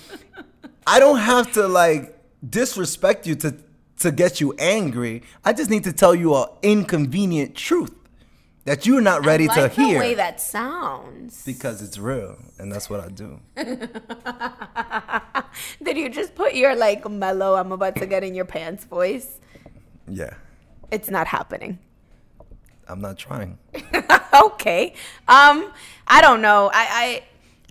I 0.86 1.00
don't 1.00 1.20
have 1.20 1.52
to 1.54 1.68
like 1.68 2.18
disrespect 2.48 3.26
you 3.28 3.36
to 3.36 3.56
to 4.00 4.12
get 4.12 4.42
you 4.42 4.54
angry. 4.60 5.24
I 5.46 5.54
just 5.54 5.70
need 5.70 5.84
to 5.86 5.94
tell 5.94 6.14
you 6.16 6.36
an 6.36 6.48
inconvenient 6.62 7.56
truth 7.56 7.94
that 8.66 8.86
you're 8.86 9.02
not 9.02 9.26
ready 9.26 9.50
I 9.50 9.56
to 9.56 9.62
like 9.64 9.74
hear 9.74 9.94
the 9.96 10.00
way 10.00 10.14
that 10.16 10.40
sounds. 10.40 11.44
because 11.46 11.82
it's 11.82 11.98
real, 11.98 12.38
and 12.58 12.72
that's 12.72 12.90
what 12.90 13.02
I 13.02 13.10
do. 13.10 13.40
Did 15.84 15.98
you 15.98 16.10
just 16.10 16.36
put 16.36 16.56
your 16.56 16.76
like 16.76 17.10
mellow? 17.10 17.56
I'm 17.56 17.72
about 17.72 17.96
to 17.98 18.06
get 18.06 18.24
in 18.24 18.36
your 18.36 18.46
pants 18.46 18.86
voice. 18.86 19.40
Yeah, 20.08 20.34
It's 20.92 21.10
not 21.10 21.28
happening. 21.28 21.80
I'm 22.88 23.00
not 23.00 23.18
trying. 23.18 23.58
okay. 24.34 24.94
Um, 25.28 25.72
I 26.06 26.20
don't 26.22 26.42
know. 26.42 26.70
I, 26.74 27.24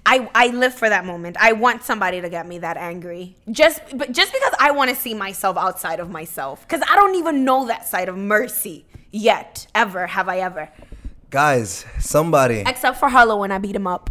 I, 0.06 0.08
I, 0.18 0.30
I 0.34 0.46
live 0.48 0.74
for 0.74 0.88
that 0.88 1.04
moment. 1.04 1.36
I 1.38 1.52
want 1.52 1.84
somebody 1.84 2.22
to 2.22 2.30
get 2.30 2.46
me 2.46 2.58
that 2.58 2.78
angry. 2.78 3.36
Just, 3.50 3.82
but 3.96 4.12
just 4.12 4.32
because 4.32 4.54
I 4.58 4.70
want 4.70 4.88
to 4.88 4.96
see 4.96 5.12
myself 5.12 5.58
outside 5.58 6.00
of 6.00 6.10
myself, 6.10 6.66
because 6.66 6.80
I 6.88 6.96
don't 6.96 7.14
even 7.16 7.44
know 7.44 7.66
that 7.66 7.86
side 7.86 8.08
of 8.08 8.16
mercy 8.16 8.86
yet. 9.12 9.66
Ever 9.74 10.06
have 10.08 10.28
I 10.28 10.38
ever? 10.40 10.68
Guys, 11.30 11.84
somebody, 12.00 12.62
Except 12.66 12.98
for 12.98 13.08
Harlow 13.08 13.38
when 13.38 13.50
I 13.52 13.58
beat 13.58 13.76
him 13.76 13.86
up. 13.86 14.10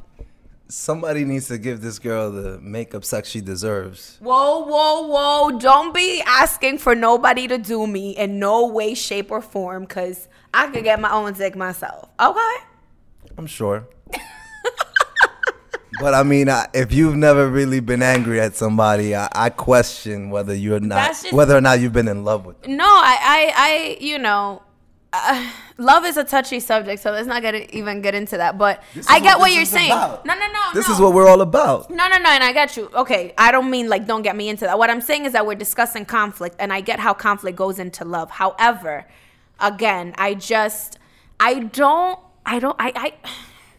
somebody 0.69 1.25
needs 1.25 1.47
to 1.49 1.57
give 1.57 1.81
this 1.81 1.99
girl 1.99 2.31
the 2.31 2.59
makeup 2.61 3.03
sex 3.03 3.29
she 3.29 3.41
deserves. 3.41 4.17
Whoa, 4.21 4.59
whoa, 4.65 5.07
whoa! 5.07 5.59
Don't 5.59 5.93
be 5.93 6.23
asking 6.25 6.77
for 6.79 6.95
nobody 6.95 7.47
to 7.47 7.57
do 7.57 7.85
me 7.85 8.11
in 8.17 8.39
no 8.39 8.65
way, 8.67 8.93
shape, 8.95 9.29
or 9.31 9.41
form, 9.41 9.83
because 9.83 10.27
I 10.53 10.67
could 10.71 10.83
get 10.83 10.99
my 10.99 11.11
own 11.11 11.33
dick 11.33 11.55
myself. 11.55 12.09
Okay. 12.19 12.55
I'm 13.37 13.47
sure. 13.47 13.87
but 15.99 16.13
I 16.15 16.23
mean, 16.23 16.49
I, 16.49 16.67
if 16.73 16.91
you've 16.91 17.15
never 17.15 17.47
really 17.49 17.79
been 17.79 18.01
angry 18.01 18.39
at 18.41 18.55
somebody, 18.55 19.15
I, 19.15 19.27
I 19.33 19.49
question 19.51 20.29
whether 20.31 20.55
you're 20.55 20.79
not, 20.79 21.07
just- 21.09 21.31
whether 21.33 21.55
or 21.55 21.61
not 21.61 21.79
you've 21.79 21.93
been 21.93 22.07
in 22.07 22.23
love 22.23 22.45
with. 22.45 22.61
Them. 22.63 22.77
No, 22.77 22.85
I, 22.87 23.17
I, 23.21 23.53
I 23.55 23.97
you 23.99 24.17
know, 24.17 24.63
uh, 25.13 25.51
love 25.77 26.05
is 26.05 26.17
a 26.17 26.23
touchy 26.23 26.59
subject, 26.59 27.01
so 27.01 27.11
let's 27.11 27.27
not 27.27 27.41
get 27.41 27.73
even 27.73 28.01
get 28.01 28.15
into 28.15 28.37
that. 28.37 28.57
But 28.57 28.83
I 29.09 29.19
get 29.19 29.39
what, 29.39 29.47
this 29.47 29.55
you're 29.55 29.65
saying. 29.65 29.91
about. 29.91 30.25
No, 30.25 30.33
no, 30.33 30.47
no. 30.47 30.59
This 30.73 30.87
no. 30.87 30.93
is 30.93 30.99
what 30.99 31.13
we're 31.13 31.27
all 31.27 31.41
about. 31.41 31.89
No, 31.89 32.07
no, 32.07 32.17
no, 32.17 32.29
and 32.29 32.43
I 32.43 32.53
get 32.53 32.77
you. 32.77 32.89
Okay, 32.93 33.33
I 33.37 33.51
don't 33.51 33.69
mean 33.69 33.89
like 33.89 34.07
don't 34.07 34.21
get 34.21 34.35
me 34.35 34.49
into 34.49 34.65
that. 34.65 34.77
What 34.77 34.89
I'm 34.89 35.01
saying 35.01 35.25
is 35.25 35.33
that 35.33 35.45
we're 35.45 35.55
discussing 35.55 36.05
conflict, 36.05 36.55
and 36.59 36.71
I 36.71 36.81
get 36.81 36.99
how 36.99 37.13
conflict 37.13 37.57
goes 37.57 37.79
into 37.79 38.05
love. 38.05 38.31
However, 38.31 39.05
again, 39.59 40.13
I 40.17 40.33
just, 40.33 40.97
I 41.39 41.59
don't, 41.59 42.19
I 42.45 42.59
don't, 42.59 42.75
I, 42.79 42.91
I. 42.95 43.13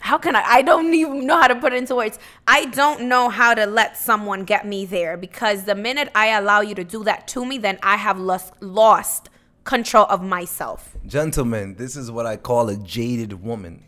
How 0.03 0.19
can 0.19 0.35
I? 0.35 0.43
I 0.43 0.63
don't 0.63 0.93
even 0.93 1.29
know 1.29 1.41
how 1.41 1.47
to 1.47 1.55
put 1.55 1.73
it 1.73 1.77
into 1.77 1.95
words. 1.95 2.19
I 2.49 2.65
don't 2.65 3.03
know 3.03 3.29
how 3.29 3.55
to 3.55 3.67
let 3.67 3.97
someone 3.97 4.43
get 4.43 4.67
me 4.67 4.85
there 4.85 5.17
because 5.17 5.63
the 5.63 5.77
minute 5.77 6.11
I 6.13 6.37
allow 6.37 6.61
you 6.61 6.75
to 6.75 6.83
do 6.83 7.05
that 7.05 7.29
to 7.29 7.47
me, 7.47 7.57
then 7.57 7.79
I 7.85 7.99
have 7.99 8.19
lost 8.19 8.53
lost 8.61 9.31
control 9.65 10.07
of 10.09 10.23
myself. 10.23 10.97
Gentlemen, 11.07 11.75
this 11.77 11.97
is 11.97 12.11
what 12.11 12.27
I 12.27 12.37
call 12.37 12.69
a 12.69 12.77
jaded 12.77 13.43
woman. 13.43 13.83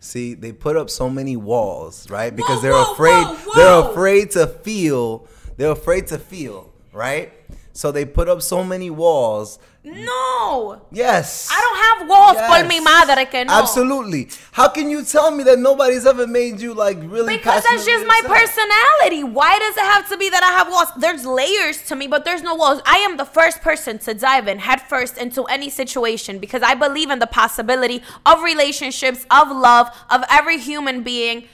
See, 0.00 0.34
they 0.34 0.52
put 0.52 0.76
up 0.76 0.90
so 0.90 1.08
many 1.08 1.36
walls, 1.36 2.10
right? 2.10 2.34
Because 2.34 2.56
Whoa, 2.56 2.62
they're 2.62 2.72
whoa, 2.72 2.92
afraid. 2.92 3.24
whoa, 3.26 3.54
They're 3.56 3.90
afraid 3.90 4.30
to 4.32 4.46
feel. 4.46 5.26
They're 5.56 5.70
afraid 5.70 6.08
to 6.08 6.18
feel, 6.18 6.72
right? 6.92 7.32
So 7.72 7.90
they 7.90 8.04
put 8.04 8.28
up 8.28 8.42
so 8.42 8.62
many 8.62 8.90
walls. 8.90 9.58
No, 9.86 10.80
Yes. 10.90 11.48
I 11.52 11.60
don't 11.60 11.76
have 12.00 12.08
walls 12.08 12.36
por 12.48 12.58
Yes. 12.58 12.68
mi 12.68 12.80
madre 12.80 13.26
que 13.26 13.44
no. 13.44 13.52
Absolutely. 13.52 14.28
How 14.52 14.68
can 14.68 14.88
you 14.88 15.02
tell 15.04 15.30
me 15.30 15.44
that 15.44 15.58
nobody's 15.58 16.06
ever 16.06 16.26
made 16.26 16.58
you 16.60 16.72
like 16.72 16.96
really? 17.02 17.36
Because 17.36 17.62
that's 17.64 17.84
just 17.84 18.06
my 18.06 18.20
personality. 18.24 19.22
Why 19.24 19.58
does 19.58 19.76
it 19.76 19.82
have 19.84 20.08
to 20.08 20.16
be 20.16 20.30
that 20.30 20.42
I 20.42 20.52
have 20.52 20.68
walls? 20.70 20.88
There's 20.96 21.26
layers 21.26 21.82
to 21.88 21.96
me, 21.96 22.06
but 22.06 22.24
there's 22.24 22.42
no 22.42 22.54
walls. 22.54 22.80
I 22.86 22.98
am 22.98 23.18
the 23.18 23.26
first 23.26 23.60
person 23.60 23.98
to 24.00 24.14
dive 24.14 24.48
in 24.48 24.60
head 24.60 24.80
first 24.80 25.18
into 25.18 25.44
any 25.44 25.68
situation 25.68 26.38
because 26.38 26.62
I 26.62 26.74
believe 26.74 27.10
in 27.10 27.18
the 27.18 27.26
possibility 27.26 28.02
of 28.24 28.42
relationships, 28.42 29.26
of 29.30 29.50
love, 29.50 29.90
of 30.08 30.24
every 30.30 30.58
human 30.58 31.02
being 31.02 31.44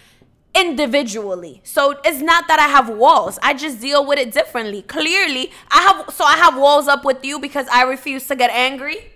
individually. 0.54 1.60
So 1.64 1.98
it's 2.04 2.20
not 2.20 2.48
that 2.48 2.58
I 2.58 2.68
have 2.68 2.88
walls. 2.88 3.38
I 3.42 3.54
just 3.54 3.80
deal 3.80 4.06
with 4.06 4.18
it 4.18 4.32
differently. 4.32 4.82
Clearly, 4.82 5.50
I 5.70 5.80
have 5.82 6.14
so 6.14 6.24
I 6.24 6.36
have 6.36 6.56
walls 6.56 6.88
up 6.88 7.04
with 7.04 7.24
you 7.24 7.38
because 7.38 7.66
I 7.68 7.82
refuse 7.82 8.26
to 8.28 8.36
get 8.36 8.50
angry. 8.50 9.12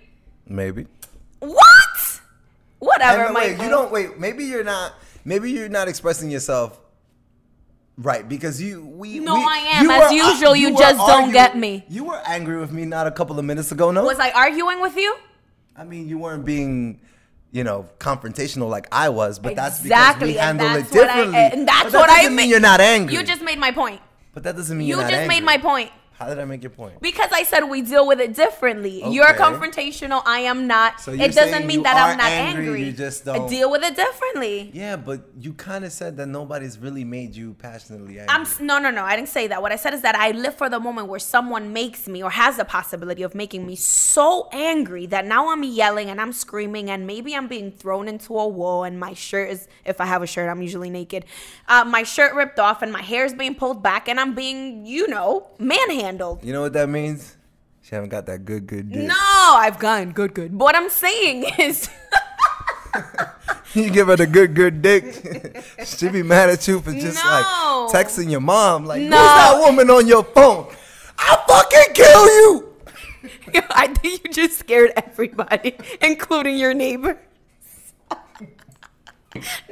Maybe. 0.47 0.87
What? 1.39 2.21
Whatever, 2.79 3.41
you 3.63 3.69
don't 3.69 3.91
wait. 3.91 4.19
Maybe 4.19 4.45
you're 4.45 4.63
not. 4.63 4.93
Maybe 5.23 5.51
you're 5.51 5.69
not 5.69 5.87
expressing 5.87 6.29
yourself 6.29 6.79
right 7.97 8.27
because 8.27 8.61
you. 8.61 8.85
We. 8.85 9.19
No, 9.19 9.35
we- 9.35 9.41
I 9.41 9.57
am. 9.73 9.89
As 9.89 10.11
were- 10.11 10.15
usual, 10.15 10.55
you 10.55 10.71
were 10.73 10.79
just 10.79 10.97
don't 10.97 11.31
get 11.31 11.57
me. 11.57 11.83
You 11.89 12.03
were 12.03 12.21
angry 12.25 12.59
with 12.59 12.71
me 12.71 12.85
not 12.85 13.07
a 13.07 13.11
couple 13.11 13.39
of 13.39 13.45
minutes 13.45 13.71
ago. 13.71 13.91
No. 13.91 14.03
Was 14.03 14.19
I 14.19 14.31
arguing 14.31 14.81
with 14.81 14.95
you? 14.95 15.15
I 15.75 15.83
mean, 15.83 16.07
you 16.07 16.19
weren't 16.19 16.45
being. 16.45 17.01
You 17.55 17.63
know, 17.63 17.87
confrontational 17.99 18.69
like 18.69 18.85
I 18.91 19.07
was, 19.07 19.39
but 19.39 19.55
that's 19.55 19.79
because 19.79 19.85
Exactly, 19.85 20.27
we 20.27 20.33
handle 20.33 20.67
it 20.75 20.91
what 20.91 21.09
I 21.09 21.15
differently. 21.15 21.37
and 21.37 21.65
that's 21.65 21.83
But 21.83 21.91
that 21.93 21.99
what 21.99 22.09
I 22.11 22.27
mean 22.27 22.49
you're 22.49 22.59
not 22.59 22.81
angry. 22.81 23.15
You 23.15 23.23
just 23.23 23.41
made 23.41 23.57
my 23.57 23.71
point. 23.71 24.01
But 24.33 24.43
that 24.43 24.57
doesn't 24.57 24.77
mean 24.77 24.87
You 24.89 24.95
you're 24.95 25.03
not 25.03 25.09
just 25.09 25.29
made 25.29 25.41
my 25.41 25.57
point. 25.57 25.89
How 26.17 26.29
did 26.29 26.39
I 26.39 26.45
make 26.45 26.63
your 26.63 26.69
point? 26.69 27.01
Because 27.01 27.29
I 27.33 27.43
said 27.43 27.65
we 27.65 27.81
deal 27.81 28.07
with 28.07 28.21
it 28.21 28.33
differently. 28.33 29.03
Okay. 29.03 29.13
You're 29.13 29.33
confrontational. 29.33 30.21
I 30.25 30.39
am 30.39 30.65
not. 30.65 31.01
So 31.01 31.11
it 31.11 31.35
doesn't 31.35 31.67
mean 31.67 31.83
that 31.83 31.97
I'm 31.97 32.17
not 32.17 32.31
angry, 32.31 32.65
angry. 32.67 32.83
You 32.85 32.93
just 32.93 33.25
don't 33.25 33.41
I 33.41 33.49
deal 33.49 33.69
with 33.69 33.83
it 33.83 33.97
differently. 33.97 34.71
Yeah, 34.73 34.95
but 34.95 35.25
you 35.37 35.51
kind 35.51 35.83
of 35.83 35.91
said 35.91 36.15
that 36.15 36.27
nobody's 36.27 36.79
really 36.79 37.03
made 37.03 37.35
you 37.35 37.53
passionately 37.55 38.19
angry. 38.19 38.33
I'm 38.33 38.45
no, 38.65 38.79
no, 38.79 38.91
no. 38.91 39.03
I 39.03 39.17
didn't 39.17 39.27
say 39.27 39.47
that. 39.47 39.61
What 39.61 39.73
I 39.73 39.75
said 39.75 39.93
is 39.93 40.03
that 40.03 40.15
I 40.15 40.31
live 40.31 40.55
for 40.55 40.69
the 40.69 40.79
moment 40.79 41.09
where 41.09 41.19
someone 41.19 41.73
makes 41.73 42.07
me 42.07 42.23
or 42.23 42.29
has 42.29 42.55
the 42.55 42.65
possibility 42.65 43.23
of 43.23 43.35
making 43.35 43.67
me 43.67 43.75
so 43.75 44.47
angry 44.53 45.07
that 45.07 45.25
now 45.25 45.51
I'm 45.51 45.63
yelling 45.63 46.09
and 46.09 46.21
I'm 46.21 46.31
screaming 46.31 46.89
and 46.89 47.05
maybe 47.05 47.35
I'm 47.35 47.49
being 47.49 47.73
thrown 47.73 48.07
into 48.07 48.39
a 48.39 48.47
wall 48.47 48.85
and 48.85 48.97
my 48.97 49.13
shirt 49.13 49.49
is, 49.49 49.67
if 49.83 49.99
I 49.99 50.05
have 50.05 50.23
a 50.23 50.27
shirt, 50.27 50.49
I'm 50.49 50.61
usually 50.61 50.89
naked. 50.89 51.25
Uh, 51.67 51.83
my 51.83 52.03
shirt 52.03 52.33
ripped 52.35 52.57
off 52.57 52.81
and 52.81 52.93
my 52.93 53.01
hair 53.01 53.25
is 53.25 53.33
being 53.33 53.55
pulled 53.55 53.83
back 53.83 54.07
and 54.07 54.17
I'm 54.17 54.33
being, 54.33 54.85
you 54.85 55.09
know, 55.09 55.47
manhandled 55.59 56.04
handled. 56.05 56.43
You 56.43 56.53
know 56.53 56.61
what 56.61 56.73
that 56.73 56.89
means? 56.89 57.35
She 57.81 57.93
haven't 57.93 58.09
got 58.09 58.25
that 58.27 58.45
good, 58.45 58.65
good 58.67 58.91
dick. 58.91 59.03
No, 59.03 59.15
I've 59.17 59.77
gotten 59.77 60.11
good, 60.11 60.33
good. 60.33 60.57
But 60.57 60.65
what 60.65 60.75
I'm 60.75 60.89
saying 60.89 61.45
is. 61.59 61.89
you 63.73 63.89
give 63.89 64.07
her 64.07 64.15
the 64.15 64.27
good, 64.27 64.55
good 64.55 64.81
dick. 64.81 65.03
she 65.85 66.09
be 66.09 66.23
mad 66.23 66.49
at 66.49 66.67
you 66.67 66.79
for 66.79 66.93
just 66.93 67.23
no. 67.23 67.29
like 67.29 67.93
texting 67.93 68.31
your 68.31 68.41
mom, 68.41 68.85
like, 68.85 69.01
no. 69.01 69.17
who's 69.17 69.27
that 69.27 69.59
woman 69.59 69.89
on 69.89 70.07
your 70.07 70.23
phone? 70.23 70.73
I'll 71.17 71.45
fucking 71.47 71.93
kill 71.93 72.25
you. 72.25 72.73
I 73.69 73.87
think 73.87 74.23
you 74.23 74.31
just 74.31 74.57
scared 74.57 74.91
everybody, 74.95 75.75
including 76.01 76.57
your 76.57 76.73
neighbor. 76.73 77.19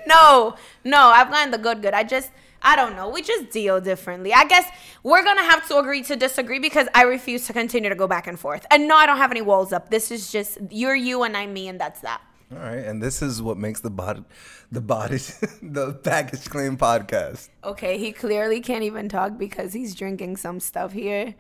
no, 0.06 0.56
no, 0.84 1.08
I've 1.08 1.30
gotten 1.30 1.52
the 1.52 1.58
good, 1.58 1.82
good. 1.82 1.94
I 1.94 2.04
just 2.04 2.32
I 2.64 2.76
don't 2.76 2.96
know. 2.96 3.10
We 3.10 3.22
just 3.22 3.50
deal 3.50 3.82
differently. 3.82 4.34
I 4.34 4.46
guess 4.46 4.70
we're 5.04 5.24
going 5.24 5.38
to 5.38 5.44
have 5.44 5.68
to 5.68 5.78
agree 5.78 6.02
to 6.04 6.16
disagree 6.16 6.60
because 6.60 6.88
I 6.96 7.04
refuse 7.04 7.46
to 7.48 7.54
continue 7.54 7.90
to 7.90 7.96
go 7.96 8.08
back 8.08 8.26
and 8.26 8.40
forth. 8.40 8.66
And 8.72 8.88
no, 8.88 8.96
I 8.96 9.06
don't 9.06 9.18
have 9.18 9.32
any 9.32 9.42
walls 9.42 9.74
up. 9.74 9.90
This 9.90 10.12
is 10.12 10.32
just 10.32 10.58
you're 10.72 10.96
you 10.96 11.24
and 11.24 11.36
I'm 11.36 11.54
me, 11.54 11.68
and 11.68 11.80
that's 11.80 12.00
that. 12.02 12.22
All 12.52 12.60
right, 12.60 12.86
and 12.86 13.02
this 13.02 13.22
is 13.22 13.42
what 13.42 13.58
makes 13.58 13.82
the 13.82 13.90
body, 13.90 14.24
the 14.72 14.82
body, 14.82 15.18
the 15.62 16.00
Baggage 16.04 16.50
Claim 16.50 16.78
podcast. 16.78 17.50
Okay, 17.64 17.98
he 17.98 18.12
clearly 18.12 18.62
can't 18.62 18.84
even 18.84 19.10
talk 19.10 19.38
because 19.38 19.74
he's 19.74 19.96
drinking 19.96 20.38
some 20.38 20.60
stuff 20.60 20.94
here. 20.94 21.36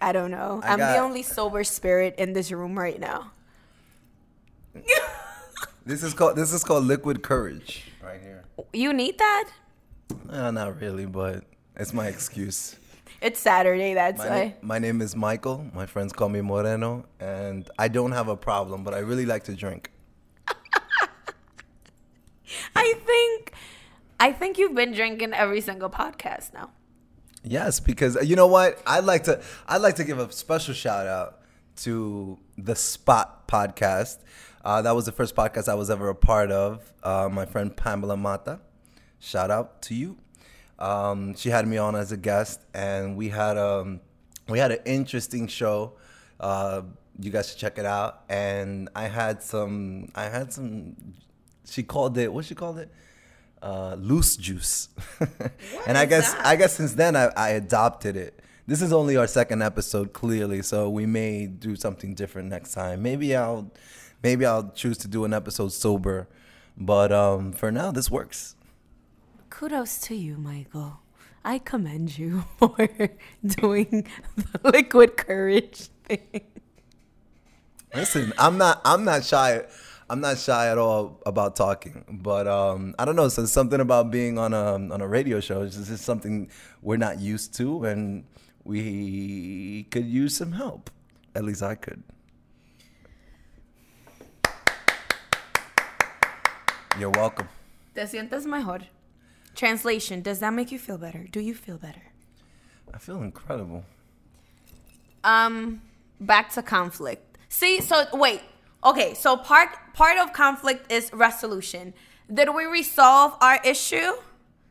I 0.00 0.12
don't 0.12 0.30
know. 0.30 0.60
I 0.64 0.74
am 0.74 0.78
the 0.80 0.98
only 0.98 1.22
sober 1.22 1.64
spirit 1.64 2.14
in 2.18 2.32
this 2.32 2.52
room 2.52 2.78
right 2.78 2.98
now. 2.98 3.32
this 5.86 6.02
is 6.02 6.14
called 6.14 6.36
this 6.36 6.52
is 6.52 6.62
called 6.62 6.84
liquid 6.84 7.22
courage 7.22 7.90
right 8.02 8.20
here. 8.20 8.44
You 8.72 8.92
need 8.92 9.18
that? 9.18 9.50
Uh, 10.30 10.50
not 10.50 10.80
really, 10.80 11.06
but 11.06 11.44
it's 11.76 11.92
my 11.92 12.06
excuse. 12.06 12.76
It's 13.20 13.40
Saturday, 13.40 13.94
that's 13.94 14.18
my 14.18 14.28
why. 14.28 14.54
My 14.62 14.78
name 14.78 15.00
is 15.00 15.16
Michael. 15.16 15.66
My 15.74 15.86
friends 15.86 16.12
call 16.12 16.28
me 16.28 16.40
Moreno, 16.40 17.06
and 17.18 17.68
I 17.78 17.88
don't 17.88 18.12
have 18.12 18.28
a 18.28 18.36
problem, 18.36 18.84
but 18.84 18.94
I 18.94 18.98
really 18.98 19.26
like 19.26 19.44
to 19.44 19.54
drink. 19.54 19.90
I 22.76 22.94
think, 23.06 23.52
I 24.20 24.32
think 24.32 24.58
you've 24.58 24.74
been 24.74 24.92
drinking 24.92 25.32
every 25.32 25.60
single 25.60 25.90
podcast 25.90 26.54
now. 26.54 26.70
Yes, 27.42 27.80
because 27.80 28.16
you 28.22 28.36
know 28.36 28.46
what? 28.46 28.80
I'd 28.86 29.04
like 29.04 29.24
to. 29.24 29.42
I'd 29.66 29.80
like 29.80 29.96
to 29.96 30.04
give 30.04 30.18
a 30.18 30.30
special 30.32 30.74
shout 30.74 31.06
out 31.06 31.40
to 31.76 32.38
the 32.56 32.76
Spot 32.76 33.48
podcast. 33.48 34.18
Uh, 34.64 34.82
that 34.82 34.94
was 34.94 35.06
the 35.06 35.12
first 35.12 35.34
podcast 35.34 35.68
I 35.68 35.74
was 35.74 35.88
ever 35.88 36.08
a 36.08 36.14
part 36.14 36.50
of. 36.50 36.92
Uh, 37.02 37.28
my 37.30 37.46
friend 37.46 37.74
Pamela 37.74 38.16
Mata 38.16 38.60
shout 39.18 39.50
out 39.50 39.82
to 39.82 39.94
you. 39.94 40.16
Um, 40.78 41.34
she 41.34 41.50
had 41.50 41.66
me 41.66 41.76
on 41.78 41.96
as 41.96 42.12
a 42.12 42.16
guest, 42.16 42.60
and 42.72 43.16
we 43.16 43.30
had 43.30 43.58
um, 43.58 44.00
we 44.48 44.58
had 44.58 44.72
an 44.72 44.80
interesting 44.84 45.46
show. 45.46 45.94
Uh, 46.38 46.82
you 47.18 47.30
guys 47.30 47.50
should 47.50 47.58
check 47.58 47.78
it 47.78 47.86
out. 47.86 48.22
And 48.28 48.88
I 48.94 49.08
had 49.08 49.42
some, 49.42 50.10
I 50.14 50.24
had 50.24 50.52
some. 50.52 50.96
She 51.66 51.82
called 51.82 52.16
it 52.16 52.32
what 52.32 52.44
she 52.44 52.54
called 52.54 52.78
it, 52.78 52.90
uh, 53.62 53.96
loose 53.98 54.36
juice. 54.36 54.88
and 55.86 55.98
I 55.98 56.06
guess 56.06 56.32
that? 56.32 56.46
I 56.46 56.56
guess 56.56 56.76
since 56.76 56.94
then 56.94 57.16
I, 57.16 57.26
I 57.36 57.50
adopted 57.50 58.16
it. 58.16 58.40
This 58.66 58.82
is 58.82 58.92
only 58.92 59.16
our 59.16 59.26
second 59.26 59.62
episode, 59.62 60.12
clearly, 60.12 60.60
so 60.62 60.90
we 60.90 61.06
may 61.06 61.46
do 61.46 61.74
something 61.74 62.14
different 62.14 62.48
next 62.48 62.72
time. 62.72 63.02
Maybe 63.02 63.34
I'll, 63.34 63.70
maybe 64.22 64.44
I'll 64.44 64.70
choose 64.72 64.98
to 64.98 65.08
do 65.08 65.24
an 65.24 65.32
episode 65.32 65.72
sober, 65.72 66.28
but 66.76 67.10
um, 67.10 67.52
for 67.52 67.72
now, 67.72 67.90
this 67.90 68.10
works 68.10 68.56
kudos 69.58 69.98
to 69.98 70.14
you, 70.14 70.36
Michael. 70.36 71.00
I 71.44 71.58
commend 71.58 72.16
you 72.16 72.44
for 72.58 72.88
doing 73.44 74.06
the 74.36 74.70
liquid 74.70 75.16
courage 75.16 75.88
thing. 76.04 76.46
Listen, 77.92 78.32
I'm 78.38 78.56
not 78.56 78.80
I'm 78.84 79.04
not 79.04 79.24
shy 79.24 79.64
I'm 80.08 80.20
not 80.20 80.38
shy 80.38 80.68
at 80.68 80.78
all 80.78 81.20
about 81.26 81.56
talking, 81.56 82.04
but 82.22 82.46
um, 82.46 82.94
I 83.00 83.04
don't 83.04 83.16
know. 83.16 83.28
So 83.28 83.46
something 83.46 83.80
about 83.80 84.12
being 84.12 84.38
on 84.38 84.54
a 84.54 84.74
on 84.74 85.00
a 85.00 85.08
radio 85.08 85.40
show 85.40 85.62
is 85.62 85.74
just 85.74 86.04
something 86.04 86.50
we're 86.80 86.96
not 86.96 87.18
used 87.18 87.52
to, 87.56 87.84
and 87.84 88.22
we 88.62 89.88
could 89.90 90.06
use 90.06 90.36
some 90.36 90.52
help. 90.52 90.88
At 91.34 91.42
least 91.42 91.64
I 91.64 91.74
could. 91.74 92.04
You're 96.96 97.10
welcome. 97.10 97.48
Te 97.96 98.02
sientes 98.06 98.46
mejor. 98.46 98.86
Translation, 99.58 100.22
does 100.22 100.38
that 100.38 100.54
make 100.54 100.70
you 100.70 100.78
feel 100.78 100.98
better? 100.98 101.26
Do 101.32 101.40
you 101.40 101.52
feel 101.52 101.78
better? 101.78 102.04
I 102.94 102.98
feel 102.98 103.20
incredible. 103.22 103.84
Um 105.24 105.82
back 106.20 106.52
to 106.52 106.62
conflict. 106.62 107.36
See, 107.48 107.80
so 107.80 108.04
wait. 108.12 108.40
Okay, 108.84 109.14
so 109.14 109.36
part 109.36 109.70
part 109.94 110.16
of 110.16 110.32
conflict 110.32 110.92
is 110.92 111.10
resolution. 111.12 111.92
Did 112.32 112.54
we 112.54 112.66
resolve 112.66 113.34
our 113.40 113.58
issue 113.64 114.12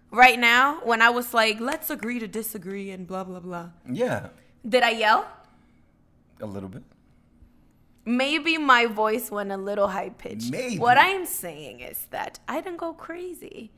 right 0.10 0.40
now 0.40 0.80
when 0.86 1.02
I 1.02 1.10
was 1.10 1.34
like, 1.34 1.60
let's 1.60 1.90
agree 1.90 2.20
to 2.20 2.28
disagree 2.42 2.90
and 2.92 3.06
blah 3.06 3.26
blah 3.26 3.42
blah? 3.42 3.72
Yeah. 3.92 4.30
Did 4.74 4.84
I 4.84 4.92
yell? 4.92 5.28
A 6.40 6.46
little 6.46 6.70
bit. 6.70 6.84
Maybe 8.06 8.58
my 8.58 8.86
voice 8.86 9.30
went 9.30 9.52
a 9.52 9.58
little 9.58 9.90
high 9.90 10.12
pitched. 10.12 10.50
Maybe. 10.50 10.80
What 10.80 10.98
I'm 10.98 11.26
saying 11.26 11.82
is 11.82 12.08
that 12.12 12.40
I 12.48 12.62
didn't 12.62 12.78
go 12.78 12.94
crazy. 12.94 13.72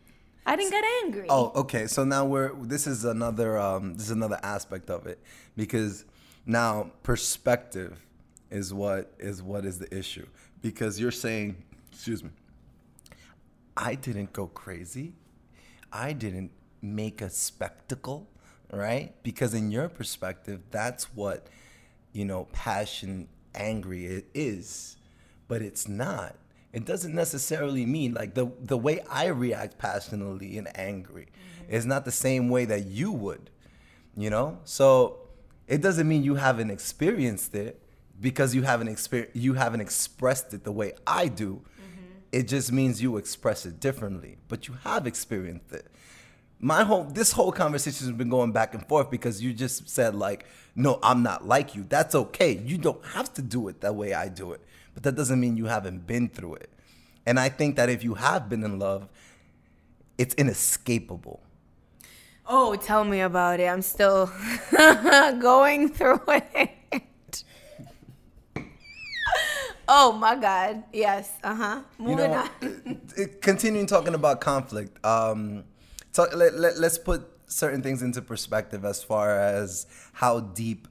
I 0.45 0.55
didn't 0.55 0.71
get 0.71 0.83
angry. 1.03 1.27
Oh, 1.29 1.51
okay. 1.55 1.87
So 1.87 2.03
now 2.03 2.25
we're 2.25 2.53
this 2.53 2.87
is 2.87 3.05
another 3.05 3.57
um 3.57 3.95
this 3.95 4.05
is 4.05 4.11
another 4.11 4.39
aspect 4.43 4.89
of 4.89 5.05
it 5.05 5.19
because 5.55 6.05
now 6.45 6.91
perspective 7.03 8.05
is 8.49 8.73
what 8.73 9.13
is 9.19 9.43
what 9.43 9.65
is 9.65 9.79
the 9.79 9.95
issue 9.95 10.25
because 10.61 10.99
you're 10.99 11.11
saying, 11.11 11.63
excuse 11.91 12.23
me, 12.23 12.31
I 13.77 13.95
didn't 13.95 14.33
go 14.33 14.47
crazy. 14.47 15.13
I 15.91 16.13
didn't 16.13 16.51
make 16.81 17.21
a 17.21 17.29
spectacle, 17.29 18.27
right? 18.71 19.13
Because 19.23 19.53
in 19.53 19.71
your 19.71 19.89
perspective, 19.89 20.61
that's 20.71 21.15
what 21.15 21.47
you 22.13 22.25
know, 22.25 22.47
passion 22.51 23.27
angry 23.55 24.23
is, 24.33 24.97
but 25.47 25.61
it's 25.61 25.87
not 25.87 26.35
it 26.71 26.85
doesn't 26.85 27.15
necessarily 27.15 27.85
mean 27.85 28.13
like 28.13 28.33
the 28.35 28.51
the 28.61 28.77
way 28.77 29.01
I 29.09 29.27
react 29.27 29.77
passionately 29.77 30.57
and 30.57 30.69
angry 30.77 31.27
mm-hmm. 31.27 31.73
is 31.73 31.85
not 31.85 32.05
the 32.05 32.11
same 32.11 32.49
way 32.49 32.65
that 32.65 32.85
you 32.85 33.11
would, 33.11 33.49
you 34.15 34.29
know. 34.29 34.59
So 34.65 35.29
it 35.67 35.81
doesn't 35.81 36.07
mean 36.07 36.23
you 36.23 36.35
haven't 36.35 36.69
experienced 36.69 37.55
it 37.55 37.81
because 38.19 38.53
you 38.53 38.63
haven't 38.63 38.87
exper- 38.87 39.29
you 39.33 39.53
haven't 39.53 39.81
expressed 39.81 40.53
it 40.53 40.63
the 40.63 40.71
way 40.71 40.93
I 41.07 41.27
do. 41.27 41.55
Mm-hmm. 41.55 42.03
It 42.31 42.47
just 42.47 42.71
means 42.71 43.01
you 43.01 43.17
express 43.17 43.65
it 43.65 43.79
differently, 43.79 44.37
but 44.47 44.67
you 44.67 44.75
have 44.83 45.07
experienced 45.07 45.71
it. 45.71 45.87
My 46.59 46.83
whole 46.83 47.05
this 47.05 47.31
whole 47.31 47.51
conversation 47.51 48.07
has 48.07 48.15
been 48.15 48.29
going 48.29 48.51
back 48.51 48.73
and 48.73 48.85
forth 48.87 49.09
because 49.09 49.41
you 49.41 49.53
just 49.53 49.89
said 49.89 50.13
like, 50.15 50.45
no, 50.75 50.99
I'm 51.01 51.23
not 51.23 51.47
like 51.47 51.75
you. 51.75 51.85
That's 51.87 52.15
okay. 52.15 52.57
You 52.65 52.77
don't 52.77 53.03
have 53.07 53.33
to 53.35 53.41
do 53.41 53.67
it 53.69 53.81
the 53.81 53.93
way 53.93 54.13
I 54.13 54.27
do 54.27 54.51
it 54.51 54.61
but 54.99 55.03
that 55.03 55.15
doesn't 55.15 55.39
mean 55.39 55.55
you 55.55 55.65
haven't 55.65 56.05
been 56.05 56.27
through 56.27 56.55
it. 56.55 56.69
And 57.25 57.39
I 57.39 57.47
think 57.47 57.77
that 57.77 57.89
if 57.89 58.03
you 58.03 58.15
have 58.15 58.49
been 58.49 58.65
in 58.65 58.79
love, 58.79 59.07
it's 60.17 60.33
inescapable. 60.35 61.41
Oh, 62.45 62.75
tell 62.75 63.05
me 63.05 63.21
about 63.21 63.61
it. 63.61 63.67
I'm 63.67 63.81
still 63.81 64.29
going 65.39 65.87
through 65.87 66.19
it. 66.27 67.43
oh 69.87 70.11
my 70.11 70.35
God. 70.35 70.83
Yes. 70.91 71.31
Uh 71.43 71.55
huh. 71.55 71.81
Moving 71.97 72.19
you 72.19 72.27
know, 72.27 72.49
on. 72.61 73.29
continuing 73.41 73.85
talking 73.85 74.15
about 74.15 74.41
conflict. 74.41 75.05
Um, 75.05 75.63
talk, 76.19 76.35
let, 76.35 76.55
let, 76.55 76.77
let's 76.77 76.97
put 76.97 77.27
certain 77.47 77.81
things 77.81 78.01
into 78.01 78.21
perspective 78.21 78.85
as 78.85 79.03
far 79.03 79.37
as 79.39 79.87
how 80.13 80.39
deep 80.39 80.87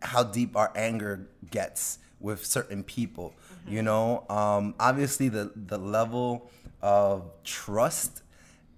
how 0.00 0.22
deep 0.22 0.56
our 0.56 0.72
anger 0.74 1.28
gets 1.50 1.98
with 2.18 2.44
certain 2.44 2.82
people. 2.82 3.34
Mm-hmm. 3.34 3.74
You 3.74 3.82
know, 3.82 4.24
um, 4.28 4.74
obviously 4.80 5.28
the 5.28 5.52
the 5.54 5.78
level 5.78 6.50
of 6.82 7.30
trust 7.44 8.22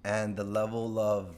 and 0.03 0.35
the 0.35 0.43
level 0.43 0.99
of 0.99 1.35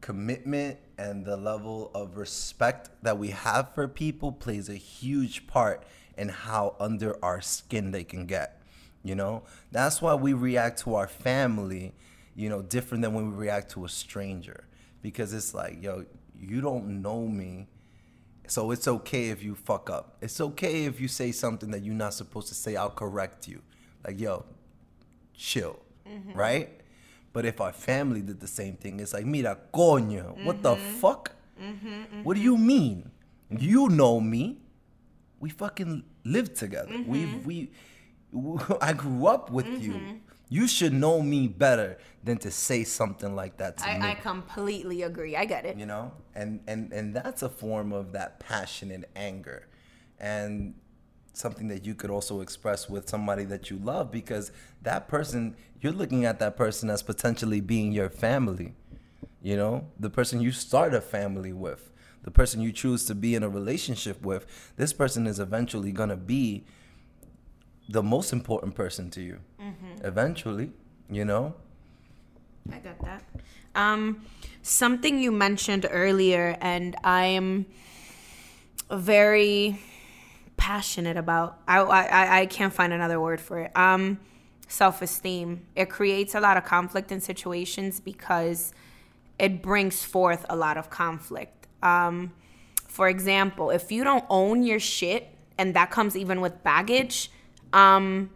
commitment 0.00 0.78
and 0.98 1.24
the 1.24 1.36
level 1.36 1.90
of 1.94 2.16
respect 2.16 2.90
that 3.02 3.18
we 3.18 3.30
have 3.30 3.74
for 3.74 3.88
people 3.88 4.30
plays 4.30 4.68
a 4.68 4.74
huge 4.74 5.46
part 5.46 5.82
in 6.16 6.28
how 6.28 6.76
under 6.78 7.16
our 7.24 7.40
skin 7.40 7.90
they 7.90 8.04
can 8.04 8.26
get. 8.26 8.60
You 9.02 9.14
know, 9.14 9.42
that's 9.70 10.00
why 10.00 10.14
we 10.14 10.32
react 10.32 10.80
to 10.80 10.94
our 10.94 11.08
family, 11.08 11.94
you 12.34 12.48
know, 12.48 12.62
different 12.62 13.02
than 13.02 13.14
when 13.14 13.30
we 13.30 13.36
react 13.36 13.70
to 13.72 13.84
a 13.84 13.88
stranger. 13.88 14.64
Because 15.02 15.32
it's 15.32 15.54
like, 15.54 15.82
yo, 15.82 16.04
you 16.40 16.60
don't 16.60 17.02
know 17.02 17.26
me. 17.26 17.68
So 18.46 18.70
it's 18.70 18.88
okay 18.88 19.28
if 19.30 19.42
you 19.42 19.54
fuck 19.54 19.88
up. 19.90 20.16
It's 20.20 20.40
okay 20.40 20.84
if 20.84 21.00
you 21.00 21.08
say 21.08 21.32
something 21.32 21.70
that 21.70 21.82
you're 21.82 21.94
not 21.94 22.14
supposed 22.14 22.48
to 22.48 22.54
say. 22.54 22.76
I'll 22.76 22.90
correct 22.90 23.48
you. 23.48 23.62
Like, 24.06 24.20
yo, 24.20 24.44
chill. 25.34 25.78
Mm-hmm. 26.08 26.32
Right? 26.38 26.80
But 27.32 27.44
if 27.44 27.60
our 27.60 27.72
family 27.72 28.20
did 28.20 28.40
the 28.40 28.46
same 28.46 28.76
thing, 28.76 29.00
it's 29.00 29.12
like, 29.12 29.26
mira, 29.26 29.58
coño, 29.72 30.34
mm-hmm. 30.34 30.44
what 30.44 30.62
the 30.62 30.76
mm-hmm. 30.76 30.94
fuck? 30.96 31.32
Mm-hmm, 31.60 32.22
what 32.22 32.34
do 32.34 32.40
you 32.40 32.56
mean? 32.56 33.10
You 33.50 33.88
know 33.88 34.20
me. 34.20 34.58
We 35.40 35.50
fucking 35.50 36.04
live 36.24 36.54
together. 36.54 36.96
We 37.06 37.26
we 37.44 37.70
I 38.80 38.92
grew 38.92 39.26
up 39.26 39.50
with 39.50 39.66
mm-hmm. 39.66 39.82
you. 39.82 40.20
You 40.54 40.68
should 40.68 40.92
know 40.92 41.20
me 41.20 41.48
better 41.48 41.98
than 42.22 42.38
to 42.38 42.50
say 42.52 42.84
something 42.84 43.34
like 43.34 43.56
that 43.56 43.78
to 43.78 43.88
I, 43.88 43.98
me. 43.98 44.06
I 44.06 44.14
completely 44.14 45.02
agree. 45.02 45.34
I 45.34 45.46
get 45.46 45.64
it. 45.64 45.76
You 45.76 45.86
know, 45.86 46.12
and 46.32 46.60
and 46.68 46.92
and 46.92 47.12
that's 47.12 47.42
a 47.42 47.48
form 47.48 47.92
of 47.92 48.12
that 48.12 48.38
passion 48.38 48.92
and 48.92 49.04
anger, 49.16 49.66
and 50.20 50.74
something 51.32 51.66
that 51.66 51.84
you 51.84 51.96
could 51.96 52.08
also 52.08 52.40
express 52.40 52.88
with 52.88 53.08
somebody 53.08 53.42
that 53.46 53.68
you 53.68 53.78
love 53.78 54.12
because 54.12 54.52
that 54.82 55.08
person 55.08 55.56
you're 55.80 55.90
looking 55.92 56.24
at 56.24 56.38
that 56.38 56.56
person 56.56 56.88
as 56.88 57.02
potentially 57.02 57.60
being 57.60 57.90
your 57.90 58.08
family. 58.08 58.74
You 59.42 59.56
know, 59.56 59.88
the 59.98 60.08
person 60.08 60.40
you 60.40 60.52
start 60.52 60.94
a 60.94 61.00
family 61.00 61.52
with, 61.52 61.90
the 62.22 62.30
person 62.30 62.60
you 62.60 62.70
choose 62.70 63.04
to 63.06 63.16
be 63.16 63.34
in 63.34 63.42
a 63.42 63.48
relationship 63.48 64.24
with. 64.24 64.46
This 64.76 64.92
person 64.92 65.26
is 65.26 65.40
eventually 65.40 65.90
gonna 65.90 66.16
be 66.16 66.64
the 67.88 68.02
most 68.02 68.32
important 68.32 68.74
person 68.74 69.10
to 69.10 69.20
you. 69.20 69.38
Mm-hmm. 69.60 70.06
eventually 70.06 70.70
you 71.10 71.24
know? 71.24 71.54
I 72.72 72.78
got 72.78 72.98
that. 73.02 73.22
Um 73.74 74.22
something 74.62 75.18
you 75.18 75.30
mentioned 75.30 75.86
earlier 75.90 76.56
and 76.60 76.96
i'm 77.04 77.66
very 78.90 79.78
passionate 80.56 81.18
about 81.18 81.58
I, 81.68 81.80
I 81.80 82.40
i 82.40 82.46
can't 82.46 82.72
find 82.72 82.92
another 82.92 83.20
word 83.20 83.40
for 83.40 83.58
it. 83.58 83.76
Um 83.76 84.20
self-esteem. 84.66 85.66
It 85.76 85.90
creates 85.90 86.34
a 86.34 86.40
lot 86.40 86.56
of 86.56 86.64
conflict 86.64 87.12
in 87.12 87.20
situations 87.20 88.00
because 88.00 88.72
it 89.38 89.60
brings 89.60 90.02
forth 90.02 90.46
a 90.48 90.56
lot 90.56 90.78
of 90.78 90.88
conflict. 90.88 91.66
Um 91.82 92.32
for 92.88 93.08
example 93.08 93.70
if 93.70 93.92
you 93.92 94.04
don't 94.04 94.24
own 94.30 94.62
your 94.62 94.80
shit 94.80 95.36
and 95.58 95.74
that 95.74 95.90
comes 95.90 96.16
even 96.16 96.40
with 96.40 96.62
baggage 96.62 97.30
um, 97.74 98.30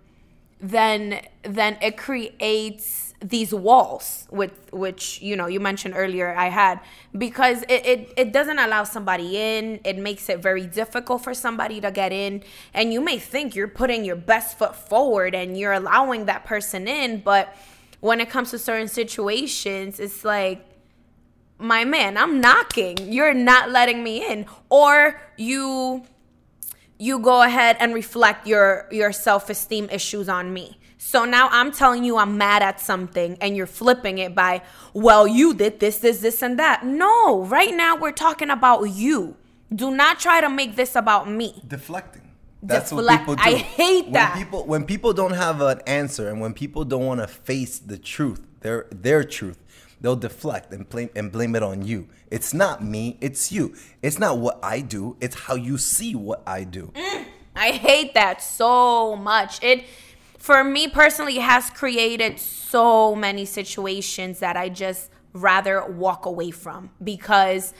then 0.60 1.22
then 1.42 1.78
it 1.80 1.96
creates 1.96 3.14
these 3.20 3.52
walls 3.52 4.28
with 4.30 4.52
which 4.72 5.20
you 5.22 5.34
know 5.34 5.46
you 5.46 5.58
mentioned 5.58 5.92
earlier 5.96 6.32
i 6.36 6.48
had 6.48 6.78
because 7.16 7.62
it, 7.62 7.84
it, 7.84 8.12
it 8.16 8.32
doesn't 8.32 8.58
allow 8.58 8.84
somebody 8.84 9.36
in. 9.36 9.80
It 9.84 9.96
makes 9.98 10.28
it 10.28 10.40
very 10.40 10.66
difficult 10.66 11.24
for 11.24 11.34
somebody 11.34 11.80
to 11.80 11.90
get 11.90 12.12
in. 12.12 12.42
And 12.74 12.92
you 12.92 13.00
may 13.00 13.18
think 13.18 13.56
you're 13.56 13.66
putting 13.66 14.04
your 14.04 14.14
best 14.14 14.58
foot 14.58 14.76
forward 14.76 15.34
and 15.34 15.58
you're 15.58 15.72
allowing 15.72 16.26
that 16.26 16.44
person 16.44 16.86
in 16.86 17.20
but 17.20 17.56
when 18.00 18.20
it 18.20 18.30
comes 18.30 18.50
to 18.50 18.58
certain 18.58 18.88
situations 18.88 19.98
it's 19.98 20.24
like 20.24 20.64
my 21.58 21.84
man 21.84 22.16
i'm 22.16 22.40
knocking. 22.40 22.96
You're 23.12 23.34
not 23.34 23.70
letting 23.70 24.02
me 24.04 24.30
in. 24.30 24.46
Or 24.68 25.20
you 25.36 26.04
you 26.98 27.18
go 27.18 27.42
ahead 27.42 27.76
and 27.80 27.94
reflect 27.94 28.46
your 28.46 28.86
your 28.90 29.12
self-esteem 29.12 29.88
issues 29.90 30.28
on 30.28 30.52
me. 30.52 30.78
So 30.98 31.24
now 31.24 31.48
I'm 31.52 31.70
telling 31.70 32.02
you 32.04 32.18
I'm 32.18 32.36
mad 32.36 32.62
at 32.62 32.80
something 32.80 33.38
and 33.40 33.56
you're 33.56 33.68
flipping 33.68 34.18
it 34.18 34.34
by, 34.34 34.62
well, 34.92 35.28
you 35.28 35.54
did 35.54 35.78
this, 35.78 35.98
this, 35.98 36.18
this, 36.18 36.42
and 36.42 36.58
that. 36.58 36.84
No, 36.84 37.44
right 37.44 37.72
now 37.72 37.96
we're 37.96 38.10
talking 38.10 38.50
about 38.50 38.82
you. 38.82 39.36
Do 39.72 39.92
not 39.92 40.18
try 40.18 40.40
to 40.40 40.50
make 40.50 40.74
this 40.74 40.96
about 40.96 41.30
me. 41.30 41.62
Deflecting. 41.66 42.22
That's 42.62 42.90
Deflect. 42.90 43.28
what 43.28 43.38
people 43.38 43.52
do. 43.52 43.56
I 43.56 43.58
hate 43.58 44.12
that. 44.12 44.34
When 44.34 44.42
people 44.44 44.66
when 44.66 44.84
people 44.84 45.12
don't 45.12 45.34
have 45.34 45.60
an 45.60 45.80
answer 45.86 46.28
and 46.28 46.40
when 46.40 46.52
people 46.52 46.84
don't 46.84 47.06
want 47.06 47.20
to 47.20 47.28
face 47.28 47.78
the 47.78 47.96
truth, 47.96 48.40
their 48.60 48.86
their 48.90 49.22
truth, 49.22 49.58
they'll 50.00 50.16
deflect 50.16 50.72
and 50.72 50.88
blame 50.88 51.10
and 51.14 51.32
blame 51.32 51.54
it 51.54 51.62
on 51.62 51.82
you. 51.82 52.08
It's 52.30 52.54
not 52.54 52.82
me, 52.84 53.18
it's 53.20 53.50
you. 53.52 53.74
It's 54.02 54.18
not 54.18 54.38
what 54.38 54.58
I 54.62 54.80
do, 54.80 55.16
it's 55.20 55.34
how 55.34 55.54
you 55.54 55.78
see 55.78 56.14
what 56.14 56.42
I 56.46 56.64
do. 56.64 56.92
Mm, 56.94 57.26
I 57.56 57.70
hate 57.72 58.14
that 58.14 58.42
so 58.42 59.16
much. 59.16 59.62
It 59.62 59.84
for 60.38 60.62
me 60.62 60.88
personally 60.88 61.38
has 61.38 61.70
created 61.70 62.38
so 62.38 63.14
many 63.14 63.44
situations 63.44 64.38
that 64.38 64.56
I 64.56 64.68
just 64.68 65.10
rather 65.32 65.84
walk 65.84 66.26
away 66.26 66.50
from 66.50 66.90
because 67.02 67.74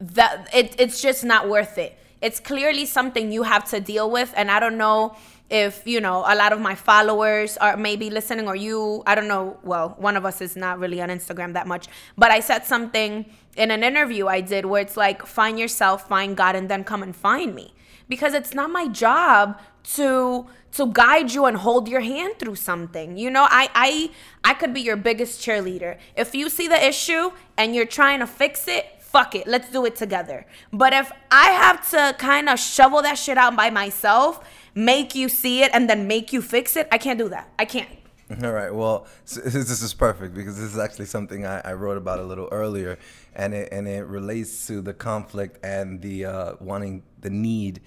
that 0.00 0.48
it, 0.54 0.74
it's 0.78 1.00
just 1.00 1.24
not 1.24 1.48
worth 1.48 1.78
it. 1.78 1.98
It's 2.24 2.40
clearly 2.40 2.86
something 2.86 3.30
you 3.30 3.42
have 3.42 3.64
to 3.70 3.80
deal 3.80 4.10
with 4.10 4.32
and 4.36 4.50
I 4.50 4.58
don't 4.60 4.78
know 4.78 5.16
if 5.50 5.86
you 5.86 6.00
know 6.00 6.24
a 6.26 6.34
lot 6.34 6.52
of 6.54 6.60
my 6.60 6.74
followers 6.74 7.56
are 7.58 7.76
maybe 7.76 8.08
listening 8.08 8.48
or 8.48 8.56
you 8.56 9.02
i 9.06 9.14
don't 9.14 9.28
know 9.28 9.58
well 9.62 9.94
one 9.98 10.16
of 10.16 10.24
us 10.24 10.40
is 10.40 10.56
not 10.56 10.78
really 10.78 11.02
on 11.02 11.10
instagram 11.10 11.52
that 11.52 11.66
much 11.66 11.86
but 12.16 12.30
i 12.30 12.40
said 12.40 12.64
something 12.64 13.26
in 13.54 13.70
an 13.70 13.84
interview 13.84 14.26
i 14.26 14.40
did 14.40 14.64
where 14.64 14.80
it's 14.80 14.96
like 14.96 15.26
find 15.26 15.58
yourself 15.58 16.08
find 16.08 16.34
god 16.34 16.56
and 16.56 16.70
then 16.70 16.82
come 16.82 17.02
and 17.02 17.14
find 17.14 17.54
me 17.54 17.74
because 18.08 18.34
it's 18.34 18.54
not 18.54 18.70
my 18.70 18.88
job 18.88 19.58
to 19.82 20.46
to 20.72 20.90
guide 20.92 21.32
you 21.32 21.44
and 21.44 21.58
hold 21.58 21.88
your 21.88 22.00
hand 22.00 22.34
through 22.38 22.56
something 22.56 23.16
you 23.16 23.30
know? 23.30 23.46
I 23.50 23.68
i 23.74 24.10
i 24.42 24.54
could 24.54 24.74
be 24.74 24.80
your 24.80 24.96
biggest 24.96 25.40
cheerleader. 25.40 25.98
If 26.16 26.34
you 26.34 26.48
see 26.48 26.68
the 26.68 26.82
issue 26.84 27.30
and 27.56 27.74
you're 27.74 27.86
trying 27.86 28.20
to 28.20 28.26
fix 28.26 28.66
it 28.66 28.86
fuck 29.14 29.30
it 29.34 29.46
let's 29.54 29.70
do 29.76 29.80
it 29.88 29.94
together 30.04 30.38
but 30.72 30.92
if 31.00 31.08
i 31.30 31.48
have 31.64 31.78
to 31.94 32.02
kind 32.18 32.46
of 32.48 32.56
shovel 32.58 33.00
that 33.06 33.16
shit 33.24 33.38
out 33.44 33.54
by 33.62 33.68
myself 33.70 34.32
make 34.74 35.14
you 35.14 35.28
see 35.28 35.62
it 35.62 35.70
and 35.72 35.88
then 35.88 36.06
make 36.06 36.32
you 36.32 36.42
fix 36.42 36.76
it. 36.76 36.88
I 36.90 36.98
can't 36.98 37.18
do 37.18 37.28
that. 37.28 37.52
I 37.58 37.64
can't. 37.64 37.88
All 38.42 38.52
right. 38.52 38.74
Well, 38.74 39.06
this 39.26 39.82
is 39.82 39.94
perfect 39.94 40.34
because 40.34 40.56
this 40.56 40.72
is 40.72 40.78
actually 40.78 41.06
something 41.06 41.44
I, 41.46 41.60
I 41.60 41.72
wrote 41.74 41.98
about 41.98 42.20
a 42.20 42.24
little 42.24 42.48
earlier, 42.50 42.98
and 43.34 43.54
it 43.54 43.68
and 43.70 43.86
it 43.86 44.06
relates 44.06 44.66
to 44.68 44.80
the 44.80 44.94
conflict 44.94 45.64
and 45.64 46.00
the 46.00 46.24
uh, 46.24 46.54
wanting 46.58 47.02
the 47.20 47.30
need, 47.30 47.82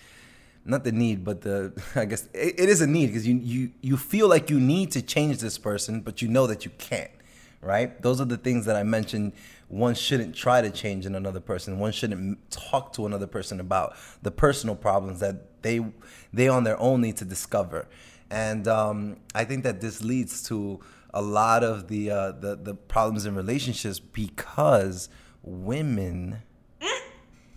not 0.64 0.84
the 0.84 0.92
need, 0.92 1.24
but 1.24 1.42
the 1.42 1.74
I 1.96 2.06
guess 2.06 2.30
it, 2.34 2.60
it 2.60 2.70
is 2.70 2.82
a 2.82 2.88
need 2.88 3.08
because 3.08 3.28
you 3.28 3.38
you 3.38 3.72
you 3.82 3.98
feel 3.98 4.28
like 4.28 4.50
you 4.50 4.60
need 4.60 4.92
to 4.92 5.02
change 5.02 5.40
this 5.40 5.58
person, 5.58 6.02
but 6.02 6.22
you 6.22 6.28
know 6.28 6.46
that 6.48 6.66
you 6.66 6.72
can't. 6.78 7.12
Right. 7.60 8.00
Those 8.04 8.22
are 8.22 8.26
the 8.26 8.38
things 8.38 8.66
that 8.66 8.76
I 8.76 8.84
mentioned. 8.84 9.34
One 9.70 9.95
shouldn't 9.95 10.34
try 10.36 10.61
to 10.61 10.70
change 10.70 11.05
in 11.05 11.13
another 11.15 11.41
person. 11.41 11.78
One 11.80 11.91
shouldn't 11.91 12.49
talk 12.51 12.93
to 12.93 13.05
another 13.05 13.28
person 13.28 13.59
about 13.59 13.95
the 14.22 14.32
personal 14.32 14.76
problems 14.76 15.20
that 15.20 15.61
they 15.61 15.86
they 16.32 16.47
on 16.47 16.63
their 16.63 16.80
own 16.80 17.01
need 17.01 17.18
to 17.18 17.26
discover. 17.26 17.88
And 18.30 18.68
um, 18.68 19.18
I 19.36 19.43
think 19.43 19.63
that 19.63 19.82
this 19.82 20.01
leads 20.01 20.43
to 20.43 20.80
a 21.13 21.22
lot 21.22 21.63
of 21.63 21.88
the, 21.88 22.11
uh, 22.11 22.32
the 22.32 22.55
the 22.55 22.76
problems 22.76 23.26
in 23.26 23.36
relationships 23.36 23.99
because 23.99 25.09
women. 25.43 26.41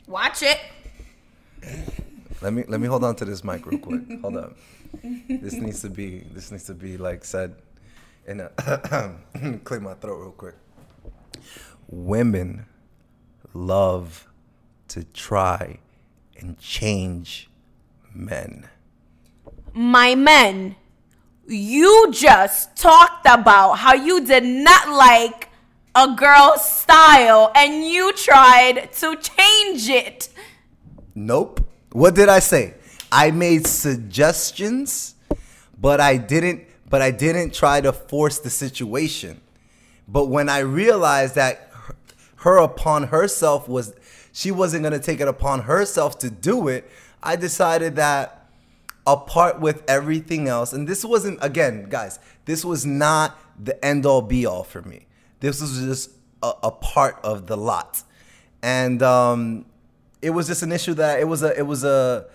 Watch 0.07 0.43
it. 0.43 0.59
Let 2.41 2.53
me 2.53 2.65
let 2.67 2.81
me 2.81 2.89
hold 2.89 3.05
on 3.05 3.15
to 3.17 3.25
this 3.25 3.45
mic 3.45 3.67
real 3.67 3.79
quick. 3.79 4.03
hold 4.23 4.37
up. 4.37 4.57
This 5.03 5.55
needs 5.55 5.81
to 5.83 5.91
be 5.91 6.21
this 6.33 6.51
needs 6.51 6.65
to 6.65 6.75
be 6.75 6.97
like 6.97 7.25
said 7.25 7.55
in 8.27 8.41
a 8.41 8.49
clear 9.65 9.81
my 9.81 9.95
throat 9.95 10.17
real 10.17 10.33
quick. 10.33 10.55
Women 11.93 12.67
love 13.53 14.29
to 14.89 15.03
try 15.03 15.81
and 16.39 16.57
change 16.61 17.51
men. 18.15 18.69
My 19.73 20.15
men, 20.15 20.77
you 21.49 22.13
just 22.13 22.77
talked 22.77 23.27
about 23.27 23.75
how 23.75 23.95
you 23.95 24.25
did 24.25 24.45
not 24.45 24.89
like 24.89 25.49
a 25.97 26.15
girl's 26.15 26.65
style 26.65 27.51
and 27.57 27.85
you 27.85 28.13
tried 28.13 28.93
to 28.93 29.17
change 29.17 29.89
it. 29.89 30.29
Nope. 31.17 31.61
What 31.91 32.15
did 32.15 32.29
I 32.29 32.39
say? 32.39 32.75
I 33.11 33.33
made 33.33 33.67
suggestions, 33.67 35.17
but 35.77 36.01
I 36.01 36.17
didn't 36.17 36.67
but 36.89 37.03
I 37.03 37.11
didn't 37.13 37.55
try 37.55 37.81
to 37.81 37.93
force 37.93 38.41
the 38.41 38.51
situation. 38.51 39.41
But 40.09 40.27
when 40.27 40.49
I 40.49 40.59
realized 40.59 41.37
that 41.37 41.70
her 42.41 42.59
upon 42.59 43.05
herself 43.05 43.69
was 43.69 43.95
she 44.33 44.51
wasn't 44.51 44.83
going 44.83 44.93
to 44.93 45.01
take 45.01 45.21
it 45.21 45.29
upon 45.29 45.63
herself 45.63 46.19
to 46.21 46.31
do 46.31 46.69
it, 46.69 46.91
I 47.23 47.37
decided 47.37 47.97
that 47.97 48.49
apart 49.07 49.61
with 49.61 49.83
everything 49.89 50.49
else, 50.49 50.73
and 50.73 50.87
this 50.87 51.05
wasn't, 51.05 51.39
again, 51.43 51.89
guys, 51.89 52.19
this 52.45 52.65
was 52.65 52.87
not 52.87 53.39
the 53.63 53.83
end 53.85 54.07
all 54.07 54.23
be 54.23 54.47
all 54.47 54.63
for 54.63 54.83
me. 54.83 55.07
This 55.41 55.61
was 55.61 55.79
just 55.79 56.11
a, 56.43 56.53
a 56.65 56.71
part 56.71 57.19
of 57.23 57.47
the 57.47 57.57
lot. 57.57 58.03
and 58.63 59.03
um, 59.03 59.65
it 60.23 60.31
was 60.31 60.47
just 60.47 60.63
an 60.63 60.73
issue 60.73 60.95
that 60.95 61.19
it 61.21 61.27
was 61.27 61.43
a 61.43 61.59
it 61.59 61.67
was 61.67 61.85
a 61.85 62.27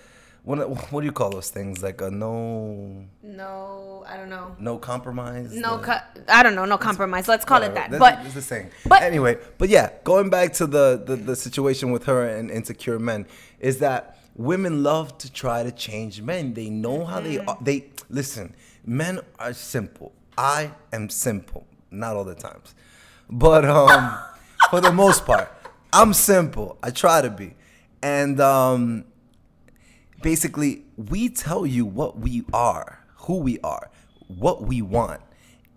what, 0.45 0.57
what 0.91 1.01
do 1.01 1.05
you 1.05 1.11
call 1.11 1.31
those 1.31 1.49
things? 1.49 1.83
Like 1.83 2.01
a 2.01 2.09
no 2.09 3.05
no 3.23 4.03
I 4.07 4.17
don't 4.17 4.29
know. 4.29 4.55
No 4.59 4.77
compromise? 4.77 5.51
No 5.53 5.79
co- 5.79 5.97
I 6.29 6.43
don't 6.43 6.55
know 6.55 6.65
no 6.65 6.77
compromise. 6.77 7.27
Let's 7.27 7.43
call 7.45 7.59
whatever. 7.59 7.73
it 7.73 7.75
that. 7.75 7.91
That's- 7.91 8.15
but 8.17 8.25
it's 8.25 8.35
the 8.35 8.41
same. 8.41 8.69
but- 8.85 9.01
anyway 9.01 9.37
but 9.57 9.69
yeah 9.69 9.89
going 10.03 10.29
back 10.29 10.53
to 10.53 10.67
the, 10.67 11.01
the 11.05 11.15
the 11.15 11.35
situation 11.35 11.91
with 11.91 12.05
her 12.05 12.27
and 12.27 12.49
insecure 12.51 12.99
men 12.99 13.25
is 13.59 13.79
that 13.79 14.17
women 14.35 14.83
love 14.83 15.17
to 15.17 15.31
try 15.31 15.63
to 15.63 15.71
change 15.71 16.21
men. 16.21 16.53
They 16.53 16.69
know 16.69 17.05
how 17.05 17.19
they 17.21 17.35
Mm-hmm. 17.37 17.49
are 17.49 17.57
they 17.61 17.89
listen 18.09 18.55
men 18.85 19.19
are 19.39 19.53
simple. 19.53 20.13
I 20.37 20.71
am 20.93 21.09
simple. 21.09 21.65
Not 21.89 22.15
all 22.17 22.23
the 22.25 22.35
times. 22.35 22.75
But 23.29 23.65
um 23.65 24.15
for 24.69 24.79
the 24.81 24.91
most 24.91 25.25
part 25.25 25.49
i'm 25.93 26.13
simple. 26.13 26.77
I 26.83 26.89
try 26.91 27.21
to 27.21 27.29
be. 27.29 27.55
And 28.03 28.39
um 28.41 29.05
basically 30.25 30.83
we 30.97 31.29
tell 31.29 31.67
you 31.67 31.85
what 31.85 32.17
we 32.17 32.43
are, 32.51 32.99
who 33.17 33.37
we 33.37 33.59
are, 33.59 33.91
what 34.27 34.63
we 34.63 34.81
want, 34.81 35.21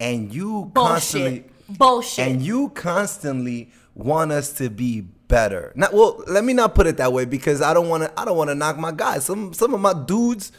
and 0.00 0.34
you 0.34 0.72
constantly 0.74 1.40
bullshit 1.40 1.78
bullshit 1.78 2.26
and 2.26 2.42
you 2.42 2.70
constantly 2.70 3.70
want 3.94 4.32
us 4.32 4.52
to 4.54 4.70
be 4.70 5.02
better. 5.02 5.70
Not 5.76 5.92
well, 5.92 6.24
let 6.26 6.44
me 6.44 6.54
not 6.54 6.74
put 6.74 6.86
it 6.86 6.96
that 6.96 7.12
way 7.12 7.26
because 7.26 7.60
I 7.60 7.74
don't 7.74 7.90
want 7.90 8.04
to 8.04 8.20
I 8.20 8.24
don't 8.24 8.38
want 8.38 8.48
to 8.48 8.54
knock 8.54 8.78
my 8.78 8.90
guys. 8.90 9.26
Some 9.26 9.52
some 9.52 9.74
of 9.74 9.80
my 9.80 9.92
dudes 9.92 10.50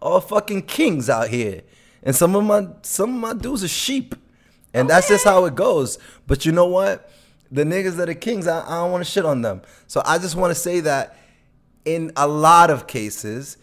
are 0.00 0.20
fucking 0.20 0.62
kings 0.62 1.08
out 1.08 1.28
here. 1.28 1.62
And 2.02 2.16
some 2.16 2.34
of 2.34 2.42
my 2.42 2.66
some 2.82 3.14
of 3.14 3.20
my 3.20 3.40
dudes 3.40 3.62
are 3.62 3.68
sheep. 3.68 4.16
And 4.74 4.90
that's 4.90 5.06
just 5.06 5.24
how 5.24 5.44
it 5.44 5.54
goes. 5.54 5.98
But 6.26 6.44
you 6.44 6.50
know 6.50 6.66
what? 6.66 7.08
The 7.52 7.62
niggas 7.62 7.96
that 7.96 8.08
are 8.08 8.14
kings, 8.14 8.48
I, 8.48 8.66
I 8.66 8.82
don't 8.82 8.90
want 8.90 9.04
to 9.04 9.10
shit 9.10 9.24
on 9.24 9.40
them. 9.40 9.62
So 9.86 10.02
I 10.04 10.18
just 10.18 10.34
want 10.34 10.50
to 10.50 10.54
say 10.56 10.80
that 10.80 11.16
in 11.86 12.12
a 12.16 12.28
lot 12.28 12.68
of 12.68 12.86
cases, 12.86 13.56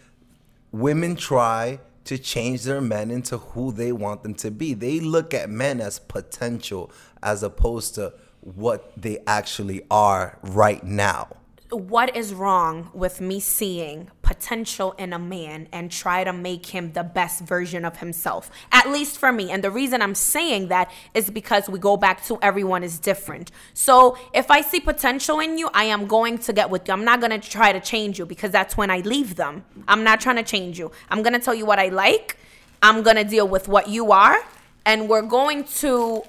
women 0.72 1.14
try 1.14 1.78
to 2.04 2.18
change 2.18 2.64
their 2.64 2.80
men 2.80 3.10
into 3.10 3.38
who 3.38 3.70
they 3.70 3.92
want 3.92 4.22
them 4.22 4.34
to 4.34 4.50
be. 4.50 4.74
They 4.74 4.98
look 4.98 5.32
at 5.32 5.48
men 5.48 5.80
as 5.80 5.98
potential 5.98 6.90
as 7.22 7.42
opposed 7.42 7.94
to 7.94 8.14
what 8.40 8.92
they 9.00 9.18
actually 9.26 9.82
are 9.90 10.38
right 10.42 10.82
now. 10.82 11.36
What 11.76 12.16
is 12.16 12.32
wrong 12.32 12.90
with 12.94 13.20
me 13.20 13.40
seeing 13.40 14.10
potential 14.22 14.92
in 14.92 15.12
a 15.12 15.18
man 15.18 15.68
and 15.72 15.90
try 15.90 16.24
to 16.24 16.32
make 16.32 16.66
him 16.66 16.92
the 16.92 17.02
best 17.02 17.42
version 17.42 17.84
of 17.84 17.98
himself? 17.98 18.50
At 18.72 18.88
least 18.88 19.18
for 19.18 19.32
me. 19.32 19.50
And 19.50 19.62
the 19.62 19.70
reason 19.70 20.02
I'm 20.02 20.14
saying 20.14 20.68
that 20.68 20.90
is 21.14 21.30
because 21.30 21.68
we 21.68 21.78
go 21.78 21.96
back 21.96 22.24
to 22.26 22.38
everyone 22.42 22.82
is 22.82 22.98
different. 22.98 23.50
So 23.72 24.18
if 24.32 24.50
I 24.50 24.60
see 24.60 24.80
potential 24.80 25.40
in 25.40 25.58
you, 25.58 25.68
I 25.74 25.84
am 25.84 26.06
going 26.06 26.38
to 26.38 26.52
get 26.52 26.70
with 26.70 26.88
you. 26.88 26.94
I'm 26.94 27.04
not 27.04 27.20
going 27.20 27.38
to 27.38 27.48
try 27.48 27.72
to 27.72 27.80
change 27.80 28.18
you 28.18 28.26
because 28.26 28.50
that's 28.50 28.76
when 28.76 28.90
I 28.90 28.98
leave 29.00 29.36
them. 29.36 29.64
I'm 29.86 30.04
not 30.04 30.20
trying 30.20 30.36
to 30.36 30.42
change 30.42 30.78
you. 30.78 30.90
I'm 31.10 31.22
going 31.22 31.34
to 31.34 31.40
tell 31.40 31.54
you 31.54 31.66
what 31.66 31.78
I 31.78 31.88
like. 31.88 32.38
I'm 32.82 33.02
going 33.02 33.16
to 33.16 33.24
deal 33.24 33.48
with 33.48 33.68
what 33.68 33.88
you 33.88 34.12
are. 34.12 34.38
And 34.86 35.08
we're 35.08 35.22
going 35.22 35.64
to 35.64 36.22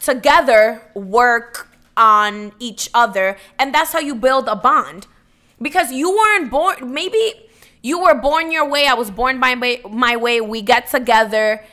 together 0.00 0.82
work 0.94 1.69
on 1.96 2.52
each 2.58 2.88
other 2.94 3.36
and 3.58 3.74
that's 3.74 3.92
how 3.92 3.98
you 3.98 4.14
build 4.14 4.48
a 4.48 4.56
bond. 4.56 5.06
Because 5.60 5.92
you 5.92 6.10
weren't 6.10 6.50
born 6.50 6.92
maybe 6.92 7.32
you 7.82 8.00
were 8.00 8.14
born 8.14 8.52
your 8.52 8.68
way 8.68 8.86
i 8.86 8.94
was 8.94 9.10
born 9.10 9.38
my, 9.38 9.54
my 9.90 10.16
way 10.16 10.40
we 10.40 10.60
get 10.62 10.86
together 10.88 11.64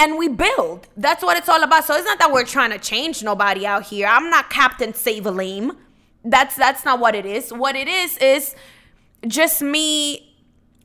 and 0.00 0.16
we 0.16 0.28
build. 0.28 0.86
That's 0.96 1.24
what 1.24 1.36
it's 1.36 1.48
all 1.48 1.60
about. 1.64 1.84
So 1.84 1.96
it's 1.96 2.04
not 2.04 2.20
that 2.20 2.30
we're 2.30 2.44
trying 2.44 2.70
to 2.70 2.78
change 2.78 3.24
nobody 3.24 3.66
out 3.66 3.82
here. 3.82 4.06
I'm 4.06 4.30
not 4.30 4.48
captain 4.48 4.94
save 4.94 5.26
a 5.26 5.32
lame 5.32 5.72
that's 6.24 6.56
that's 6.56 6.84
not 6.84 7.00
what 7.00 7.14
it 7.14 7.26
is. 7.26 7.52
What 7.52 7.76
it 7.76 7.88
is 7.88 8.16
is 8.18 8.54
just 9.26 9.62
me 9.62 10.34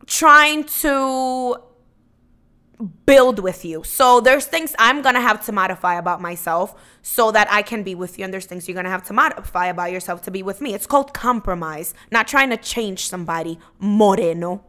trying 0.06 0.64
to 0.64 1.56
build 3.06 3.40
with 3.40 3.64
you. 3.64 3.84
So 3.84 4.20
there's 4.20 4.46
things 4.46 4.76
I'm 4.80 5.02
going 5.02 5.16
to 5.16 5.22
have 5.22 5.46
to 5.46 5.52
modify 5.52 5.96
about 5.96 6.22
myself 6.22 6.76
so 7.02 7.32
that 7.32 7.48
I 7.52 7.62
can 7.62 7.84
be 7.84 7.96
with 7.96 8.18
you 8.18 8.26
and 8.26 8.34
there's 8.34 8.46
things 8.46 8.68
you're 8.68 8.74
going 8.74 8.86
to 8.86 8.90
have 8.90 9.04
to 9.06 9.14
modify 9.14 9.68
about 9.68 9.92
yourself 9.92 10.22
to 10.24 10.32
be 10.32 10.44
with 10.44 10.62
me. 10.62 10.74
It's 10.74 10.88
called 10.88 11.14
compromise, 11.14 11.94
not 12.12 12.28
trying 12.28 12.50
to 12.50 12.58
change 12.58 13.08
somebody. 13.08 13.60
Moreno. 13.80 14.64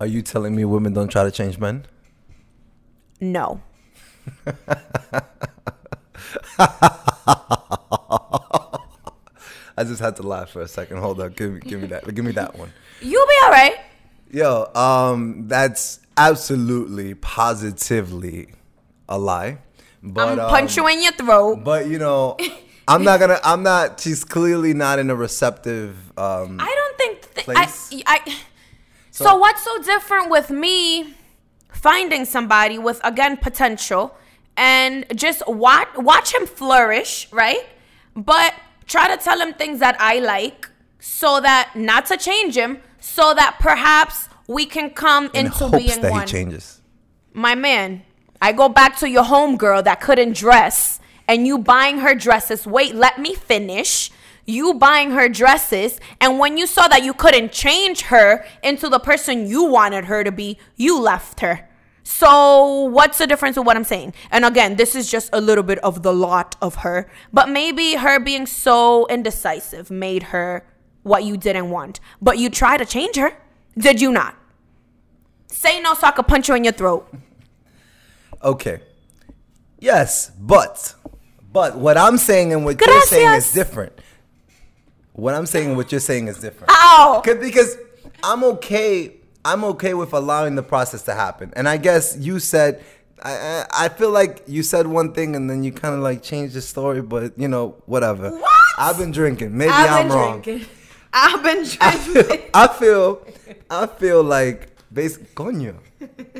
Are 0.00 0.06
you 0.06 0.22
telling 0.22 0.56
me 0.56 0.64
women 0.64 0.92
don't 0.92 1.08
try 1.08 1.22
to 1.24 1.30
change 1.30 1.58
men? 1.58 1.86
No. 3.20 3.62
I 9.76 9.84
just 9.84 10.00
had 10.00 10.16
to 10.16 10.22
laugh 10.22 10.50
for 10.50 10.60
a 10.60 10.68
second. 10.68 10.98
Hold 10.98 11.20
up. 11.20 11.36
Give 11.36 11.52
me 11.52 11.60
give 11.60 11.80
me 11.80 11.86
that. 11.88 12.12
Give 12.14 12.24
me 12.24 12.32
that 12.32 12.58
one. 12.58 12.72
You'll 13.00 13.26
be 13.26 13.34
all 13.44 13.50
right. 13.50 13.76
Yo, 14.30 14.70
um, 14.74 15.48
that's 15.48 16.00
absolutely 16.16 17.14
positively 17.14 18.48
a 19.08 19.18
lie. 19.18 19.58
But 20.02 20.38
I'm 20.38 20.48
punch 20.48 20.78
um, 20.78 20.84
you 20.84 20.90
in 20.92 21.02
your 21.02 21.12
throat. 21.12 21.62
But 21.64 21.86
you 21.86 21.98
know, 21.98 22.36
I'm 22.88 23.04
not 23.04 23.20
gonna. 23.20 23.38
I'm 23.44 23.62
not. 23.62 24.00
She's 24.00 24.24
clearly 24.24 24.74
not 24.74 24.98
in 24.98 25.10
a 25.10 25.16
receptive. 25.16 25.96
Um, 26.18 26.58
I 26.60 26.74
don't 26.74 26.98
think 26.98 27.34
th- 27.34 27.44
Place. 27.44 27.90
I, 28.06 28.20
I 28.26 28.38
so, 29.10 29.36
what's 29.36 29.62
so 29.62 29.82
different 29.82 30.30
with 30.30 30.50
me 30.50 31.14
finding 31.68 32.24
somebody 32.24 32.78
with 32.78 33.00
again 33.04 33.36
potential 33.36 34.16
and 34.56 35.04
just 35.14 35.46
watch 35.46 35.88
watch 35.96 36.34
him 36.34 36.46
flourish, 36.46 37.28
right? 37.32 37.64
But 38.16 38.54
try 38.86 39.14
to 39.14 39.22
tell 39.22 39.38
him 39.38 39.54
things 39.54 39.78
that 39.80 39.96
I 40.00 40.18
like 40.18 40.68
so 40.98 41.40
that 41.40 41.72
not 41.74 42.06
to 42.06 42.16
change 42.16 42.56
him, 42.56 42.82
so 43.00 43.34
that 43.34 43.56
perhaps 43.60 44.28
we 44.46 44.66
can 44.66 44.90
come 44.90 45.26
in 45.34 45.46
into 45.46 45.66
hopes 45.66 45.78
being 45.78 46.00
that 46.00 46.10
one. 46.10 46.20
he 46.22 46.26
changes. 46.26 46.80
My 47.32 47.54
man, 47.54 48.02
I 48.40 48.52
go 48.52 48.68
back 48.68 48.98
to 48.98 49.08
your 49.08 49.24
homegirl 49.24 49.84
that 49.84 50.00
couldn't 50.00 50.36
dress 50.36 51.00
and 51.28 51.46
you 51.46 51.58
buying 51.58 51.98
her 51.98 52.14
dresses. 52.14 52.66
Wait, 52.66 52.94
let 52.94 53.18
me 53.18 53.34
finish. 53.34 54.10
You 54.44 54.74
buying 54.74 55.12
her 55.12 55.28
dresses, 55.28 56.00
and 56.20 56.40
when 56.40 56.58
you 56.58 56.66
saw 56.66 56.88
that 56.88 57.04
you 57.04 57.14
couldn't 57.14 57.52
change 57.52 58.02
her 58.02 58.44
into 58.64 58.88
the 58.88 58.98
person 58.98 59.46
you 59.46 59.62
wanted 59.62 60.06
her 60.06 60.24
to 60.24 60.32
be, 60.32 60.58
you 60.74 61.00
left 61.00 61.38
her. 61.40 61.68
So, 62.02 62.86
what's 62.86 63.18
the 63.18 63.28
difference 63.28 63.56
with 63.56 63.66
what 63.66 63.76
I'm 63.76 63.84
saying? 63.84 64.14
And 64.32 64.44
again, 64.44 64.74
this 64.74 64.96
is 64.96 65.08
just 65.08 65.30
a 65.32 65.40
little 65.40 65.62
bit 65.62 65.78
of 65.78 66.02
the 66.02 66.12
lot 66.12 66.56
of 66.60 66.74
her, 66.76 67.08
but 67.32 67.48
maybe 67.48 67.94
her 67.94 68.18
being 68.18 68.46
so 68.46 69.06
indecisive 69.06 69.92
made 69.92 70.24
her 70.24 70.66
what 71.04 71.22
you 71.22 71.36
didn't 71.36 71.70
want. 71.70 72.00
But 72.20 72.38
you 72.38 72.50
try 72.50 72.76
to 72.76 72.84
change 72.84 73.16
her, 73.16 73.36
did 73.76 74.00
you 74.00 74.12
not? 74.12 74.34
Say 75.48 75.80
no 75.80 75.94
so 75.94 76.06
I 76.06 76.10
could 76.12 76.26
punch 76.26 76.48
you 76.48 76.54
in 76.54 76.64
your 76.64 76.72
throat. 76.72 77.08
Okay. 78.42 78.80
Yes, 79.78 80.30
but 80.38 80.94
but 81.52 81.76
what 81.76 81.96
I'm 81.98 82.18
saying 82.18 82.52
and 82.52 82.64
what 82.64 82.80
you're 82.80 83.00
saying 83.02 83.34
is 83.36 83.52
different. 83.52 83.92
What 85.12 85.34
I'm 85.34 85.46
saying 85.46 85.68
and 85.68 85.76
what 85.76 85.92
you're 85.92 86.00
saying 86.00 86.28
is 86.28 86.38
different. 86.38 86.70
Ow! 86.72 87.20
'Cause- 87.24 87.36
Because 87.38 87.76
I'm 88.22 88.42
okay. 88.44 89.16
I'm 89.44 89.64
okay 89.64 89.92
with 89.94 90.12
allowing 90.12 90.54
the 90.54 90.62
process 90.62 91.02
to 91.02 91.14
happen. 91.14 91.52
And 91.56 91.68
I 91.68 91.76
guess 91.76 92.16
you 92.18 92.38
said. 92.38 92.82
I, 93.24 93.32
I 93.36 93.84
I 93.84 93.88
feel 93.88 94.10
like 94.10 94.42
you 94.48 94.64
said 94.64 94.88
one 94.88 95.12
thing 95.12 95.36
and 95.36 95.48
then 95.48 95.62
you 95.62 95.70
kind 95.70 95.94
of 95.94 96.00
like 96.00 96.24
changed 96.24 96.54
the 96.54 96.60
story, 96.60 97.00
but 97.02 97.38
you 97.38 97.46
know 97.46 97.76
whatever. 97.86 98.30
What? 98.32 98.50
I've 98.78 98.98
been 98.98 99.12
drinking. 99.12 99.56
Maybe 99.56 99.70
I'm 99.72 100.08
been 100.08 100.16
wrong. 100.16 100.40
drinking. 100.40 100.66
I've 101.12 101.42
been 101.42 101.66
I 101.80 101.96
feel, 101.98 102.22
drinking. 102.22 102.50
I 102.54 102.66
feel, 102.68 103.26
I 103.70 103.86
feel 103.86 104.22
like 104.22 104.68
basic 104.92 105.34
coño. 105.34 105.76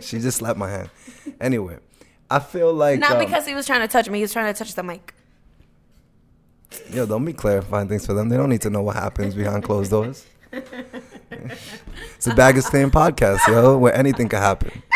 She 0.01 0.19
just 0.19 0.39
slapped 0.39 0.59
my 0.59 0.69
hand. 0.71 0.91
Anyway, 1.41 1.79
I 2.31 2.39
feel 2.41 2.73
like 2.73 2.99
Not 2.99 3.13
um, 3.13 3.19
because 3.19 3.47
he 3.47 3.55
was 3.55 3.67
trying 3.67 3.81
to 3.81 3.89
touch 3.89 4.09
me. 4.09 4.19
He 4.19 4.23
was 4.23 4.33
trying 4.33 4.53
to 4.53 4.59
touch 4.59 4.75
the 4.75 4.83
mic. 4.83 5.15
yo, 6.91 7.07
don't 7.07 7.25
be 7.25 7.33
clarifying 7.33 7.89
things 7.89 8.07
for 8.07 8.15
them. 8.15 8.29
They 8.29 8.37
don't 8.37 8.49
need 8.49 8.63
to 8.63 8.71
know 8.71 8.83
what 8.83 8.97
happens 8.97 9.35
behind 9.35 9.63
closed 9.65 9.91
doors. 9.91 10.27
it's 10.53 12.27
a 12.27 12.35
bag 12.35 12.59
of 12.59 12.65
stain 12.65 12.91
podcast, 12.91 13.47
yo, 13.49 13.79
where 13.79 13.95
anything 13.95 14.29
could 14.29 14.41
happen. 14.41 14.83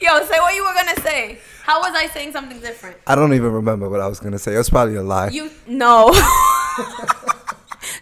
Yo, 0.00 0.24
say 0.24 0.38
what 0.40 0.52
you 0.54 0.64
were 0.64 0.74
gonna 0.74 1.00
say. 1.00 1.38
How 1.62 1.78
was 1.80 1.94
I 1.94 2.08
saying 2.08 2.32
something 2.32 2.58
different? 2.58 2.96
I 3.06 3.14
don't 3.14 3.34
even 3.34 3.52
remember 3.52 3.88
what 3.88 4.00
I 4.00 4.08
was 4.08 4.18
gonna 4.18 4.38
say. 4.38 4.54
It 4.54 4.58
was 4.58 4.68
probably 4.68 4.96
a 4.96 5.02
lie. 5.02 5.28
You 5.28 5.48
no. 5.68 6.10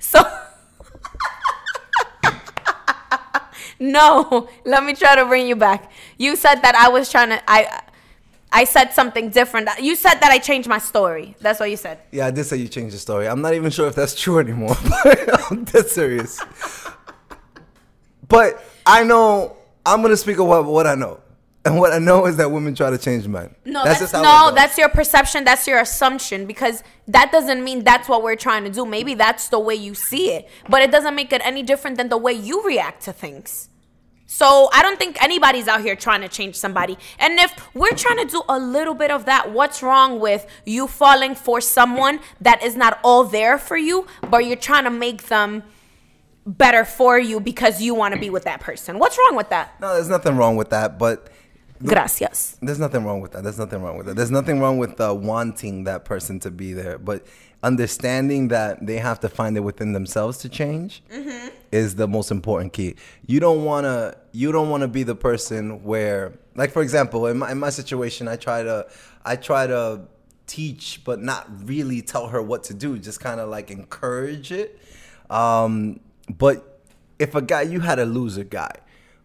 so 0.00 0.22
no. 3.78 4.48
Let 4.64 4.84
me 4.84 4.94
try 4.94 5.16
to 5.16 5.24
bring 5.24 5.46
you 5.46 5.56
back. 5.56 5.90
You 6.18 6.36
said 6.36 6.56
that 6.56 6.74
I 6.74 6.88
was 6.88 7.10
trying 7.10 7.30
to. 7.30 7.42
I 7.50 7.82
I 8.52 8.64
said 8.64 8.92
something 8.92 9.30
different. 9.30 9.68
You 9.80 9.94
said 9.94 10.14
that 10.14 10.30
I 10.30 10.38
changed 10.38 10.68
my 10.68 10.78
story. 10.78 11.36
That's 11.40 11.60
what 11.60 11.70
you 11.70 11.76
said. 11.76 11.98
yeah, 12.10 12.26
I 12.26 12.30
did 12.30 12.44
say 12.44 12.56
you 12.56 12.68
changed 12.68 12.94
the 12.94 12.98
story. 12.98 13.28
I'm 13.28 13.40
not 13.40 13.54
even 13.54 13.70
sure 13.70 13.86
if 13.86 13.94
that's 13.94 14.14
true 14.20 14.38
anymore. 14.38 14.76
But 15.04 15.50
I'm 15.50 15.64
dead 15.64 15.86
serious. 15.86 16.40
But 18.28 18.62
I 18.84 19.04
know 19.04 19.56
I'm 19.86 20.02
gonna 20.02 20.16
speak 20.16 20.38
of 20.38 20.46
what, 20.46 20.64
what 20.64 20.86
I 20.86 20.94
know. 20.94 21.20
And 21.70 21.80
what 21.80 21.92
I 21.92 21.98
know 21.98 22.26
is 22.26 22.36
that 22.36 22.50
women 22.50 22.74
try 22.74 22.90
to 22.90 22.98
change 22.98 23.26
men. 23.26 23.54
No, 23.64 23.84
that's, 23.84 24.00
that's 24.00 24.12
no, 24.12 24.52
that's 24.54 24.76
your 24.76 24.88
perception. 24.88 25.44
That's 25.44 25.66
your 25.66 25.78
assumption 25.78 26.46
because 26.46 26.82
that 27.08 27.32
doesn't 27.32 27.62
mean 27.62 27.84
that's 27.84 28.08
what 28.08 28.22
we're 28.22 28.36
trying 28.36 28.64
to 28.64 28.70
do. 28.70 28.84
Maybe 28.84 29.14
that's 29.14 29.48
the 29.48 29.58
way 29.58 29.74
you 29.74 29.94
see 29.94 30.32
it, 30.32 30.48
but 30.68 30.82
it 30.82 30.90
doesn't 30.90 31.14
make 31.14 31.32
it 31.32 31.40
any 31.44 31.62
different 31.62 31.96
than 31.96 32.08
the 32.08 32.18
way 32.18 32.32
you 32.32 32.62
react 32.64 33.02
to 33.04 33.12
things. 33.12 33.68
So 34.32 34.68
I 34.72 34.82
don't 34.82 34.96
think 34.96 35.20
anybody's 35.20 35.66
out 35.66 35.80
here 35.80 35.96
trying 35.96 36.20
to 36.20 36.28
change 36.28 36.54
somebody. 36.54 36.96
And 37.18 37.36
if 37.40 37.52
we're 37.74 37.96
trying 37.96 38.18
to 38.18 38.26
do 38.26 38.44
a 38.48 38.60
little 38.60 38.94
bit 38.94 39.10
of 39.10 39.24
that, 39.24 39.50
what's 39.50 39.82
wrong 39.82 40.20
with 40.20 40.46
you 40.64 40.86
falling 40.86 41.34
for 41.34 41.60
someone 41.60 42.20
that 42.40 42.62
is 42.62 42.76
not 42.76 43.00
all 43.02 43.24
there 43.24 43.58
for 43.58 43.76
you, 43.76 44.06
but 44.30 44.44
you're 44.44 44.54
trying 44.54 44.84
to 44.84 44.90
make 44.90 45.24
them 45.24 45.64
better 46.46 46.84
for 46.84 47.18
you 47.18 47.40
because 47.40 47.82
you 47.82 47.92
want 47.92 48.14
to 48.14 48.20
be 48.20 48.30
with 48.30 48.44
that 48.44 48.60
person? 48.60 49.00
What's 49.00 49.18
wrong 49.18 49.34
with 49.34 49.48
that? 49.50 49.80
No, 49.80 49.94
there's 49.94 50.08
nothing 50.08 50.36
wrong 50.36 50.54
with 50.54 50.70
that, 50.70 50.96
but 50.96 51.28
Gracias. 51.83 52.59
There's 52.61 52.78
nothing 52.78 53.05
wrong 53.05 53.20
with 53.20 53.33
that. 53.33 53.43
There's 53.43 53.59
nothing 53.59 53.83
wrong 53.83 53.97
with 53.97 54.07
that. 54.07 54.16
There's 54.16 54.31
nothing 54.31 54.61
wrong 54.61 54.78
with 54.78 55.01
uh, 55.01 55.14
wanting 55.14 55.85
that 55.85 56.05
person 56.05 56.39
to 56.41 56.51
be 56.51 56.72
there, 56.72 56.99
but 56.99 57.26
understanding 57.62 58.49
that 58.49 58.85
they 58.87 58.99
have 58.99 59.20
to 59.20 59.28
find 59.28 59.57
it 59.57 59.61
within 59.61 59.93
themselves 59.93 60.39
to 60.39 60.49
change 60.49 61.03
mm-hmm. 61.11 61.49
is 61.72 61.95
the 61.95 62.07
most 62.07 62.31
important 62.31 62.72
key. 62.72 62.97
You 63.26 63.41
don't 63.41 63.64
wanna 63.64 64.16
you 64.33 64.53
don't 64.53 64.68
wanna 64.68 64.89
be 64.89 65.03
the 65.05 65.14
person 65.14 65.83
where, 65.83 66.35
like 66.55 66.70
for 66.70 66.83
example, 66.83 67.26
in 67.26 67.39
my, 67.39 67.51
in 67.51 67.59
my 67.59 67.70
situation, 67.70 68.28
I 68.28 68.37
try 68.37 68.62
to 68.62 68.87
I 69.24 69.37
try 69.37 69.66
to 69.66 70.03
teach, 70.47 71.01
but 71.05 71.20
not 71.20 71.47
really 71.66 72.03
tell 72.03 72.28
her 72.28 72.43
what 72.43 72.64
to 72.64 72.74
do. 72.74 72.99
Just 72.99 73.20
kind 73.20 73.41
of 73.41 73.49
like 73.49 73.70
encourage 73.70 74.53
it. 74.53 74.78
Um, 75.31 76.01
but 76.28 76.83
if 77.18 77.35
a 77.35 77.43
guy, 77.43 77.62
you 77.62 77.81
had 77.81 77.99
a 77.99 78.05
loser 78.05 78.45
guy 78.45 78.72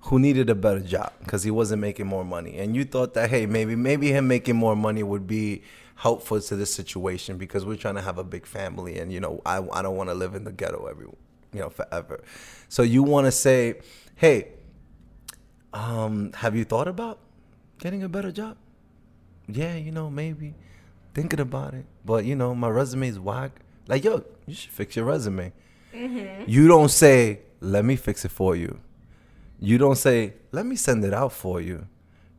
who 0.06 0.20
needed 0.20 0.50
a 0.50 0.56
better 0.56 0.80
job 0.80 1.12
because 1.20 1.44
he 1.44 1.52
wasn't 1.52 1.82
making 1.82 2.06
more 2.06 2.24
money, 2.24 2.58
and 2.58 2.76
you 2.76 2.86
thought 2.86 3.14
that 3.16 3.30
hey, 3.30 3.46
maybe 3.46 3.76
maybe 3.76 4.12
him 4.12 4.28
making 4.28 4.56
more 4.56 4.76
money 4.76 5.04
would 5.04 5.26
be 5.26 5.64
helpful 5.96 6.40
to 6.40 6.56
this 6.56 6.74
situation 6.74 7.38
because 7.38 7.66
we're 7.66 7.78
trying 7.78 7.96
to 7.96 8.02
have 8.02 8.18
a 8.18 8.24
big 8.24 8.46
family 8.46 9.00
and 9.00 9.14
you 9.14 9.20
know 9.20 9.42
I, 9.46 9.66
I 9.72 9.82
don't 9.82 9.96
want 9.96 10.10
to 10.10 10.14
live 10.14 10.36
in 10.36 10.44
the 10.44 10.52
ghetto 10.52 10.86
every 10.86 11.06
you 11.06 11.60
know 11.60 11.70
forever. 11.70 12.22
So 12.70 12.84
you 12.84 13.02
want 13.02 13.26
to 13.26 13.32
say 13.32 13.80
hey 14.16 14.50
um, 15.74 16.34
have 16.34 16.56
you 16.56 16.66
thought 16.66 16.88
about 16.88 17.20
getting 17.80 18.04
a 18.04 18.10
better 18.10 18.32
job? 18.32 18.58
Yeah 19.48 19.76
you 19.76 19.92
know 19.92 20.10
maybe. 20.10 20.54
Thinking 21.14 21.40
about 21.40 21.74
it. 21.74 21.86
But 22.04 22.26
you 22.26 22.36
know 22.36 22.54
my 22.54 22.68
resume 22.68 23.08
is 23.08 23.20
whack. 23.20 23.52
Like 23.88 24.04
yo 24.04 24.26
you 24.46 24.54
should 24.54 24.72
fix 24.72 24.96
your 24.96 25.06
resume. 25.06 25.54
Mm-hmm. 25.94 26.44
you 26.46 26.68
don't 26.68 26.90
say 26.90 27.40
let 27.62 27.86
me 27.86 27.96
fix 27.96 28.26
it 28.26 28.32
for 28.32 28.54
you 28.54 28.82
you 29.60 29.78
don't 29.78 29.98
say 29.98 30.34
let 30.52 30.66
me 30.66 30.76
send 30.76 31.04
it 31.04 31.14
out 31.14 31.32
for 31.32 31.62
you 31.62 31.88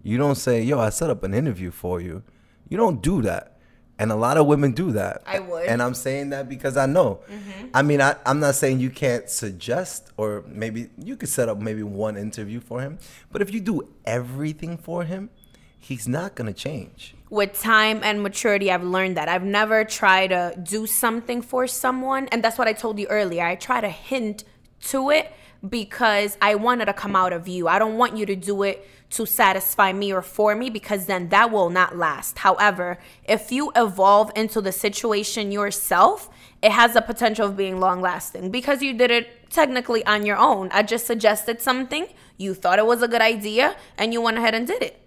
you 0.02 0.16
don't 0.16 0.36
say 0.36 0.62
yo 0.62 0.78
i 0.78 0.88
set 0.88 1.10
up 1.10 1.22
an 1.22 1.34
interview 1.34 1.70
for 1.70 2.00
you 2.00 2.22
you 2.68 2.76
don't 2.76 3.02
do 3.02 3.22
that. 3.22 3.52
And 3.98 4.12
a 4.12 4.16
lot 4.16 4.36
of 4.36 4.46
women 4.46 4.72
do 4.72 4.92
that. 4.92 5.22
I 5.26 5.38
would. 5.38 5.66
And 5.66 5.82
I'm 5.82 5.94
saying 5.94 6.28
that 6.30 6.50
because 6.50 6.76
I 6.76 6.84
know. 6.84 7.20
Mm-hmm. 7.30 7.68
I 7.72 7.80
mean, 7.80 8.02
I, 8.02 8.16
I'm 8.26 8.40
not 8.40 8.54
saying 8.54 8.80
you 8.80 8.90
can't 8.90 9.30
suggest 9.30 10.12
or 10.18 10.44
maybe 10.46 10.90
you 10.98 11.16
could 11.16 11.30
set 11.30 11.48
up 11.48 11.58
maybe 11.58 11.82
one 11.82 12.18
interview 12.18 12.60
for 12.60 12.82
him. 12.82 12.98
But 13.32 13.40
if 13.40 13.54
you 13.54 13.60
do 13.60 13.88
everything 14.04 14.76
for 14.76 15.04
him, 15.04 15.30
he's 15.78 16.06
not 16.06 16.34
going 16.34 16.52
to 16.52 16.58
change. 16.58 17.14
With 17.30 17.58
time 17.58 18.00
and 18.02 18.22
maturity, 18.22 18.70
I've 18.70 18.84
learned 18.84 19.16
that. 19.16 19.30
I've 19.30 19.44
never 19.44 19.82
tried 19.82 20.28
to 20.28 20.60
do 20.62 20.86
something 20.86 21.40
for 21.40 21.66
someone. 21.66 22.28
And 22.28 22.44
that's 22.44 22.58
what 22.58 22.68
I 22.68 22.74
told 22.74 22.98
you 22.98 23.06
earlier. 23.06 23.46
I 23.46 23.54
try 23.54 23.80
to 23.80 23.88
hint 23.88 24.44
to 24.88 25.08
it 25.08 25.32
because 25.68 26.36
I 26.40 26.54
wanted 26.54 26.86
to 26.86 26.92
come 26.92 27.16
out 27.16 27.32
of 27.32 27.48
you. 27.48 27.68
I 27.68 27.78
don't 27.78 27.96
want 27.96 28.16
you 28.16 28.26
to 28.26 28.36
do 28.36 28.62
it 28.62 28.86
to 29.10 29.24
satisfy 29.24 29.92
me 29.92 30.12
or 30.12 30.22
for 30.22 30.54
me 30.54 30.70
because 30.70 31.06
then 31.06 31.28
that 31.28 31.50
will 31.50 31.70
not 31.70 31.96
last. 31.96 32.38
However, 32.38 32.98
if 33.24 33.52
you 33.52 33.72
evolve 33.76 34.32
into 34.34 34.60
the 34.60 34.72
situation 34.72 35.52
yourself, 35.52 36.28
it 36.62 36.72
has 36.72 36.94
the 36.94 37.02
potential 37.02 37.46
of 37.46 37.56
being 37.56 37.78
long 37.78 38.00
lasting 38.00 38.50
because 38.50 38.82
you 38.82 38.92
did 38.92 39.10
it 39.10 39.50
technically 39.50 40.04
on 40.06 40.26
your 40.26 40.36
own. 40.36 40.68
I 40.72 40.82
just 40.82 41.06
suggested 41.06 41.60
something, 41.60 42.08
you 42.36 42.54
thought 42.54 42.78
it 42.78 42.86
was 42.86 43.02
a 43.02 43.08
good 43.08 43.20
idea, 43.20 43.76
and 43.96 44.12
you 44.12 44.20
went 44.20 44.38
ahead 44.38 44.54
and 44.54 44.66
did 44.66 44.82
it. 44.82 45.05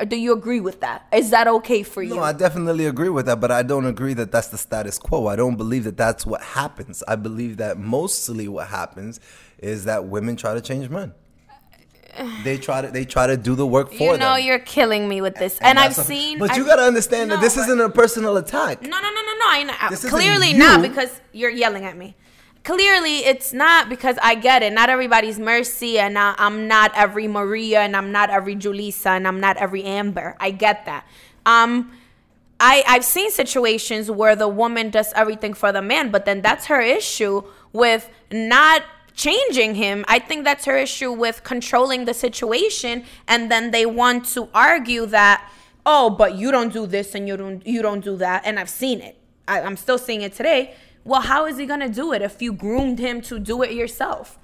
Or 0.00 0.06
do 0.06 0.16
you 0.16 0.32
agree 0.32 0.60
with 0.60 0.80
that? 0.80 1.06
Is 1.12 1.28
that 1.30 1.46
okay 1.46 1.82
for 1.82 2.02
you? 2.02 2.14
No, 2.14 2.22
I 2.22 2.32
definitely 2.32 2.86
agree 2.86 3.10
with 3.10 3.26
that, 3.26 3.38
but 3.38 3.50
I 3.50 3.62
don't 3.62 3.84
agree 3.84 4.14
that 4.14 4.32
that's 4.32 4.48
the 4.48 4.56
status 4.56 4.98
quo. 4.98 5.26
I 5.26 5.36
don't 5.36 5.56
believe 5.56 5.84
that 5.84 5.98
that's 5.98 6.24
what 6.24 6.40
happens. 6.40 7.02
I 7.06 7.16
believe 7.16 7.58
that 7.58 7.78
mostly 7.78 8.48
what 8.48 8.68
happens 8.68 9.20
is 9.58 9.84
that 9.84 10.06
women 10.06 10.36
try 10.36 10.54
to 10.54 10.60
change 10.62 10.88
men 10.88 11.12
they 12.44 12.58
try 12.58 12.82
to 12.82 12.88
they 12.88 13.04
try 13.04 13.26
to 13.26 13.36
do 13.36 13.54
the 13.54 13.66
work 13.66 13.88
for 13.88 13.94
you 13.94 14.18
know 14.18 14.34
them. 14.34 14.44
you're 14.44 14.58
killing 14.58 15.08
me 15.08 15.20
with 15.20 15.36
this 15.36 15.58
and, 15.58 15.68
and 15.68 15.78
i've 15.78 15.94
seen 15.94 16.38
but 16.38 16.50
I've, 16.50 16.56
you 16.56 16.66
got 16.66 16.76
to 16.76 16.82
understand 16.82 17.28
no, 17.28 17.36
that 17.36 17.40
this 17.40 17.56
isn't 17.56 17.80
a 17.80 17.88
personal 17.88 18.36
attack 18.36 18.82
no 18.82 18.88
no 18.88 19.00
no 19.00 19.10
no 19.10 19.10
no 19.10 19.46
I, 19.48 19.96
clearly 20.08 20.52
not 20.52 20.82
because 20.82 21.20
you're 21.32 21.50
yelling 21.50 21.84
at 21.84 21.96
me 21.96 22.16
clearly 22.64 23.18
it's 23.18 23.52
not 23.52 23.88
because 23.88 24.16
i 24.22 24.34
get 24.34 24.62
it 24.62 24.72
not 24.72 24.90
everybody's 24.90 25.38
mercy 25.38 25.98
and 25.98 26.18
i'm 26.18 26.68
not 26.68 26.92
every 26.94 27.26
maria 27.26 27.80
and 27.80 27.96
i'm 27.96 28.12
not 28.12 28.30
every 28.30 28.54
julissa 28.54 29.16
and 29.16 29.26
i'm 29.26 29.40
not 29.40 29.56
every 29.56 29.82
amber 29.82 30.36
i 30.40 30.50
get 30.50 30.84
that 30.84 31.06
um 31.46 31.90
I, 32.62 32.84
I've 32.86 33.06
seen 33.06 33.30
situations 33.30 34.10
where 34.10 34.36
the 34.36 34.46
woman 34.46 34.90
does 34.90 35.14
everything 35.14 35.54
for 35.54 35.72
the 35.72 35.80
man, 35.80 36.10
but 36.10 36.26
then 36.26 36.42
that's 36.42 36.66
her 36.66 36.82
issue 36.82 37.42
with 37.72 38.10
not 38.30 38.82
changing 39.14 39.76
him. 39.76 40.04
I 40.08 40.18
think 40.18 40.44
that's 40.44 40.66
her 40.66 40.76
issue 40.76 41.10
with 41.10 41.42
controlling 41.42 42.04
the 42.04 42.12
situation 42.12 43.04
and 43.26 43.50
then 43.50 43.70
they 43.70 43.86
want 43.86 44.26
to 44.34 44.50
argue 44.54 45.06
that 45.06 45.50
oh, 45.86 46.10
but 46.10 46.34
you 46.34 46.52
don't 46.52 46.72
do 46.72 46.86
this 46.86 47.14
and 47.14 47.26
you 47.26 47.36
don't 47.38 47.66
you 47.66 47.80
don't 47.80 48.04
do 48.04 48.16
that 48.18 48.42
and 48.44 48.60
I've 48.60 48.68
seen 48.68 49.00
it. 49.00 49.16
I, 49.48 49.62
I'm 49.62 49.78
still 49.78 49.98
seeing 49.98 50.20
it 50.20 50.34
today. 50.34 50.74
Well, 51.04 51.22
how 51.22 51.46
is 51.46 51.58
he 51.58 51.66
going 51.66 51.80
to 51.80 51.88
do 51.88 52.12
it 52.12 52.22
if 52.22 52.42
you 52.42 52.52
groomed 52.52 52.98
him 52.98 53.20
to 53.22 53.38
do 53.38 53.62
it 53.62 53.72
yourself? 53.72 54.38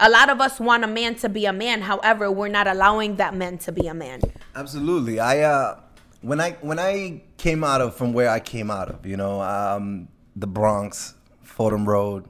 A 0.00 0.10
lot 0.10 0.28
of 0.30 0.40
us 0.40 0.60
want 0.60 0.84
a 0.84 0.86
man 0.86 1.14
to 1.16 1.28
be 1.28 1.46
a 1.46 1.52
man. 1.52 1.82
However, 1.82 2.30
we're 2.30 2.48
not 2.48 2.66
allowing 2.66 3.16
that 3.16 3.34
man 3.34 3.58
to 3.58 3.72
be 3.72 3.86
a 3.86 3.94
man. 3.94 4.20
Absolutely. 4.54 5.20
I 5.20 5.40
uh 5.40 5.80
when 6.22 6.40
I 6.40 6.52
when 6.60 6.78
I 6.78 7.22
came 7.38 7.62
out 7.62 7.80
of 7.80 7.94
from 7.94 8.12
where 8.12 8.28
I 8.28 8.40
came 8.40 8.70
out 8.70 8.88
of, 8.90 9.06
you 9.06 9.16
know, 9.16 9.40
um 9.40 10.08
the 10.34 10.46
Bronx, 10.46 11.14
Fordham 11.42 11.88
Road, 11.88 12.24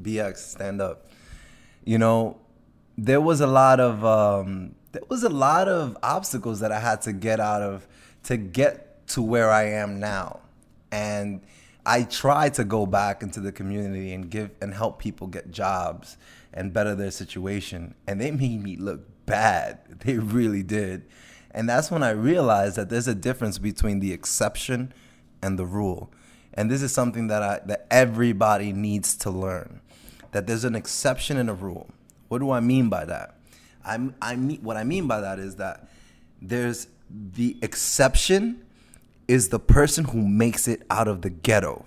BX 0.00 0.36
stand 0.38 0.80
up 0.80 1.04
you 1.84 1.98
know, 1.98 2.38
there 2.96 3.20
was 3.20 3.40
a 3.40 3.46
lot 3.46 3.80
of 3.80 4.04
um, 4.04 4.74
there 4.92 5.02
was 5.08 5.22
a 5.22 5.28
lot 5.28 5.68
of 5.68 5.96
obstacles 6.02 6.60
that 6.60 6.72
I 6.72 6.80
had 6.80 7.02
to 7.02 7.12
get 7.12 7.40
out 7.40 7.62
of 7.62 7.86
to 8.24 8.36
get 8.36 9.06
to 9.08 9.22
where 9.22 9.50
I 9.50 9.64
am 9.64 10.00
now, 10.00 10.40
and 10.90 11.42
I 11.86 12.04
tried 12.04 12.54
to 12.54 12.64
go 12.64 12.86
back 12.86 13.22
into 13.22 13.40
the 13.40 13.52
community 13.52 14.12
and 14.12 14.30
give 14.30 14.50
and 14.60 14.72
help 14.72 14.98
people 14.98 15.26
get 15.26 15.50
jobs 15.50 16.16
and 16.52 16.72
better 16.72 16.94
their 16.94 17.10
situation, 17.10 17.94
and 18.06 18.20
they 18.20 18.30
made 18.30 18.62
me 18.62 18.76
look 18.76 19.00
bad. 19.26 19.78
They 20.04 20.18
really 20.18 20.62
did. 20.62 21.04
And 21.50 21.68
that's 21.68 21.90
when 21.90 22.02
I 22.02 22.10
realized 22.10 22.76
that 22.76 22.88
there's 22.88 23.08
a 23.08 23.14
difference 23.14 23.58
between 23.58 24.00
the 24.00 24.12
exception 24.12 24.92
and 25.40 25.58
the 25.58 25.64
rule. 25.66 26.12
And 26.52 26.70
this 26.70 26.82
is 26.82 26.92
something 26.92 27.28
that 27.28 27.42
I 27.42 27.60
that 27.66 27.86
everybody 27.90 28.72
needs 28.72 29.16
to 29.18 29.30
learn 29.30 29.80
that 30.34 30.48
there's 30.48 30.64
an 30.64 30.74
exception 30.74 31.36
and 31.36 31.48
a 31.48 31.54
rule. 31.54 31.88
What 32.26 32.40
do 32.40 32.50
I 32.50 32.58
mean 32.58 32.88
by 32.88 33.04
that? 33.04 33.36
I, 33.84 34.10
I 34.20 34.34
mean, 34.34 34.58
what 34.62 34.76
I 34.76 34.82
mean 34.82 35.06
by 35.06 35.20
that 35.20 35.38
is 35.38 35.56
that 35.56 35.88
there's 36.42 36.88
the 37.08 37.56
exception 37.62 38.66
is 39.28 39.48
the 39.48 39.58
person 39.58 40.06
who 40.06 40.26
makes 40.26 40.68
it 40.68 40.82
out 40.90 41.08
of 41.08 41.22
the 41.22 41.30
ghetto 41.30 41.84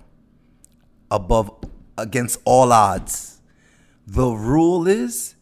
above 1.10 1.50
against 1.96 2.40
all 2.44 2.72
odds. 2.72 3.40
The 4.06 4.28
rule 4.28 4.86
is 4.86 5.34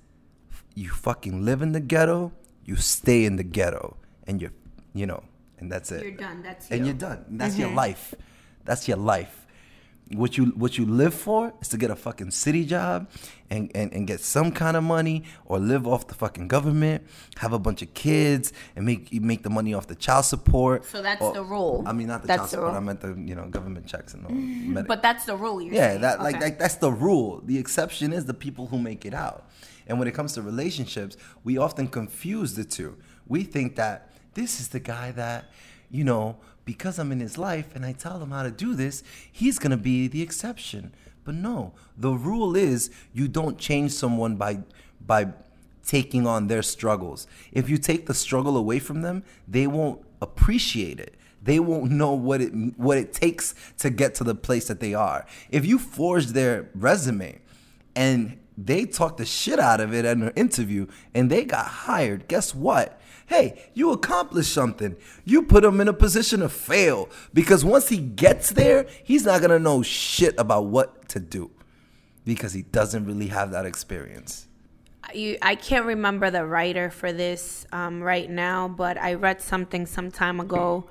you 0.75 0.91
fucking 0.91 1.45
live 1.45 1.63
in 1.63 1.73
the 1.73 1.81
ghetto, 1.81 2.33
you 2.65 2.77
stay 2.77 3.25
in 3.25 3.37
the 3.37 3.45
ghetto, 3.45 3.97
and 4.27 4.41
you're, 4.41 4.53
you 4.93 5.07
know, 5.07 5.23
and 5.59 5.71
that's 5.71 5.91
it. 5.93 6.03
You're 6.03 6.13
done. 6.13 6.43
That's 6.43 6.71
you. 6.71 6.77
and 6.77 6.87
you. 6.87 6.93
you're 6.93 6.99
done. 6.99 7.25
That's 7.31 7.55
mm-hmm. 7.55 7.63
your 7.63 7.71
life. 7.73 8.15
That's 8.65 8.89
your 8.89 8.99
life 8.99 9.47
what 10.15 10.37
you 10.37 10.47
what 10.47 10.79
you 10.79 10.87
live 10.87 11.15
for 11.15 11.53
is 11.61 11.69
to 11.69 11.77
get 11.77 11.91
a 11.91 11.97
fucking 11.97 12.31
city 12.31 12.65
job 12.65 13.09
and, 13.51 13.71
and, 13.75 13.93
and 13.93 14.07
get 14.07 14.21
some 14.21 14.53
kind 14.53 14.77
of 14.77 14.85
money 14.85 15.25
or 15.45 15.59
live 15.59 15.87
off 15.87 16.07
the 16.09 16.15
fucking 16.15 16.49
government, 16.49 17.05
have 17.39 17.53
a 17.53 17.59
bunch 17.59 17.83
of 17.83 17.95
kids 17.95 18.53
and 18.75 18.85
make 18.85 19.13
you 19.13 19.21
make 19.21 19.43
the 19.43 19.51
money 19.51 19.75
off 19.75 19.87
the 19.87 19.95
child 19.95 20.25
support. 20.25 20.85
So 20.85 21.03
that's 21.03 21.23
or, 21.23 21.33
the 21.33 21.45
rule. 21.45 21.85
I 21.87 21.93
mean 21.93 22.09
not 22.09 22.23
the 22.23 22.29
that's 22.29 22.39
child 22.39 22.47
the 22.47 22.51
support, 22.51 22.69
rule. 22.69 22.77
I 22.77 22.81
meant 22.81 23.01
the 23.01 23.15
you 23.15 23.35
know 23.35 23.47
government 23.47 23.87
checks 23.87 24.15
and 24.15 24.77
all. 24.77 24.83
but 24.89 25.03
that's 25.03 25.25
the 25.25 25.37
rule. 25.37 25.63
yeah, 25.63 25.89
saying. 25.89 26.01
that 26.03 26.17
okay. 26.17 26.25
like, 26.25 26.41
like 26.41 26.59
that's 26.59 26.77
the 26.77 26.93
rule. 26.93 27.43
The 27.45 27.59
exception 27.59 28.13
is 28.13 28.25
the 28.27 28.35
people 28.35 28.67
who 28.67 28.79
make 28.79 29.05
it 29.05 29.15
out. 29.15 29.49
And 29.87 29.99
when 29.99 30.09
it 30.09 30.15
comes 30.15 30.33
to 30.35 30.43
relationships, 30.43 31.17
we 31.45 31.59
often 31.59 31.89
confuse 31.89 32.55
the 32.55 32.65
two. 32.65 32.97
We 33.27 33.45
think 33.45 33.77
that 33.77 34.11
this 34.35 34.61
is 34.61 34.69
the 34.69 34.81
guy 34.81 35.13
that, 35.13 35.47
you 35.91 36.05
know, 36.05 36.37
because 36.65 36.99
I'm 36.99 37.13
in 37.13 37.21
his 37.21 37.39
life 37.39 37.75
and 37.75 37.87
I 37.87 37.93
tell 37.93 38.21
him 38.21 38.31
how 38.31 38.43
to 38.43 38.51
do 38.51 38.75
this, 38.75 39.03
he's 39.31 39.59
going 39.59 39.71
to 39.71 39.77
be 39.77 40.09
the 40.09 40.23
exception. 40.23 40.93
But 41.27 41.35
no, 41.35 41.73
the 41.99 42.13
rule 42.13 42.55
is 42.55 42.89
you 43.13 43.27
don't 43.27 43.59
change 43.59 43.91
someone 43.91 44.37
by 44.37 44.61
by 45.05 45.33
taking 45.85 46.27
on 46.27 46.47
their 46.47 46.63
struggles. 46.63 47.27
If 47.53 47.69
you 47.69 47.79
take 47.79 48.07
the 48.07 48.15
struggle 48.15 48.57
away 48.57 48.79
from 48.79 49.03
them, 49.03 49.25
they 49.47 49.67
won't 49.67 50.03
appreciate 50.23 51.01
it. 51.01 51.17
They 51.43 51.59
won't 51.59 51.91
know 51.91 52.13
what 52.13 52.41
it 52.41 52.53
what 52.77 52.97
it 52.97 53.13
takes 53.13 53.55
to 53.79 53.91
get 53.91 54.15
to 54.17 54.25
the 54.25 54.37
place 54.37 54.69
that 54.69 54.79
they 54.79 54.95
are. 54.95 55.27
If 55.51 55.67
you 55.67 55.81
forge 55.81 56.29
their 56.29 56.71
resume 56.75 57.41
and 57.97 58.39
they 58.57 58.85
talk 58.85 59.17
the 59.17 59.27
shit 59.27 59.59
out 59.59 59.81
of 59.81 59.93
it 59.93 60.05
at 60.05 60.17
an 60.17 60.31
interview 60.37 60.87
and 61.13 61.29
they 61.29 61.45
got 61.45 61.67
hired, 61.67 62.29
guess 62.29 62.55
what? 62.55 63.01
Hey, 63.27 63.71
you 63.75 63.93
accomplished 63.93 64.53
something. 64.53 64.97
You 65.25 65.43
put 65.43 65.65
him 65.65 65.81
in 65.81 65.89
a 65.89 65.93
position 65.93 66.41
to 66.41 66.49
fail 66.49 67.09
because 67.35 67.65
once 67.65 67.89
he 67.89 67.99
gets 67.99 68.51
there, 68.51 68.87
he's 69.03 69.25
not 69.25 69.41
going 69.41 69.51
to 69.51 69.59
know 69.59 69.83
shit 69.83 70.35
about 70.39 70.67
what 70.67 71.09
to 71.11 71.21
do 71.21 71.51
because 72.25 72.53
he 72.53 72.63
doesn't 72.63 73.05
really 73.05 73.29
have 73.29 73.51
that 73.51 73.67
experience. 73.67 74.47
You, 75.15 75.39
I 75.43 75.55
can't 75.55 75.87
remember 75.87 76.31
the 76.31 76.45
writer 76.47 76.91
for 76.91 77.13
this 77.13 77.67
um, 77.73 78.03
right 78.03 78.29
now, 78.29 78.69
but 78.69 78.99
I 78.99 79.15
read 79.15 79.41
something 79.41 79.87
some 79.87 80.11
time 80.11 80.41
ago 80.41 80.89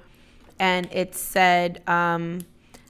and 0.59 0.87
it 0.91 1.15
said, 1.15 1.87
um, 1.87 2.41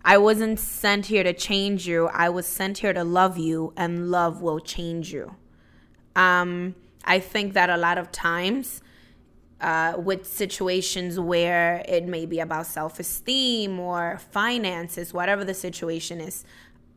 I 0.04 0.20
wasn't 0.20 0.60
sent 0.60 1.08
here 1.08 1.24
to 1.24 1.34
change 1.34 1.88
you. 1.88 2.08
I 2.08 2.30
was 2.30 2.46
sent 2.46 2.78
here 2.78 2.94
to 2.94 3.04
love 3.04 3.40
you, 3.40 3.74
and 3.76 4.12
love 4.12 4.40
will 4.40 4.60
change 4.60 5.12
you. 5.12 5.36
Um, 6.16 6.76
I 7.04 7.20
think 7.20 7.54
that 7.54 7.72
a 7.72 7.78
lot 7.78 7.98
of 7.98 8.12
times, 8.12 8.82
uh, 9.62 9.94
with 9.98 10.28
situations 10.28 11.20
where 11.20 11.84
it 11.88 12.06
may 12.06 12.26
be 12.26 12.40
about 12.40 12.68
self 12.68 13.00
esteem 13.00 13.80
or 13.80 14.20
finances, 14.32 15.14
whatever 15.14 15.44
the 15.44 15.54
situation 15.54 16.20
is, 16.20 16.44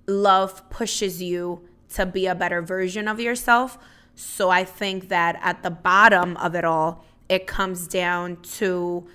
love 0.06 0.68
pushes 0.70 1.22
you 1.22 1.66
to 1.94 2.04
be 2.06 2.26
a 2.26 2.34
better 2.34 2.60
version 2.60 3.08
of 3.08 3.20
yourself. 3.20 3.78
So 4.14 4.50
I 4.50 4.64
think 4.64 5.08
that 5.08 5.38
at 5.40 5.62
the 5.62 5.70
bottom 5.70 6.36
of 6.38 6.54
it 6.54 6.64
all, 6.64 7.04
it 7.28 7.46
comes 7.46 7.86
down 7.86 8.38
to 8.42 9.06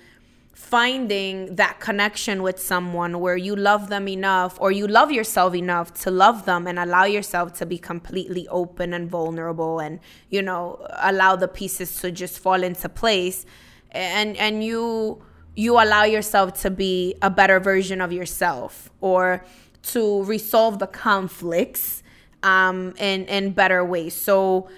finding 0.54 1.56
that 1.56 1.80
connection 1.80 2.40
with 2.40 2.60
someone 2.60 3.18
where 3.18 3.36
you 3.36 3.56
love 3.56 3.88
them 3.88 4.06
enough 4.06 4.56
or 4.60 4.70
you 4.70 4.86
love 4.86 5.10
yourself 5.10 5.52
enough 5.54 5.92
to 5.92 6.10
love 6.12 6.44
them 6.44 6.68
and 6.68 6.78
allow 6.78 7.04
yourself 7.04 7.52
to 7.52 7.66
be 7.66 7.76
completely 7.76 8.46
open 8.48 8.94
and 8.94 9.10
vulnerable 9.10 9.80
and 9.80 9.98
you 10.30 10.40
know 10.40 10.86
allow 11.00 11.34
the 11.34 11.48
pieces 11.48 12.00
to 12.00 12.10
just 12.12 12.38
fall 12.38 12.62
into 12.62 12.88
place. 12.88 13.44
And 13.90 14.36
and 14.36 14.62
you 14.62 15.22
you 15.56 15.74
allow 15.74 16.04
yourself 16.04 16.60
to 16.62 16.70
be 16.70 17.16
a 17.20 17.30
better 17.30 17.58
version 17.58 18.00
of 18.00 18.12
yourself 18.12 18.90
or 19.00 19.44
to 19.82 20.22
resolve 20.24 20.78
the 20.78 20.86
conflicts 20.86 22.04
um, 22.44 22.94
in 22.98 23.24
in 23.26 23.50
better 23.50 23.84
ways. 23.84 24.14
So 24.14 24.68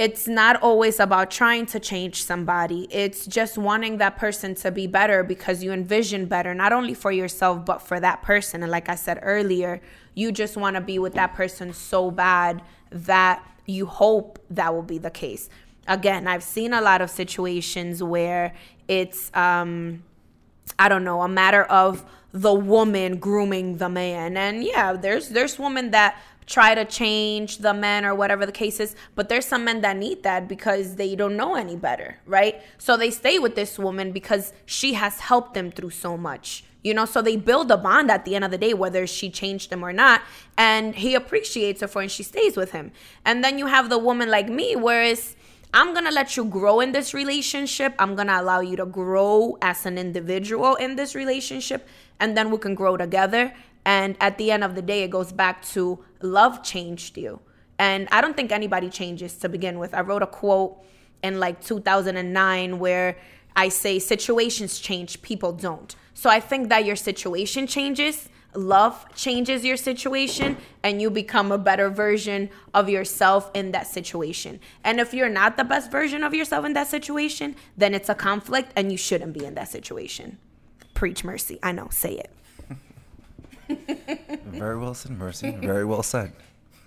it's 0.00 0.26
not 0.26 0.62
always 0.62 0.98
about 0.98 1.30
trying 1.30 1.66
to 1.66 1.78
change 1.78 2.24
somebody. 2.24 2.88
It's 2.90 3.26
just 3.26 3.58
wanting 3.58 3.98
that 3.98 4.16
person 4.16 4.54
to 4.54 4.70
be 4.70 4.86
better 4.86 5.22
because 5.22 5.62
you 5.62 5.72
envision 5.72 6.24
better, 6.24 6.54
not 6.54 6.72
only 6.72 6.94
for 6.94 7.12
yourself, 7.12 7.66
but 7.66 7.82
for 7.82 8.00
that 8.00 8.22
person. 8.22 8.62
And 8.62 8.72
like 8.72 8.88
I 8.88 8.94
said 8.94 9.18
earlier, 9.20 9.82
you 10.14 10.32
just 10.32 10.56
want 10.56 10.76
to 10.76 10.80
be 10.80 10.98
with 10.98 11.12
that 11.16 11.34
person 11.34 11.74
so 11.74 12.10
bad 12.10 12.62
that 12.88 13.46
you 13.66 13.84
hope 13.84 14.38
that 14.48 14.72
will 14.72 14.80
be 14.80 14.96
the 14.96 15.10
case. 15.10 15.50
Again, 15.86 16.26
I've 16.26 16.42
seen 16.42 16.72
a 16.72 16.80
lot 16.80 17.02
of 17.02 17.10
situations 17.10 18.02
where 18.02 18.54
it's, 18.88 19.30
um, 19.36 20.02
I 20.78 20.88
don't 20.88 21.04
know, 21.04 21.20
a 21.20 21.28
matter 21.28 21.64
of 21.64 22.06
the 22.32 22.54
woman 22.54 23.18
grooming 23.18 23.76
the 23.76 23.90
man. 23.90 24.38
And 24.38 24.64
yeah, 24.64 24.94
there's 24.94 25.28
there's 25.30 25.58
women 25.58 25.90
that 25.90 26.16
try 26.50 26.74
to 26.74 26.84
change 26.84 27.58
the 27.58 27.72
men 27.72 28.04
or 28.04 28.12
whatever 28.14 28.44
the 28.44 28.52
case 28.52 28.80
is. 28.80 28.96
But 29.14 29.28
there's 29.28 29.46
some 29.46 29.64
men 29.64 29.80
that 29.82 29.96
need 29.96 30.24
that 30.24 30.48
because 30.48 30.96
they 30.96 31.14
don't 31.14 31.36
know 31.36 31.54
any 31.54 31.76
better, 31.76 32.18
right? 32.26 32.60
So 32.76 32.96
they 32.96 33.10
stay 33.12 33.38
with 33.38 33.54
this 33.54 33.78
woman 33.78 34.10
because 34.10 34.52
she 34.66 34.94
has 34.94 35.20
helped 35.20 35.54
them 35.54 35.70
through 35.70 35.90
so 35.90 36.16
much. 36.16 36.64
You 36.82 36.92
know, 36.94 37.04
so 37.04 37.22
they 37.22 37.36
build 37.36 37.70
a 37.70 37.76
bond 37.76 38.10
at 38.10 38.24
the 38.24 38.34
end 38.34 38.44
of 38.44 38.50
the 38.50 38.58
day, 38.58 38.74
whether 38.74 39.06
she 39.06 39.30
changed 39.30 39.70
him 39.72 39.84
or 39.84 39.92
not. 39.92 40.22
And 40.58 40.96
he 40.96 41.14
appreciates 41.14 41.82
her 41.82 41.88
for 41.88 42.02
and 42.02 42.10
she 42.10 42.24
stays 42.24 42.56
with 42.56 42.72
him. 42.72 42.90
And 43.24 43.44
then 43.44 43.56
you 43.58 43.66
have 43.66 43.88
the 43.88 43.98
woman 43.98 44.28
like 44.28 44.48
me, 44.48 44.74
whereas 44.74 45.36
I'm 45.72 45.94
gonna 45.94 46.10
let 46.10 46.36
you 46.36 46.44
grow 46.46 46.80
in 46.80 46.90
this 46.90 47.14
relationship. 47.14 47.94
I'm 47.98 48.16
gonna 48.16 48.40
allow 48.40 48.60
you 48.60 48.76
to 48.76 48.86
grow 48.86 49.56
as 49.62 49.86
an 49.86 49.98
individual 49.98 50.74
in 50.74 50.96
this 50.96 51.14
relationship, 51.14 51.86
and 52.18 52.36
then 52.36 52.50
we 52.50 52.58
can 52.58 52.74
grow 52.74 52.96
together. 52.96 53.54
And 53.84 54.16
at 54.20 54.38
the 54.38 54.50
end 54.50 54.64
of 54.64 54.74
the 54.74 54.82
day, 54.82 55.02
it 55.02 55.10
goes 55.10 55.32
back 55.32 55.64
to 55.66 56.04
love 56.22 56.62
changed 56.62 57.16
you. 57.16 57.40
And 57.78 58.08
I 58.12 58.20
don't 58.20 58.36
think 58.36 58.52
anybody 58.52 58.90
changes 58.90 59.36
to 59.38 59.48
begin 59.48 59.78
with. 59.78 59.94
I 59.94 60.02
wrote 60.02 60.22
a 60.22 60.26
quote 60.26 60.84
in 61.22 61.40
like 61.40 61.62
2009 61.62 62.78
where 62.78 63.16
I 63.56 63.68
say 63.68 63.98
situations 63.98 64.78
change, 64.78 65.22
people 65.22 65.52
don't. 65.52 65.94
So 66.14 66.28
I 66.28 66.40
think 66.40 66.68
that 66.68 66.84
your 66.84 66.96
situation 66.96 67.66
changes, 67.66 68.28
love 68.54 69.06
changes 69.14 69.64
your 69.64 69.76
situation, 69.76 70.56
and 70.82 71.00
you 71.00 71.10
become 71.10 71.50
a 71.52 71.58
better 71.58 71.88
version 71.88 72.50
of 72.74 72.88
yourself 72.88 73.50
in 73.54 73.72
that 73.72 73.86
situation. 73.86 74.60
And 74.84 75.00
if 75.00 75.14
you're 75.14 75.28
not 75.28 75.56
the 75.56 75.64
best 75.64 75.90
version 75.90 76.22
of 76.22 76.34
yourself 76.34 76.64
in 76.66 76.74
that 76.74 76.88
situation, 76.88 77.56
then 77.76 77.94
it's 77.94 78.08
a 78.08 78.14
conflict 78.14 78.72
and 78.76 78.92
you 78.92 78.98
shouldn't 78.98 79.32
be 79.32 79.44
in 79.44 79.54
that 79.54 79.68
situation. 79.68 80.38
Preach 80.94 81.24
mercy. 81.24 81.58
I 81.62 81.72
know, 81.72 81.88
say 81.90 82.12
it. 82.12 82.30
Very 84.46 84.78
well 84.78 84.94
said, 84.94 85.12
Mercy. 85.12 85.50
Very 85.50 85.84
well 85.84 86.02
said. 86.02 86.32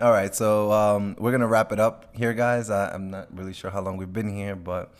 All 0.00 0.10
right, 0.10 0.34
so 0.34 0.72
um, 0.72 1.16
we're 1.18 1.32
gonna 1.32 1.46
wrap 1.46 1.72
it 1.72 1.80
up 1.80 2.14
here, 2.16 2.34
guys. 2.34 2.68
I, 2.70 2.94
am 2.94 3.10
not 3.10 3.28
really 3.36 3.52
sure 3.52 3.70
how 3.70 3.80
long 3.80 3.96
we've 3.96 4.12
been 4.12 4.28
here, 4.28 4.56
but 4.56 4.92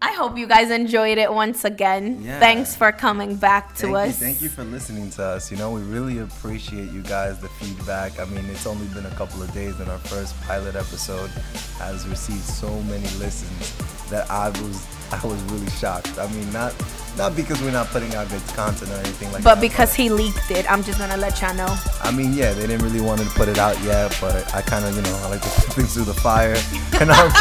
I 0.00 0.12
hope 0.12 0.36
you 0.36 0.46
guys 0.46 0.70
enjoyed 0.70 1.18
it 1.18 1.32
once 1.32 1.64
again. 1.64 2.22
Yeah. 2.22 2.38
Thanks 2.38 2.76
for 2.76 2.92
coming 2.92 3.36
back 3.36 3.74
to 3.76 3.92
thank 3.92 3.96
us. 3.96 4.06
You, 4.08 4.26
thank 4.26 4.42
you 4.42 4.48
for 4.48 4.64
listening 4.64 5.10
to 5.10 5.22
us. 5.22 5.50
You 5.50 5.56
know, 5.56 5.70
we 5.70 5.82
really 5.82 6.18
appreciate 6.18 6.90
you 6.90 7.02
guys, 7.02 7.38
the 7.40 7.48
feedback. 7.48 8.18
I 8.18 8.24
mean, 8.26 8.44
it's 8.46 8.66
only 8.66 8.86
been 8.88 9.06
a 9.06 9.14
couple 9.14 9.42
of 9.42 9.52
days, 9.52 9.78
and 9.80 9.90
our 9.90 9.98
first 9.98 10.38
pilot 10.42 10.74
episode 10.74 11.30
has 11.78 12.06
received 12.08 12.44
so 12.44 12.70
many 12.82 13.08
listens 13.18 13.74
that 14.08 14.30
I 14.30 14.48
was 14.48 14.86
I 15.12 15.26
was 15.26 15.42
really 15.44 15.70
shocked. 15.70 16.18
I 16.18 16.30
mean, 16.32 16.50
not 16.52 16.72
not 17.16 17.34
because 17.34 17.60
we're 17.62 17.72
not 17.72 17.86
putting 17.88 18.14
out 18.14 18.28
good 18.28 18.42
content 18.48 18.90
or 18.90 18.94
anything 18.94 19.32
like 19.32 19.42
but 19.42 19.54
that. 19.54 19.54
But 19.56 19.60
because 19.60 19.94
he 19.94 20.10
leaked 20.10 20.50
it. 20.50 20.70
I'm 20.70 20.82
just 20.82 20.98
gonna 20.98 21.16
let 21.16 21.40
y'all 21.40 21.54
know. 21.54 21.74
I 22.02 22.10
mean, 22.10 22.34
yeah, 22.34 22.52
they 22.52 22.66
didn't 22.66 22.82
really 22.82 23.00
want 23.00 23.20
to 23.20 23.26
put 23.30 23.48
it 23.48 23.58
out 23.58 23.80
yet, 23.82 24.16
but 24.20 24.54
I 24.54 24.62
kind 24.62 24.84
of, 24.84 24.94
you 24.94 25.02
know, 25.02 25.16
I 25.24 25.30
like 25.30 25.42
to 25.42 25.48
put 25.48 25.72
things 25.74 25.94
through 25.94 26.04
the 26.04 26.14
fire, 26.14 26.56
and 27.00 27.10
I'm 27.10 27.32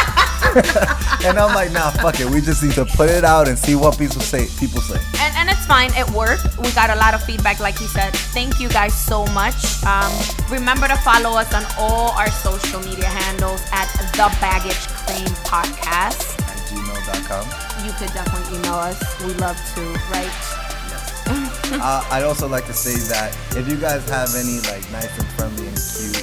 and 1.26 1.38
I'm 1.38 1.54
like, 1.54 1.72
nah, 1.72 1.92
fuck 1.92 2.20
it. 2.20 2.30
We 2.30 2.42
just 2.42 2.64
need 2.64 2.74
to 2.74 2.86
put 2.86 3.10
it 3.10 3.24
out 3.24 3.48
and 3.48 3.58
see 3.58 3.76
what 3.76 3.98
people 3.98 4.22
say. 4.22 4.48
People 4.60 4.82
say. 4.82 5.00
And 5.20 5.36
and 5.36 5.50
it's 5.50 5.66
fine. 5.66 5.92
It 5.96 6.10
worked. 6.12 6.58
We 6.58 6.72
got 6.72 6.90
a 6.90 6.96
lot 6.96 7.14
of 7.14 7.24
feedback, 7.24 7.60
like 7.60 7.78
he 7.78 7.88
said. 7.88 8.14
Thank 8.34 8.60
you 8.60 8.70
guys 8.70 8.94
so 8.94 9.26
much. 9.28 9.84
Um, 9.84 10.12
remember 10.50 10.88
to 10.88 10.98
follow 10.98 11.32
us 11.38 11.54
on 11.54 11.66
all 11.78 12.12
our 12.12 12.30
social 12.30 12.80
media 12.82 13.06
handles 13.06 13.62
at 13.72 13.92
the 14.16 14.30
Baggage 14.40 14.88
Claim 15.04 15.28
Podcast 15.44 16.40
At 16.40 16.58
gmail.com. 16.70 17.75
You 17.96 18.08
could 18.08 18.14
definitely 18.14 18.60
email 18.60 18.74
us. 18.74 19.00
We 19.24 19.32
love 19.36 19.56
to, 19.56 19.82
right? 20.12 20.28
Yes. 20.28 21.72
uh, 21.80 22.04
I'd 22.12 22.24
also 22.24 22.46
like 22.46 22.66
to 22.66 22.74
say 22.74 23.00
that 23.08 23.32
if 23.56 23.70
you 23.70 23.78
guys 23.78 24.04
have 24.10 24.36
any 24.36 24.60
like 24.68 24.84
nice 24.92 25.16
and 25.18 25.28
friendly 25.40 25.68
and 25.68 25.80
cute 25.80 26.20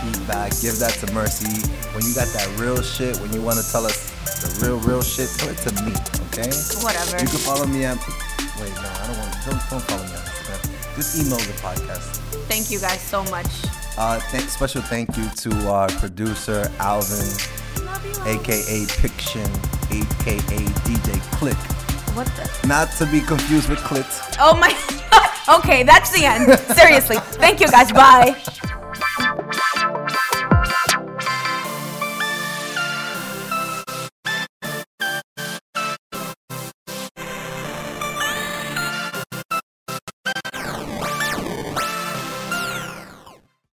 feedback, 0.00 0.56
give 0.64 0.80
that 0.80 0.96
to 1.04 1.12
Mercy. 1.12 1.60
When 1.92 2.08
you 2.08 2.14
got 2.14 2.32
that 2.32 2.48
real 2.56 2.80
shit, 2.80 3.20
when 3.20 3.32
you 3.34 3.42
want 3.42 3.60
to 3.60 3.66
tell 3.70 3.84
us 3.84 4.08
the 4.40 4.64
real, 4.64 4.78
real 4.80 5.02
shit, 5.02 5.28
tell 5.36 5.50
it 5.52 5.60
to 5.68 5.72
me, 5.84 5.92
okay? 6.32 6.48
Whatever. 6.80 7.20
You 7.20 7.28
can 7.28 7.44
follow 7.44 7.66
me 7.66 7.84
at. 7.84 8.00
Wait, 8.56 8.72
no, 8.80 8.88
I 8.88 9.04
don't 9.04 9.18
want. 9.20 9.36
Don't, 9.44 9.60
don't 9.68 9.84
follow 9.84 10.04
me 10.08 10.16
on 10.16 10.24
Instagram. 10.24 10.96
Just 10.96 11.20
email 11.20 11.36
the 11.36 11.56
podcast. 11.60 12.16
Thank 12.48 12.70
you 12.70 12.80
guys 12.80 13.00
so 13.00 13.24
much. 13.28 13.68
Uh, 14.00 14.18
th- 14.32 14.48
special 14.48 14.80
thank 14.80 15.14
you 15.18 15.28
to 15.36 15.68
our 15.68 15.88
producer 16.00 16.70
Alvin 16.80 17.28
aka 18.26 18.86
Piction, 18.98 19.50
aka 19.90 20.58
DJ 20.86 21.20
Click. 21.32 21.56
What 22.16 22.26
the? 22.28 22.66
Not 22.66 22.90
to 22.98 23.06
be 23.06 23.20
confused 23.20 23.68
with 23.68 23.78
Clit. 23.80 24.06
Oh 24.40 24.56
my. 24.56 24.70
okay, 25.58 25.82
that's 25.82 26.10
the 26.10 26.24
end. 26.24 26.58
Seriously. 26.76 27.16
Thank 27.38 27.60
you 27.60 27.68
guys. 27.68 27.92
Bye. 27.92 28.36